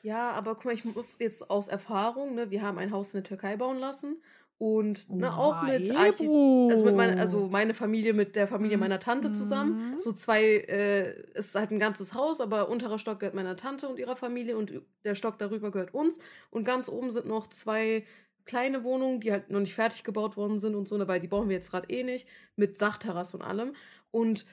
Ja, 0.03 0.33
aber 0.33 0.55
guck 0.55 0.65
mal, 0.67 0.75
ich 0.75 0.85
muss 0.85 1.17
jetzt 1.21 1.51
aus 1.51 1.69
Erfahrung, 1.69 2.35
ne, 2.35 2.51
wir 2.51 2.63
haben 2.63 2.79
ein 2.79 2.91
Haus 2.93 3.09
in 3.09 3.19
der 3.19 3.25
Türkei 3.25 3.57
bauen 3.57 3.79
lassen 3.79 4.21
und 4.63 5.11
ne, 5.11 5.37
auch 5.37 5.65
mit 5.65 5.91
Archi 5.91 6.29
also 6.71 6.85
mit 6.85 6.95
meiner, 6.95 7.21
also 7.21 7.49
meine 7.49 7.75
Familie 7.75 8.13
mit 8.13 8.37
der 8.37 8.47
Familie 8.47 8.77
Mhm. 8.77 8.83
meiner 8.83 9.01
Tante 9.01 9.33
zusammen. 9.33 9.95
Mhm. 9.95 9.99
So 9.99 10.13
zwei, 10.13 10.41
äh, 10.45 11.21
es 11.35 11.47
ist 11.47 11.55
halt 11.57 11.73
ein 11.73 11.81
ganzes 11.81 12.15
Haus, 12.15 12.41
aber 12.41 12.69
unterer 12.69 13.01
Stock 13.01 13.19
gehört 13.19 13.35
meiner 13.35 13.57
Tante 13.57 13.89
und 13.89 13.99
ihrer 13.99 14.15
Familie 14.15 14.57
und 14.57 14.73
der 15.03 15.17
Stock 15.17 15.37
darüber 15.41 15.73
gehört 15.73 15.93
uns. 15.93 16.17
Und 16.51 16.65
ganz 16.65 16.89
oben 16.89 17.11
sind 17.11 17.27
noch 17.27 17.49
zwei 17.49 18.05
kleine 18.45 18.85
Wohnungen, 18.85 19.19
die 19.19 19.33
halt 19.33 19.51
noch 19.51 19.59
nicht 19.59 19.75
fertig 19.75 20.05
gebaut 20.05 20.37
worden 20.37 20.61
sind 20.61 20.77
und 20.77 20.87
so, 20.87 20.97
ne, 20.97 21.09
weil 21.09 21.19
die 21.19 21.27
brauchen 21.27 21.49
wir 21.49 21.57
jetzt 21.57 21.73
gerade 21.73 21.91
eh 21.91 22.05
nicht, 22.05 22.29
mit 22.55 22.81
Dachterrasse 22.81 23.37
und 23.39 23.43
allem. 23.43 23.75
Und 24.13 24.47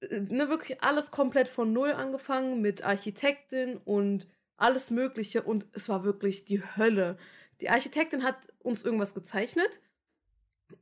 äh, 0.00 0.18
ne, 0.18 0.48
wirklich 0.48 0.82
alles 0.82 1.12
komplett 1.12 1.48
von 1.48 1.72
null 1.72 1.92
angefangen 1.92 2.60
mit 2.60 2.84
Architektin 2.84 3.76
und 3.84 4.26
alles 4.56 4.90
Mögliche 4.90 5.42
und 5.42 5.66
es 5.74 5.88
war 5.88 6.02
wirklich 6.02 6.44
die 6.44 6.60
Hölle. 6.76 7.18
Die 7.64 7.70
Architektin 7.70 8.24
hat 8.24 8.36
uns 8.62 8.84
irgendwas 8.84 9.14
gezeichnet. 9.14 9.80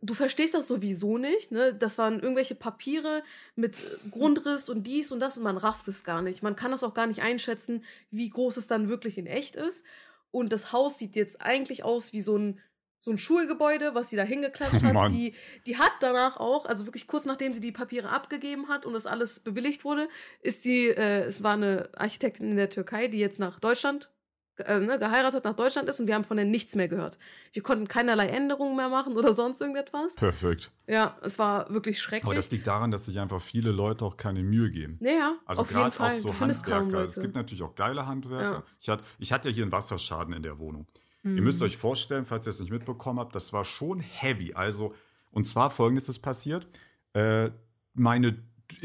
Du 0.01 0.15
verstehst 0.15 0.55
das 0.55 0.67
sowieso 0.67 1.17
nicht, 1.17 1.53
ne? 1.53 1.73
Das 1.73 1.97
waren 1.97 2.19
irgendwelche 2.19 2.57
Papiere 2.57 3.23
mit 3.55 3.77
Grundriss 4.11 4.69
und 4.69 4.83
dies 4.83 5.13
und 5.13 5.21
das 5.21 5.37
und 5.37 5.45
man 5.45 5.59
rafft 5.59 5.87
es 5.87 6.03
gar 6.03 6.23
nicht. 6.23 6.43
Man 6.43 6.57
kann 6.57 6.73
das 6.73 6.83
auch 6.83 6.93
gar 6.93 7.07
nicht 7.07 7.23
einschätzen, 7.23 7.85
wie 8.11 8.29
groß 8.29 8.57
es 8.57 8.67
dann 8.67 8.89
wirklich 8.89 9.17
in 9.17 9.29
echt 9.29 9.55
ist. 9.55 9.85
Und 10.33 10.53
das 10.53 10.73
Haus 10.73 10.99
sieht 10.99 11.15
jetzt 11.15 11.41
eigentlich 11.41 11.85
aus 11.85 12.13
wie 12.13 12.21
so 12.21 12.37
ein, 12.37 12.59
so 12.99 13.13
ein 13.13 13.19
Schulgebäude, 13.19 13.95
was 13.95 14.11
sie 14.11 14.17
da 14.17 14.25
hingeklatscht 14.25 14.83
hat. 14.83 14.93
Mann. 14.93 15.13
Die, 15.13 15.37
die 15.67 15.79
hat 15.79 15.93
danach 16.01 16.39
auch, 16.39 16.67
also 16.67 16.85
wirklich 16.85 17.07
kurz 17.07 17.27
nachdem 17.27 17.55
sie 17.55 17.61
die 17.61 17.71
Papiere 17.71 18.09
abgegeben 18.09 18.67
hat 18.67 18.87
und 18.87 18.93
das 18.93 19.07
alles 19.07 19.39
bewilligt 19.39 19.85
wurde, 19.85 20.09
ist 20.41 20.65
sie, 20.65 20.89
äh, 20.89 21.27
es 21.27 21.45
war 21.45 21.53
eine 21.53 21.91
Architektin 21.95 22.51
in 22.51 22.57
der 22.57 22.71
Türkei, 22.71 23.07
die 23.07 23.21
jetzt 23.21 23.39
nach 23.39 23.61
Deutschland 23.61 24.11
äh, 24.59 24.79
ne, 24.81 24.99
geheiratet 24.99 25.45
nach 25.45 25.55
Deutschland 25.55 25.89
ist 25.89 25.99
und 26.01 26.07
wir 26.07 26.15
haben 26.15 26.25
von 26.25 26.37
der 26.37 26.47
nichts 26.47 26.75
mehr 26.75 26.89
gehört. 26.89 27.19
Wir 27.53 27.63
konnten 27.63 27.89
keinerlei 27.89 28.27
Änderungen 28.29 28.77
mehr 28.77 28.89
machen 28.89 29.17
oder 29.17 29.33
sonst 29.35 29.61
irgendetwas. 29.61 30.15
Perfekt. 30.17 30.71
Ja, 30.87 31.17
es 31.23 31.39
war 31.39 31.73
wirklich 31.73 32.01
schrecklich. 32.01 32.25
Aber 32.27 32.35
das 32.35 32.51
liegt 32.51 32.67
daran, 32.67 32.91
dass 32.91 33.07
sich 33.07 33.19
einfach 33.19 33.41
viele 33.41 33.71
Leute 33.73 34.05
auch 34.05 34.17
keine 34.17 34.43
Mühe 34.43 34.71
geben. 34.71 34.99
naja, 35.01 35.37
Also 35.47 35.63
auf 35.63 35.69
jeden 35.71 35.81
gerade 35.83 35.91
auch 35.95 35.97
Fall. 35.97 36.21
so 36.21 36.39
Handwerker. 36.41 37.05
Es 37.05 37.21
gibt 37.21 37.35
natürlich 37.35 37.63
auch 37.63 37.75
geile 37.75 38.07
Handwerker. 38.07 38.53
Ja. 38.53 38.63
Ich, 38.81 38.89
hatte, 38.89 39.05
ich 39.19 39.33
hatte 39.33 39.49
ja 39.49 39.55
hier 39.55 39.65
einen 39.65 39.73
Wasserschaden 39.73 40.35
in 40.35 40.43
der 40.43 40.59
Wohnung. 40.59 40.87
Ihr 41.25 41.31
Mhm. 41.31 41.45
müsst 41.45 41.63
euch 41.63 41.77
vorstellen, 41.77 42.27
falls 42.27 42.47
ihr 42.47 42.51
es 42.51 42.59
nicht 42.61 42.73
mitbekommen 42.73 43.21
habt, 43.21 43.35
das 43.37 43.53
war 43.53 43.65
schon 43.65 44.01
heavy. 44.01 44.55
Also, 44.55 44.95
Und 45.31 45.47
zwar 45.47 45.71
folgendes 45.71 46.09
ist 46.09 46.19
passiert. 46.19 46.67
Äh, 47.15 47.51
meine, 47.95 48.43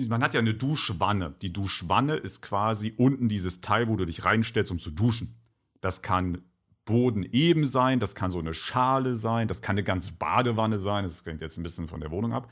man 0.07 0.21
hat 0.21 0.33
ja 0.33 0.39
eine 0.39 0.53
Duschwanne. 0.53 1.35
Die 1.41 1.51
Duschwanne 1.51 2.15
ist 2.15 2.41
quasi 2.41 2.93
unten 2.97 3.27
dieses 3.27 3.59
Teil, 3.61 3.87
wo 3.87 3.95
du 3.95 4.05
dich 4.05 4.23
reinstellst, 4.23 4.71
um 4.71 4.79
zu 4.79 4.91
duschen. 4.91 5.35
Das 5.81 6.01
kann 6.01 6.43
Boden 6.85 7.23
eben 7.23 7.65
sein, 7.65 7.99
das 7.99 8.15
kann 8.15 8.31
so 8.31 8.39
eine 8.39 8.53
Schale 8.53 9.15
sein, 9.15 9.47
das 9.47 9.61
kann 9.61 9.75
eine 9.75 9.83
ganze 9.83 10.13
Badewanne 10.13 10.77
sein. 10.77 11.03
Das 11.03 11.23
hängt 11.25 11.41
jetzt 11.41 11.57
ein 11.57 11.63
bisschen 11.63 11.87
von 11.87 11.99
der 12.01 12.11
Wohnung 12.11 12.33
ab. 12.33 12.49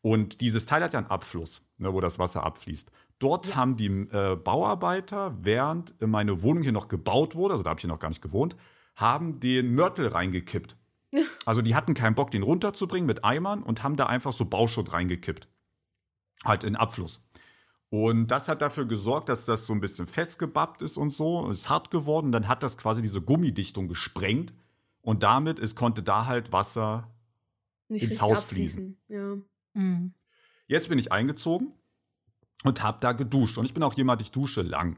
Und 0.00 0.40
dieses 0.40 0.66
Teil 0.66 0.82
hat 0.82 0.92
ja 0.92 1.00
einen 1.00 1.08
Abfluss, 1.08 1.62
ne, 1.78 1.92
wo 1.92 2.00
das 2.00 2.18
Wasser 2.18 2.44
abfließt. 2.44 2.90
Dort 3.18 3.48
ja. 3.48 3.56
haben 3.56 3.76
die 3.76 3.86
äh, 3.86 4.36
Bauarbeiter, 4.36 5.36
während 5.40 6.00
meine 6.00 6.42
Wohnung 6.42 6.62
hier 6.62 6.72
noch 6.72 6.88
gebaut 6.88 7.34
wurde, 7.34 7.54
also 7.54 7.64
da 7.64 7.70
habe 7.70 7.78
ich 7.78 7.82
hier 7.82 7.88
noch 7.88 7.98
gar 7.98 8.08
nicht 8.08 8.22
gewohnt, 8.22 8.56
haben 8.94 9.40
den 9.40 9.74
Mörtel 9.74 10.08
reingekippt. 10.08 10.76
Also 11.46 11.62
die 11.62 11.74
hatten 11.74 11.94
keinen 11.94 12.14
Bock, 12.14 12.30
den 12.30 12.42
runterzubringen 12.42 13.06
mit 13.06 13.24
Eimern 13.24 13.62
und 13.62 13.82
haben 13.82 13.96
da 13.96 14.06
einfach 14.06 14.32
so 14.32 14.44
Bauschutt 14.44 14.92
reingekippt. 14.92 15.48
Halt 16.44 16.64
in 16.64 16.76
Abfluss. 16.76 17.22
Und 17.88 18.28
das 18.28 18.48
hat 18.48 18.62
dafür 18.62 18.86
gesorgt, 18.86 19.28
dass 19.28 19.44
das 19.44 19.66
so 19.66 19.72
ein 19.72 19.80
bisschen 19.80 20.06
festgebappt 20.06 20.82
ist 20.82 20.96
und 20.96 21.10
so, 21.10 21.48
ist 21.50 21.68
hart 21.68 21.90
geworden. 21.90 22.32
Dann 22.32 22.48
hat 22.48 22.62
das 22.62 22.76
quasi 22.76 23.00
diese 23.00 23.20
Gummidichtung 23.20 23.88
gesprengt 23.88 24.52
und 25.02 25.22
damit 25.22 25.60
ist, 25.60 25.76
konnte 25.76 26.02
da 26.02 26.26
halt 26.26 26.50
Wasser 26.52 27.14
Nicht 27.88 28.02
ins 28.02 28.20
Haus 28.20 28.42
fließen. 28.42 28.98
Ja. 29.08 29.36
Mhm. 29.74 30.14
Jetzt 30.66 30.88
bin 30.88 30.98
ich 30.98 31.12
eingezogen 31.12 31.72
und 32.64 32.82
habe 32.82 32.98
da 33.00 33.12
geduscht. 33.12 33.56
Und 33.56 33.66
ich 33.66 33.74
bin 33.74 33.84
auch 33.84 33.94
jemand, 33.94 34.20
ich 34.20 34.32
dusche 34.32 34.62
lang. 34.62 34.96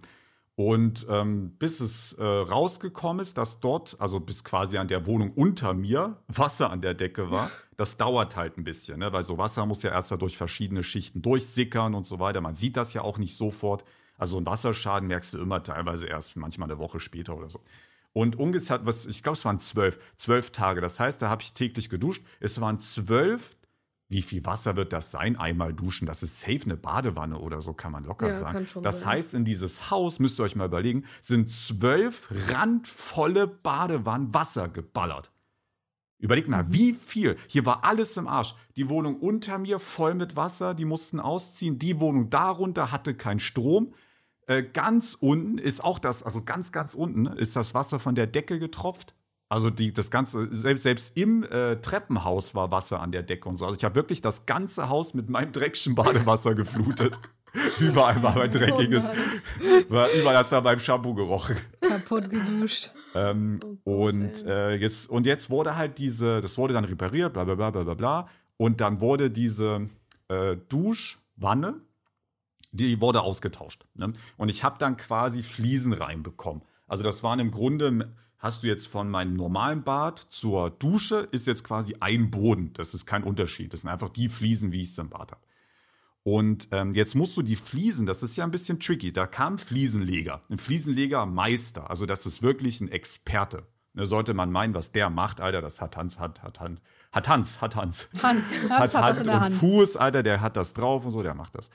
Und 0.59 1.07
ähm, 1.09 1.53
bis 1.61 1.79
es 1.79 2.15
äh, 2.15 2.25
rausgekommen 2.25 3.21
ist, 3.21 3.39
dass 3.39 3.61
dort, 3.61 3.95
also 4.01 4.19
bis 4.19 4.43
quasi 4.43 4.77
an 4.77 4.89
der 4.89 5.07
Wohnung 5.07 5.31
unter 5.37 5.73
mir 5.73 6.17
Wasser 6.27 6.71
an 6.71 6.81
der 6.81 6.95
Decke 6.95 7.31
war, 7.31 7.49
das 7.77 7.97
dauert 7.97 8.35
halt 8.35 8.59
ein 8.59 8.65
bisschen, 8.65 8.99
ne? 8.99 9.13
weil 9.13 9.23
so 9.23 9.39
Wasser 9.39 9.65
muss 9.67 9.85
ja 9.85 9.93
erst 9.93 10.11
da 10.11 10.17
durch 10.17 10.37
verschiedene 10.37 10.83
Schichten 10.83 11.23
durchsickern 11.23 11.95
und 11.95 12.09
so 12.09 12.19
weiter. 12.19 12.41
Man 12.41 12.57
sieht 12.57 12.77
das 12.77 12.93
ja 12.93 13.03
auch 13.03 13.19
nicht 13.19 13.37
sofort. 13.37 13.85
Also 14.17 14.37
ein 14.37 14.47
Wasserschaden 14.47 15.07
merkst 15.07 15.35
du 15.35 15.39
immer 15.39 15.63
teilweise 15.63 16.09
erst 16.09 16.35
manchmal 16.35 16.69
eine 16.69 16.81
Woche 16.81 16.99
später 16.99 17.37
oder 17.37 17.51
so. 17.51 17.61
Und 18.13 18.35
ungefähr, 18.35 18.85
was, 18.85 19.07
ich 19.07 19.23
glaube, 19.23 19.39
es 19.39 19.45
waren 19.45 19.61
zwölf, 19.61 20.01
zwölf 20.17 20.51
Tage. 20.51 20.81
Das 20.81 20.99
heißt, 20.99 21.23
da 21.23 21.29
habe 21.29 21.43
ich 21.43 21.53
täglich 21.53 21.89
geduscht. 21.89 22.25
Es 22.41 22.61
waren 22.61 22.81
zwölf 22.81 23.57
wie 24.09 24.23
viel 24.23 24.45
Wasser 24.47 24.77
wird 24.77 24.93
das 24.95 25.11
sein? 25.11 25.37
Einmal 25.37 25.75
duschen, 25.75 26.07
das 26.07 26.23
ist 26.23 26.41
safe 26.41 26.65
eine 26.65 26.77
Badewanne 26.77 27.39
oder 27.39 27.61
so, 27.61 27.75
kann 27.75 27.93
man 27.93 28.05
locker 28.05 28.29
ja, 28.29 28.33
sagen. 28.33 28.67
Das 28.83 29.01
sein. 29.01 29.11
heißt, 29.11 29.35
in 29.35 29.45
dieses 29.45 29.91
Haus, 29.91 30.19
müsst 30.19 30.41
ihr 30.41 30.45
euch 30.45 30.57
mal 30.57 30.65
überlegen, 30.65 31.05
sind 31.21 31.51
zwölf 31.51 32.29
randvolle 32.49 33.47
Badewannen 33.47 34.33
Wasser 34.33 34.69
geballert. 34.69 35.31
Überlegt 36.19 36.49
mal, 36.49 36.65
mhm. 36.65 36.73
wie 36.73 36.93
viel. 36.95 37.37
Hier 37.47 37.67
war 37.67 37.85
alles 37.85 38.17
im 38.17 38.27
Arsch. 38.27 38.55
Die 38.77 38.89
Wohnung 38.89 39.21
unter 39.21 39.59
mir 39.59 39.79
voll 39.79 40.15
mit 40.15 40.37
Wasser, 40.37 40.75
die 40.75 40.87
mussten 40.87 41.21
ausziehen. 41.21 41.79
Die 41.79 42.01
Wohnung 42.01 42.31
darunter 42.31 42.91
hatte 42.91 43.15
keinen 43.15 43.41
Strom. 43.41 43.95
Äh, 44.47 44.63
ganz 44.63 45.15
unten 45.21 45.59
ist 45.59 45.85
auch 45.85 45.99
das, 45.99 46.23
also 46.23 46.43
ganz, 46.43 46.73
ganz 46.73 46.95
unten 46.95 47.27
ist 47.27 47.55
das 47.55 47.75
Wasser 47.75 47.99
von 48.01 48.15
der 48.15 48.27
Decke 48.27 48.59
getropft. 48.59 49.15
Also 49.51 49.71
die, 49.71 49.95
das 49.95 50.11
ganze, 50.11 50.55
selbst, 50.55 50.83
selbst 50.83 51.17
im 51.17 51.43
äh, 51.43 51.77
Treppenhaus 51.77 52.55
war 52.55 52.71
Wasser 52.71 53.01
an 53.01 53.13
der 53.13 53.23
Decke 53.23 53.49
und 53.49 53.57
so. 53.57 53.65
Also 53.65 53.79
ich 53.79 53.85
habe 53.85 53.95
wirklich 53.95 54.21
das 54.21 54.45
ganze 54.45 54.91
Haus 54.91 55.15
mit 55.15 55.31
meinem 55.31 55.53
dreckischen 55.53 55.95
Badewasser 55.95 56.55
geflutet. 56.55 57.19
überall 57.79 58.23
war 58.23 58.37
mein 58.37 58.51
dreckiges, 58.51 59.09
oh 59.09 59.65
war 59.89 60.09
überall 60.13 60.37
hat 60.37 60.53
da 60.53 60.61
beim 60.61 60.79
Shampoo 60.79 61.15
gerochen. 61.15 61.57
Kaputt 61.81 62.29
geduscht. 62.29 62.93
Ähm, 63.15 63.59
oh 63.65 63.69
Gott, 63.69 63.81
und, 63.85 64.47
äh, 64.47 64.75
jetzt, 64.75 65.09
und 65.09 65.25
jetzt 65.25 65.49
wurde 65.49 65.77
halt 65.77 65.99
diese, 65.99 66.43
das 66.43 66.59
wurde 66.59 66.75
dann 66.75 66.85
repariert, 66.85 67.33
bla 67.33 67.45
bla 67.45 67.55
bla 67.55 67.71
bla 67.71 67.95
bla. 67.95 68.29
Und 68.59 68.81
dann 68.83 69.01
wurde 69.01 69.31
diese 69.31 69.89
äh, 70.29 70.57
Duschwanne, 70.69 71.81
die 72.73 73.01
wurde 73.01 73.23
ausgetauscht. 73.23 73.87
Ne? 73.95 74.13
Und 74.37 74.51
ich 74.51 74.63
habe 74.63 74.77
dann 74.79 74.97
quasi 74.97 75.43
Fliesen 75.43 75.95
reinbekommen. 75.95 76.63
Also 76.87 77.03
das 77.03 77.23
waren 77.23 77.39
im 77.39 77.51
Grunde 77.51 78.13
hast 78.39 78.63
du 78.63 78.69
jetzt 78.69 78.87
von 78.87 79.11
meinem 79.11 79.35
normalen 79.35 79.83
Bad 79.83 80.27
zur 80.31 80.71
Dusche, 80.71 81.29
ist 81.33 81.47
jetzt 81.47 81.65
quasi 81.65 81.97
ein 82.01 82.31
Boden. 82.31 82.73
Das 82.75 82.95
ist 82.95 83.07
kein 83.07 83.25
Unterschied. 83.25 83.73
Das 83.73 83.81
sind 83.81 83.91
einfach 83.91 84.11
die 84.11 84.29
Fliesen, 84.29 84.73
wie 84.73 84.83
ich 84.83 84.91
es 84.91 84.99
im 84.99 85.11
Bad 85.11 85.33
habe. 85.33 85.43
Und 86.23 86.69
ähm, 86.73 86.93
jetzt 86.93 87.15
musst 87.15 87.37
du 87.37 87.43
die 87.43 87.57
Fliesen, 87.57 88.05
das 88.05 88.23
ist 88.23 88.37
ja 88.37 88.45
ein 88.45 88.51
bisschen 88.51 88.81
tricky. 88.81 89.13
Da 89.13 89.27
kam 89.27 89.55
ein 89.55 89.59
Fliesenleger, 89.59 90.43
ein 90.51 90.59
Fliesenlegermeister. 90.59 91.89
Also 91.89 92.07
das 92.07 92.27
ist 92.27 92.43
wirklich 92.43 92.81
ein 92.81 92.89
Experte. 92.89 93.67
Da 93.95 94.07
sollte 94.07 94.35
man 94.35 94.53
meinen, 94.53 94.75
was 94.75 94.93
der 94.93 95.11
macht, 95.11 95.41
Alter, 95.41 95.61
das 95.61 95.81
hat 95.81 95.97
Hans, 95.97 96.21
hat, 96.21 96.43
hat, 96.43 96.61
hat, 96.61 96.73
hat 97.11 97.29
Hans, 97.29 97.61
hat 97.61 97.75
Hans. 97.75 98.09
Hans, 98.23 98.61
Hans 98.69 98.95
hat, 98.95 98.95
hat, 98.95 99.17
Hand 99.17 99.21
und 99.27 99.41
Hand. 99.41 99.55
Fuß, 99.57 99.97
Alter, 99.97 100.23
der 100.23 100.41
hat 100.41 100.57
das 100.57 100.73
drauf 100.75 101.05
und 101.05 101.11
so, 101.11 101.23
der 101.23 101.35
macht 101.35 101.57
das. 101.57 101.71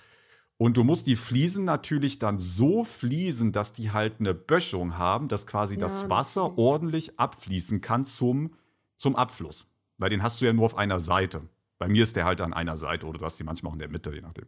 Und 0.63 0.77
du 0.77 0.85
musst 0.85 1.07
die 1.07 1.17
Fliesen 1.17 1.65
natürlich 1.65 2.19
dann 2.19 2.37
so 2.37 2.85
fließen, 2.85 3.51
dass 3.51 3.73
die 3.73 3.91
halt 3.91 4.21
eine 4.21 4.33
Böschung 4.33 4.97
haben, 4.97 5.27
dass 5.27 5.45
quasi 5.45 5.73
ja, 5.73 5.81
das 5.81 6.09
Wasser 6.09 6.45
okay. 6.45 6.61
ordentlich 6.61 7.19
abfließen 7.19 7.81
kann 7.81 8.05
zum, 8.05 8.53
zum 8.95 9.17
Abfluss. 9.17 9.67
Weil 9.97 10.09
den 10.09 10.23
hast 10.23 10.39
du 10.39 10.45
ja 10.45 10.53
nur 10.53 10.63
auf 10.65 10.77
einer 10.77 11.01
Seite. 11.01 11.41
Bei 11.79 11.89
mir 11.89 12.03
ist 12.03 12.15
der 12.15 12.23
halt 12.23 12.39
an 12.39 12.53
einer 12.53 12.77
Seite 12.77 13.07
oder 13.07 13.19
du 13.19 13.25
hast 13.25 13.37
die 13.37 13.43
manchmal 13.43 13.71
auch 13.71 13.73
in 13.73 13.79
der 13.79 13.89
Mitte, 13.89 14.15
je 14.15 14.21
nachdem. 14.21 14.45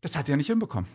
Das 0.00 0.16
hat 0.16 0.28
er 0.28 0.36
nicht 0.36 0.46
hinbekommen. 0.46 0.88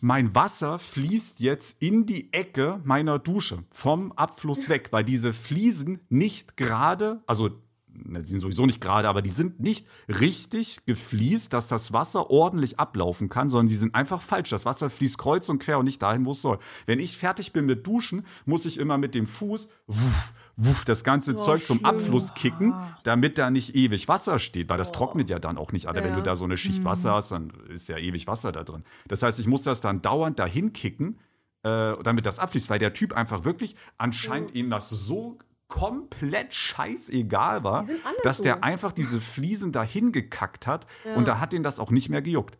Mein 0.00 0.34
Wasser 0.34 0.78
fließt 0.78 1.40
jetzt 1.40 1.76
in 1.82 2.06
die 2.06 2.32
Ecke 2.32 2.80
meiner 2.84 3.18
Dusche 3.18 3.64
vom 3.70 4.12
Abfluss 4.12 4.66
weg, 4.70 4.88
weil 4.92 5.04
diese 5.04 5.34
Fliesen 5.34 6.00
nicht 6.08 6.56
gerade, 6.56 7.22
also 7.26 7.50
die 7.94 8.24
sind 8.24 8.40
sowieso 8.40 8.66
nicht 8.66 8.80
gerade, 8.80 9.08
aber 9.08 9.22
die 9.22 9.30
sind 9.30 9.60
nicht 9.60 9.86
richtig 10.08 10.84
gefliest, 10.84 11.52
dass 11.52 11.68
das 11.68 11.92
Wasser 11.92 12.30
ordentlich 12.30 12.78
ablaufen 12.78 13.28
kann, 13.28 13.50
sondern 13.50 13.68
die 13.68 13.76
sind 13.76 13.94
einfach 13.94 14.20
falsch. 14.20 14.50
Das 14.50 14.64
Wasser 14.64 14.90
fließt 14.90 15.16
kreuz 15.16 15.48
und 15.48 15.60
quer 15.60 15.78
und 15.78 15.84
nicht 15.84 16.02
dahin, 16.02 16.24
wo 16.26 16.32
es 16.32 16.42
soll. 16.42 16.58
Wenn 16.86 16.98
ich 16.98 17.16
fertig 17.16 17.52
bin 17.52 17.66
mit 17.66 17.86
Duschen, 17.86 18.26
muss 18.46 18.66
ich 18.66 18.78
immer 18.78 18.98
mit 18.98 19.14
dem 19.14 19.26
Fuß 19.26 19.68
wuff, 19.86 20.32
wuff, 20.56 20.84
das 20.84 21.04
ganze 21.04 21.34
oh, 21.34 21.38
Zeug 21.38 21.60
schön. 21.60 21.78
zum 21.78 21.84
Abfluss 21.84 22.34
kicken, 22.34 22.74
damit 23.04 23.38
da 23.38 23.50
nicht 23.50 23.74
ewig 23.74 24.08
Wasser 24.08 24.38
steht, 24.38 24.68
weil 24.68 24.78
das 24.78 24.90
oh. 24.90 24.92
trocknet 24.92 25.30
ja 25.30 25.38
dann 25.38 25.56
auch 25.56 25.72
nicht. 25.72 25.86
Alter, 25.86 26.00
ja. 26.02 26.08
wenn 26.08 26.16
du 26.16 26.22
da 26.22 26.36
so 26.36 26.44
eine 26.44 26.56
Schicht 26.56 26.80
mhm. 26.80 26.88
Wasser 26.88 27.12
hast, 27.12 27.32
dann 27.32 27.52
ist 27.68 27.88
ja 27.88 27.96
ewig 27.96 28.26
Wasser 28.26 28.52
da 28.52 28.64
drin. 28.64 28.84
Das 29.08 29.22
heißt, 29.22 29.38
ich 29.38 29.46
muss 29.46 29.62
das 29.62 29.80
dann 29.80 30.02
dauernd 30.02 30.38
dahin 30.38 30.72
kicken, 30.72 31.20
äh, 31.62 31.94
damit 32.02 32.26
das 32.26 32.38
abfließt, 32.38 32.70
weil 32.70 32.78
der 32.78 32.92
Typ 32.92 33.12
einfach 33.12 33.44
wirklich 33.44 33.76
anscheinend 33.98 34.50
mhm. 34.50 34.60
ihm 34.60 34.70
das 34.70 34.90
so 34.90 35.38
komplett 35.74 36.54
scheißegal 36.54 37.64
war, 37.64 37.84
dass 38.22 38.40
der 38.40 38.62
einfach 38.62 38.92
diese 38.92 39.20
Fliesen 39.20 39.72
dahin 39.72 40.12
gekackt 40.12 40.68
hat 40.68 40.86
ja. 41.04 41.16
und 41.16 41.26
da 41.26 41.40
hat 41.40 41.52
ihn 41.52 41.64
das 41.64 41.80
auch 41.80 41.90
nicht 41.90 42.10
mehr 42.10 42.22
gejuckt. 42.22 42.56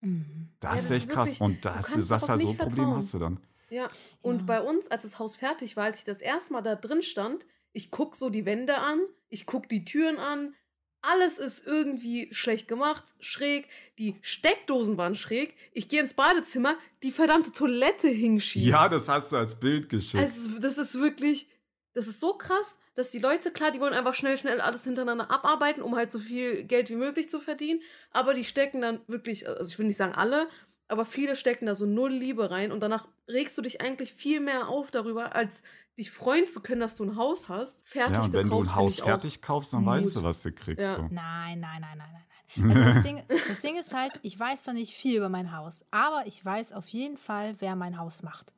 Mhm. 0.00 0.50
Das, 0.60 0.68
ja, 0.68 0.76
das 0.76 0.84
ist 0.84 0.90
echt 0.92 1.08
krass. 1.08 1.28
Wirklich, 1.30 1.40
und 1.40 1.64
das, 1.64 1.94
das, 1.94 2.06
das 2.06 2.28
halt 2.28 2.42
so 2.42 2.50
ein 2.50 2.56
Problem 2.56 2.94
hast 2.94 3.14
du 3.14 3.18
dann. 3.18 3.40
Ja, 3.68 3.88
und 4.22 4.42
ja. 4.42 4.46
bei 4.46 4.60
uns, 4.60 4.88
als 4.92 5.02
das 5.02 5.18
Haus 5.18 5.34
fertig 5.34 5.76
war, 5.76 5.86
als 5.86 5.98
ich 5.98 6.04
das 6.04 6.20
erste 6.20 6.52
Mal 6.52 6.62
da 6.62 6.76
drin 6.76 7.02
stand, 7.02 7.44
ich 7.72 7.90
gucke 7.90 8.16
so 8.16 8.30
die 8.30 8.46
Wände 8.46 8.78
an, 8.78 9.00
ich 9.28 9.44
gucke 9.44 9.66
die 9.66 9.84
Türen 9.84 10.18
an, 10.18 10.54
alles 11.02 11.38
ist 11.38 11.66
irgendwie 11.66 12.32
schlecht 12.32 12.68
gemacht, 12.68 13.06
schräg, 13.18 13.66
die 13.98 14.14
Steckdosen 14.22 14.96
waren 14.98 15.16
schräg, 15.16 15.52
ich 15.72 15.88
gehe 15.88 16.00
ins 16.00 16.14
Badezimmer, 16.14 16.76
die 17.02 17.10
verdammte 17.10 17.50
Toilette 17.50 18.06
hing 18.06 18.38
schief. 18.38 18.64
Ja, 18.64 18.88
das 18.88 19.08
hast 19.08 19.32
du 19.32 19.36
als 19.36 19.58
Bild 19.58 19.88
geschickt. 19.88 20.22
Also, 20.22 20.60
das 20.60 20.78
ist 20.78 20.94
wirklich, 20.94 21.48
das 21.98 22.06
ist 22.06 22.20
so 22.20 22.34
krass, 22.34 22.78
dass 22.94 23.10
die 23.10 23.18
Leute, 23.18 23.50
klar, 23.50 23.72
die 23.72 23.80
wollen 23.80 23.92
einfach 23.92 24.14
schnell, 24.14 24.38
schnell 24.38 24.60
alles 24.60 24.84
hintereinander 24.84 25.32
abarbeiten, 25.32 25.82
um 25.82 25.96
halt 25.96 26.12
so 26.12 26.20
viel 26.20 26.62
Geld 26.62 26.90
wie 26.90 26.94
möglich 26.94 27.28
zu 27.28 27.40
verdienen. 27.40 27.80
Aber 28.12 28.34
die 28.34 28.44
stecken 28.44 28.80
dann 28.80 29.00
wirklich, 29.08 29.48
also 29.48 29.68
ich 29.68 29.76
will 29.80 29.86
nicht 29.86 29.96
sagen 29.96 30.14
alle, 30.14 30.48
aber 30.86 31.04
viele 31.04 31.34
stecken 31.34 31.66
da 31.66 31.74
so 31.74 31.86
null 31.86 32.12
Liebe 32.12 32.52
rein 32.52 32.70
und 32.70 32.80
danach 32.80 33.08
regst 33.26 33.58
du 33.58 33.62
dich 33.62 33.80
eigentlich 33.80 34.14
viel 34.14 34.38
mehr 34.38 34.68
auf 34.68 34.92
darüber, 34.92 35.34
als 35.34 35.62
dich 35.98 36.12
freuen 36.12 36.46
zu 36.46 36.60
können, 36.60 36.80
dass 36.80 36.94
du 36.94 37.02
ein 37.02 37.16
Haus 37.16 37.48
hast, 37.48 37.84
fertig 37.84 38.18
Ja, 38.18 38.22
und 38.22 38.32
wenn 38.32 38.44
gekauft, 38.44 38.66
du 38.66 38.70
ein 38.70 38.76
Haus 38.76 39.00
fertig 39.00 39.42
kaufst, 39.42 39.72
dann 39.72 39.84
weißt 39.84 40.14
du, 40.14 40.22
was 40.22 40.40
du 40.44 40.52
kriegst. 40.52 40.86
Ja. 40.86 40.94
So. 40.94 41.02
Nein, 41.10 41.58
nein, 41.58 41.80
nein, 41.80 41.98
nein, 41.98 42.12
nein. 42.12 42.70
Also 42.70 42.84
das 42.84 43.02
Ding, 43.02 43.22
das 43.48 43.60
Ding 43.60 43.76
ist 43.76 43.92
halt, 43.92 44.12
ich 44.22 44.38
weiß 44.38 44.62
zwar 44.62 44.74
nicht 44.74 44.94
viel 44.94 45.16
über 45.16 45.28
mein 45.28 45.50
Haus, 45.50 45.84
aber 45.90 46.22
ich 46.26 46.44
weiß 46.44 46.72
auf 46.74 46.86
jeden 46.90 47.16
Fall, 47.16 47.56
wer 47.58 47.74
mein 47.74 47.98
Haus 47.98 48.22
macht. 48.22 48.52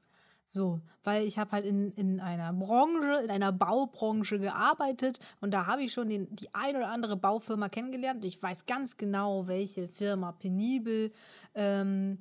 So, 0.53 0.80
weil 1.05 1.26
ich 1.26 1.38
habe 1.38 1.53
halt 1.53 1.64
in, 1.64 1.92
in 1.92 2.18
einer 2.18 2.53
Branche, 2.53 3.22
in 3.22 3.30
einer 3.30 3.53
Baubranche 3.53 4.40
gearbeitet 4.40 5.20
und 5.40 5.55
da 5.55 5.66
habe 5.66 5.84
ich 5.84 5.92
schon 5.92 6.09
den, 6.09 6.26
die 6.34 6.53
ein 6.53 6.74
oder 6.74 6.88
andere 6.88 7.16
Baufirma 7.16 7.68
kennengelernt. 7.68 8.24
Ich 8.24 8.42
weiß 8.42 8.66
ganz 8.66 8.96
genau, 8.96 9.46
welche 9.46 9.86
Firma 9.86 10.32
penibel 10.32 11.12
ähm, 11.55 12.18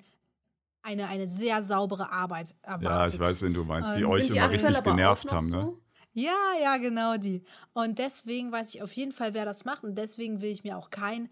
eine, 0.84 1.08
eine 1.08 1.28
sehr 1.28 1.64
saubere 1.64 2.12
Arbeit 2.12 2.54
erwartet. 2.62 2.88
Ja, 2.88 3.08
ich 3.08 3.20
weiß, 3.20 3.42
wen 3.42 3.56
du 3.56 3.64
meinst, 3.64 3.96
die 3.96 4.02
ähm, 4.02 4.10
euch 4.10 4.30
immer 4.30 4.52
richtig 4.52 4.84
genervt 4.84 5.32
haben, 5.32 5.50
ne? 5.50 5.62
So? 5.62 5.82
Ja, 6.14 6.54
ja, 6.62 6.78
genau 6.78 7.18
die. 7.18 7.44
Und 7.74 7.98
deswegen 7.98 8.52
weiß 8.52 8.76
ich 8.76 8.84
auf 8.84 8.92
jeden 8.94 9.12
Fall, 9.12 9.34
wer 9.34 9.46
das 9.46 9.66
macht 9.66 9.84
und 9.84 9.98
deswegen 9.98 10.40
will 10.42 10.52
ich 10.52 10.64
mir 10.64 10.78
auch 10.78 10.92
kein 10.92 11.30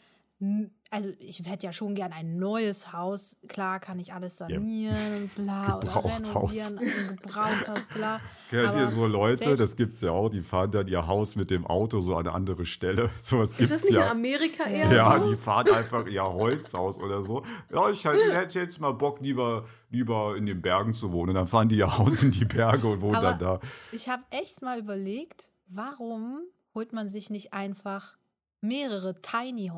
also 0.92 1.10
ich 1.20 1.40
hätte 1.46 1.66
ja 1.66 1.74
schon 1.74 1.96
gern 1.96 2.14
ein 2.14 2.38
neues 2.38 2.94
Haus. 2.94 3.38
Klar 3.48 3.80
kann 3.80 3.98
ich 4.00 4.14
alles 4.14 4.38
sanieren 4.38 4.96
und 5.24 5.36
bla 5.36 5.78
oder 5.78 5.80
Gebrauchthaus. 5.88 6.54
renovieren, 6.54 6.78
ein 6.78 7.18
Gebrauchthaus, 7.18 7.80
bla. 7.96 8.20
Kennt 8.52 8.76
ihr 8.76 8.88
so 8.88 9.08
Leute, 9.08 9.56
das 9.58 9.76
gibt's 9.76 10.02
ja 10.02 10.12
auch, 10.12 10.30
die 10.30 10.42
fahren 10.42 10.70
dann 10.72 10.88
ihr 10.88 11.08
Haus 11.08 11.36
mit 11.36 11.50
dem 11.50 11.66
Auto 11.66 12.00
so 12.02 12.14
an 12.16 12.28
eine 12.28 12.36
andere 12.36 12.66
Stelle. 12.68 13.10
Sowas 13.20 13.50
Ist 13.52 13.58
gibt's 13.58 13.74
das 13.74 13.82
nicht 13.84 13.94
in 13.94 14.00
ja. 14.00 14.12
Amerika 14.12 14.70
Ja. 14.70 14.76
eher 14.90 14.94
Ja, 14.94 15.22
so? 15.24 15.32
die 15.32 15.38
fahren 15.38 15.72
einfach 15.72 16.06
ihr 16.06 16.24
Holzhaus 16.24 17.00
oder 17.00 17.24
so. 17.24 17.44
Ja, 17.74 17.90
ich 17.90 18.06
hätte, 18.06 18.34
hätte 18.38 18.60
jetzt 18.60 18.80
mal 18.80 18.92
Bock, 18.94 19.20
lieber, 19.22 19.66
lieber 19.90 20.38
in 20.38 20.46
den 20.46 20.62
Bergen 20.62 20.94
zu 20.94 21.12
wohnen. 21.12 21.30
Und 21.30 21.36
dann 21.36 21.48
fahren 21.48 21.68
die 21.68 21.78
ihr 21.78 21.98
Haus 21.98 22.22
in 22.22 22.30
die 22.32 22.46
Berge 22.46 22.88
und 22.88 23.02
wohnen 23.02 23.16
Aber- 23.16 23.32
dann 23.32 23.40
da. 23.40 23.60
Ich 23.92 24.08
habe 24.08 24.22
echt 24.30 24.62
mal 24.62 24.78
überlegt, 24.80 25.50
warum 25.68 26.42
holt 26.76 26.94
man 26.94 27.10
sich 27.10 27.30
nicht 27.32 27.54
einfach 27.54 28.18
mehrere 28.62 29.20
Tiny 29.22 29.70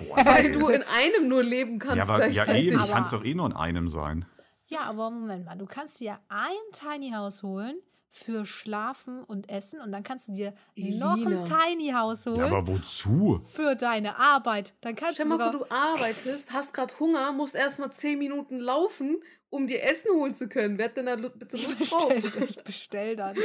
Häuser? 0.00 0.24
Weil 0.26 0.52
du 0.52 0.68
in 0.68 0.82
einem 0.82 1.28
nur 1.28 1.42
leben 1.42 1.78
kannst 1.78 1.96
Ja, 1.96 2.02
aber 2.04 2.26
ja 2.28 2.52
eben, 2.54 2.78
Aber- 2.78 2.92
kann 2.92 3.02
es 3.02 3.10
doch 3.10 3.24
eh 3.24 3.34
nur 3.34 3.46
in 3.46 3.52
einem 3.52 3.88
sein. 3.88 4.24
Ja, 4.66 4.80
aber 4.82 5.10
Moment 5.10 5.44
mal, 5.46 5.56
du 5.56 5.66
kannst 5.66 5.98
dir 6.00 6.18
ein 6.28 6.46
Tiny 6.72 7.10
House 7.10 7.42
holen 7.42 7.76
für 8.12 8.44
Schlafen 8.46 9.22
und 9.24 9.48
Essen 9.50 9.80
und 9.80 9.92
dann 9.92 10.02
kannst 10.02 10.28
du 10.28 10.32
dir 10.32 10.52
noch 10.76 11.14
ein. 11.16 11.44
Tiny 11.44 11.90
House 11.92 12.26
holen 12.26 12.38
Ja, 12.38 12.46
aber 12.46 12.66
wozu? 12.66 13.40
für 13.46 13.74
deine 13.76 14.18
Arbeit. 14.18 14.74
Dann 14.80 14.94
kannst 14.96 15.14
Stell 15.14 15.26
du 15.28 15.36
mal 15.36 15.52
sogar 15.52 15.52
du 15.52 15.74
arbeitest, 15.74 16.52
hast 16.52 16.72
gerade 16.74 16.92
Hunger, 16.98 17.32
musst 17.32 17.54
erst 17.54 17.78
mal 17.80 17.90
zehn 17.92 18.18
Minuten 18.18 18.58
laufen, 18.58 19.22
um 19.50 19.66
dir 19.66 19.82
Essen 19.82 20.12
holen 20.14 20.34
zu 20.34 20.48
können. 20.48 20.78
Wer 20.78 20.86
hat 20.86 20.96
denn 20.96 21.06
da 21.06 21.16
bitte 21.16 21.56
ich 21.56 21.66
Lust 21.66 21.92
drauf? 21.92 22.08
bestell, 22.14 22.44
ich 22.44 22.62
bestell 22.64 23.16
dann. 23.16 23.36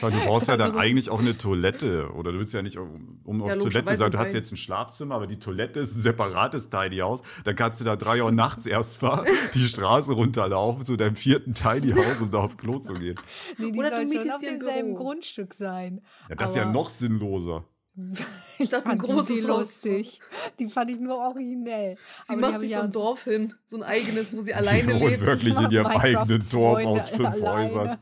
Weil 0.00 0.10
du 0.12 0.18
brauchst 0.26 0.48
ja 0.48 0.56
dann 0.56 0.76
eigentlich 0.76 1.08
auch 1.10 1.18
eine 1.20 1.36
Toilette. 1.38 2.10
Oder 2.12 2.32
du 2.32 2.38
willst 2.38 2.52
ja 2.54 2.60
nicht 2.62 2.76
um, 2.76 3.20
um 3.24 3.42
auf 3.42 3.48
Ja, 3.48 3.54
Toilette 3.56 3.64
logischerweise 3.78 3.98
sagen, 3.98 4.12
du 4.12 4.18
hast 4.18 4.34
jetzt 4.34 4.52
ein 4.52 4.56
Schlafzimmer, 4.58 5.14
aber 5.14 5.26
die 5.26 5.38
Toilette 5.38 5.80
ist 5.80 5.96
ein 5.96 6.00
separates 6.02 6.68
Tiny 6.68 6.98
House. 6.98 7.22
Dann 7.44 7.56
kannst 7.56 7.80
du 7.80 7.84
da 7.84 7.96
drei 7.96 8.22
Uhr 8.22 8.32
nachts 8.32 8.66
erst 8.66 9.00
mal 9.02 9.24
die 9.54 9.66
Straße 9.66 10.12
runterlaufen 10.12 10.84
zu 10.84 10.96
deinem 10.96 11.16
vierten 11.16 11.54
Tiny 11.54 11.92
House, 11.92 12.20
um 12.20 12.30
da 12.30 12.38
auf 12.38 12.56
Klo 12.58 12.78
zu 12.78 12.92
gehen. 12.94 13.18
Nee, 13.58 13.72
die 13.72 13.78
Oder 13.78 13.90
du 13.90 14.06
soll 14.08 14.20
schon 14.22 14.30
auf 14.30 14.40
demselben. 14.40 14.94
Grundstück 14.94 15.54
sein. 15.54 16.02
Ja, 16.28 16.34
das 16.36 16.50
ist 16.50 16.56
ja 16.56 16.62
Aber- 16.62 16.72
noch 16.72 16.88
sinnloser. 16.90 17.64
Ich 18.58 18.68
Statt 18.68 18.86
ein 18.86 18.98
fand 18.98 19.02
die 19.08 19.12
großes 19.12 19.42
Haus. 19.42 19.58
lustig. 19.60 20.20
Die 20.58 20.68
fand 20.68 20.90
ich 20.90 20.98
nur 21.00 21.16
originell. 21.16 21.96
Sie 22.26 22.32
Aber 22.32 22.36
die 22.36 22.40
macht 22.52 22.60
sich 22.60 22.70
ich 22.70 22.74
so 22.74 22.78
ja 22.78 22.84
ein 22.84 22.92
Dorf 22.92 23.24
hin, 23.24 23.54
so 23.66 23.76
ein 23.76 23.82
eigenes, 23.82 24.34
wo 24.36 24.40
sie 24.40 24.46
Die 24.46 24.54
alleine 24.54 24.94
wohnt 25.00 25.10
lebt. 25.10 25.26
wirklich 25.26 25.58
in 25.58 25.70
ihrem 25.70 25.86
eigenen 25.86 26.48
Dorf 26.48 26.84
aus 26.84 27.10
fünf 27.10 27.28
alleine. 27.28 27.70
Häusern. 27.70 27.98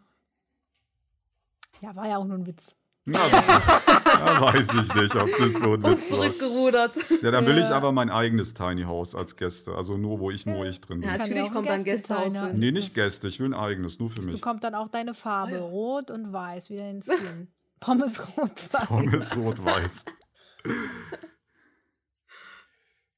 Ja, 1.80 1.96
war 1.96 2.08
ja 2.08 2.16
auch 2.18 2.24
nur 2.24 2.38
ein 2.38 2.46
Witz. 2.46 2.76
Na, 3.04 3.18
da 3.28 4.40
weiß 4.40 4.68
ich 4.74 4.94
nicht, 4.94 5.16
ob 5.16 5.28
das 5.36 5.52
so 5.54 5.74
ein 5.74 5.82
Und 5.82 5.84
Witz 5.84 6.10
war. 6.12 6.18
zurückgerudert. 6.20 6.94
Ja, 7.20 7.30
dann 7.32 7.46
will 7.46 7.58
ich 7.58 7.64
aber 7.66 7.90
mein 7.90 8.10
eigenes 8.10 8.54
Tiny 8.54 8.82
House 8.84 9.14
als 9.16 9.34
Gäste. 9.36 9.74
Also 9.74 9.96
nur, 9.96 10.20
wo 10.20 10.30
ich 10.30 10.46
nur 10.46 10.64
ich 10.66 10.80
drin 10.80 11.00
bin. 11.00 11.08
Ja, 11.08 11.18
natürlich 11.18 11.42
auch 11.42 11.52
kommt 11.52 11.68
ein 11.68 11.78
dann 11.78 11.84
Gästehaus 11.84 12.24
Gästetiner. 12.24 12.50
hin. 12.52 12.60
Nee, 12.60 12.70
nicht 12.70 12.94
Gäste. 12.94 13.26
Ich 13.26 13.40
will 13.40 13.46
ein 13.46 13.54
eigenes, 13.54 13.98
nur 13.98 14.08
für 14.10 14.22
mich. 14.22 14.34
Bekommt 14.36 14.62
dann 14.62 14.76
auch 14.76 14.88
deine 14.88 15.14
Farbe, 15.14 15.54
ja. 15.56 15.60
rot 15.60 16.12
und 16.12 16.32
weiß, 16.32 16.70
wie 16.70 16.76
dein 16.76 17.02
Skin. 17.02 17.48
Pommes 17.80 18.36
rot-weiß. 18.36 18.86
Pommes 18.86 19.36
rot-weiß. 19.36 20.04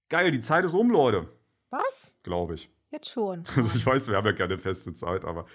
Geil, 0.09 0.31
die 0.31 0.41
Zeit 0.41 0.65
ist 0.65 0.73
um, 0.75 0.91
Leute. 0.91 1.29
Was? 1.71 2.17
Glaube 2.23 2.55
ich. 2.55 2.71
Jetzt 2.91 3.11
schon. 3.11 3.45
Also 3.57 3.75
ich 3.77 3.85
weiß, 3.85 4.09
wir 4.09 4.17
haben 4.17 4.27
ja 4.27 4.33
keine 4.33 4.57
feste 4.59 4.95
Zeit, 4.95 5.25
aber 5.25 5.47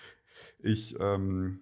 ich, 0.59 0.95
ähm, 0.99 1.61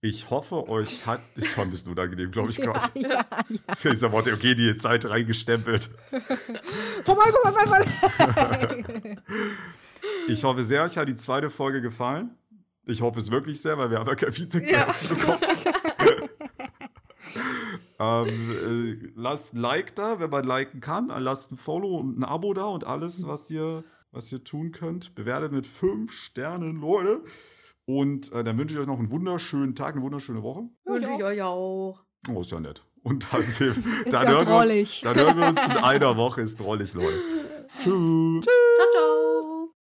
ich 0.00 0.30
hoffe, 0.30 0.68
euch 0.68 1.06
hat. 1.06 1.20
Das 1.34 1.56
war 1.56 1.64
ein 1.64 1.70
bisschen 1.70 1.92
unangenehm, 1.92 2.30
glaube 2.30 2.50
ich 2.50 2.58
Ja, 2.58 2.64
gerade. 2.66 2.98
ja, 3.00 3.08
ja. 3.48 3.58
Das 3.66 3.84
ist 3.84 4.02
ja 4.02 4.12
Worte, 4.12 4.32
okay, 4.32 4.54
die 4.54 4.76
Zeit 4.78 5.08
reingestempelt. 5.08 5.90
Vorbei, 7.04 7.24
vorbei, 7.42 7.66
vorbei. 7.66 9.16
Ich 10.28 10.44
hoffe 10.44 10.62
sehr, 10.62 10.84
euch 10.84 10.96
hat 10.96 11.08
die 11.08 11.16
zweite 11.16 11.50
Folge 11.50 11.80
gefallen. 11.82 12.30
Ich 12.86 13.02
hoffe 13.02 13.18
es 13.20 13.30
wirklich 13.30 13.60
sehr, 13.60 13.76
weil 13.78 13.90
wir 13.90 13.98
haben 13.98 14.06
ja 14.08 14.14
kein 14.14 14.32
Feedback 14.32 14.70
Ja. 14.70 14.86
bekommen. 15.08 15.40
ähm, 17.98 19.02
äh, 19.04 19.12
lasst 19.16 19.54
ein 19.54 19.58
Like 19.58 19.94
da, 19.96 20.20
wenn 20.20 20.30
man 20.30 20.44
liken 20.44 20.80
kann. 20.80 21.08
Lasst 21.08 21.52
ein 21.52 21.56
Follow 21.56 21.98
und 21.98 22.18
ein 22.18 22.24
Abo 22.24 22.54
da 22.54 22.66
und 22.66 22.84
alles, 22.84 23.26
was 23.26 23.50
ihr, 23.50 23.84
was 24.12 24.30
ihr 24.32 24.42
tun 24.44 24.70
könnt. 24.72 25.14
Bewertet 25.14 25.52
mit 25.52 25.66
fünf 25.66 26.12
Sternen, 26.12 26.80
Leute. 26.80 27.22
Und 27.88 28.30
äh, 28.32 28.44
dann 28.44 28.58
wünsche 28.58 28.74
ich 28.74 28.80
euch 28.82 28.86
noch 28.86 28.98
einen 28.98 29.10
wunderschönen 29.10 29.74
Tag, 29.74 29.94
eine 29.94 30.04
wunderschöne 30.04 30.42
Woche. 30.42 30.68
Wünsche 30.84 31.08
ich 31.16 31.24
euch 31.24 31.40
auch. 31.40 31.98
Oh, 32.30 32.40
ist 32.42 32.50
ja 32.50 32.60
nett. 32.60 32.84
Und 33.02 33.26
dann, 33.32 33.40
dann, 34.10 34.12
ja 34.12 34.28
hören, 34.28 34.46
wir 34.46 34.58
drollig. 34.58 34.80
uns, 34.80 35.00
dann 35.00 35.16
hören 35.16 35.38
wir 35.38 35.48
uns 35.48 35.64
in 35.64 35.82
einer 35.82 36.16
Woche. 36.18 36.42
Ist 36.42 36.60
drollig, 36.60 36.92
Leute. 36.92 37.18
Tschüss. 37.78 38.44
Ciao, 38.44 38.86
ciao. 38.92 39.57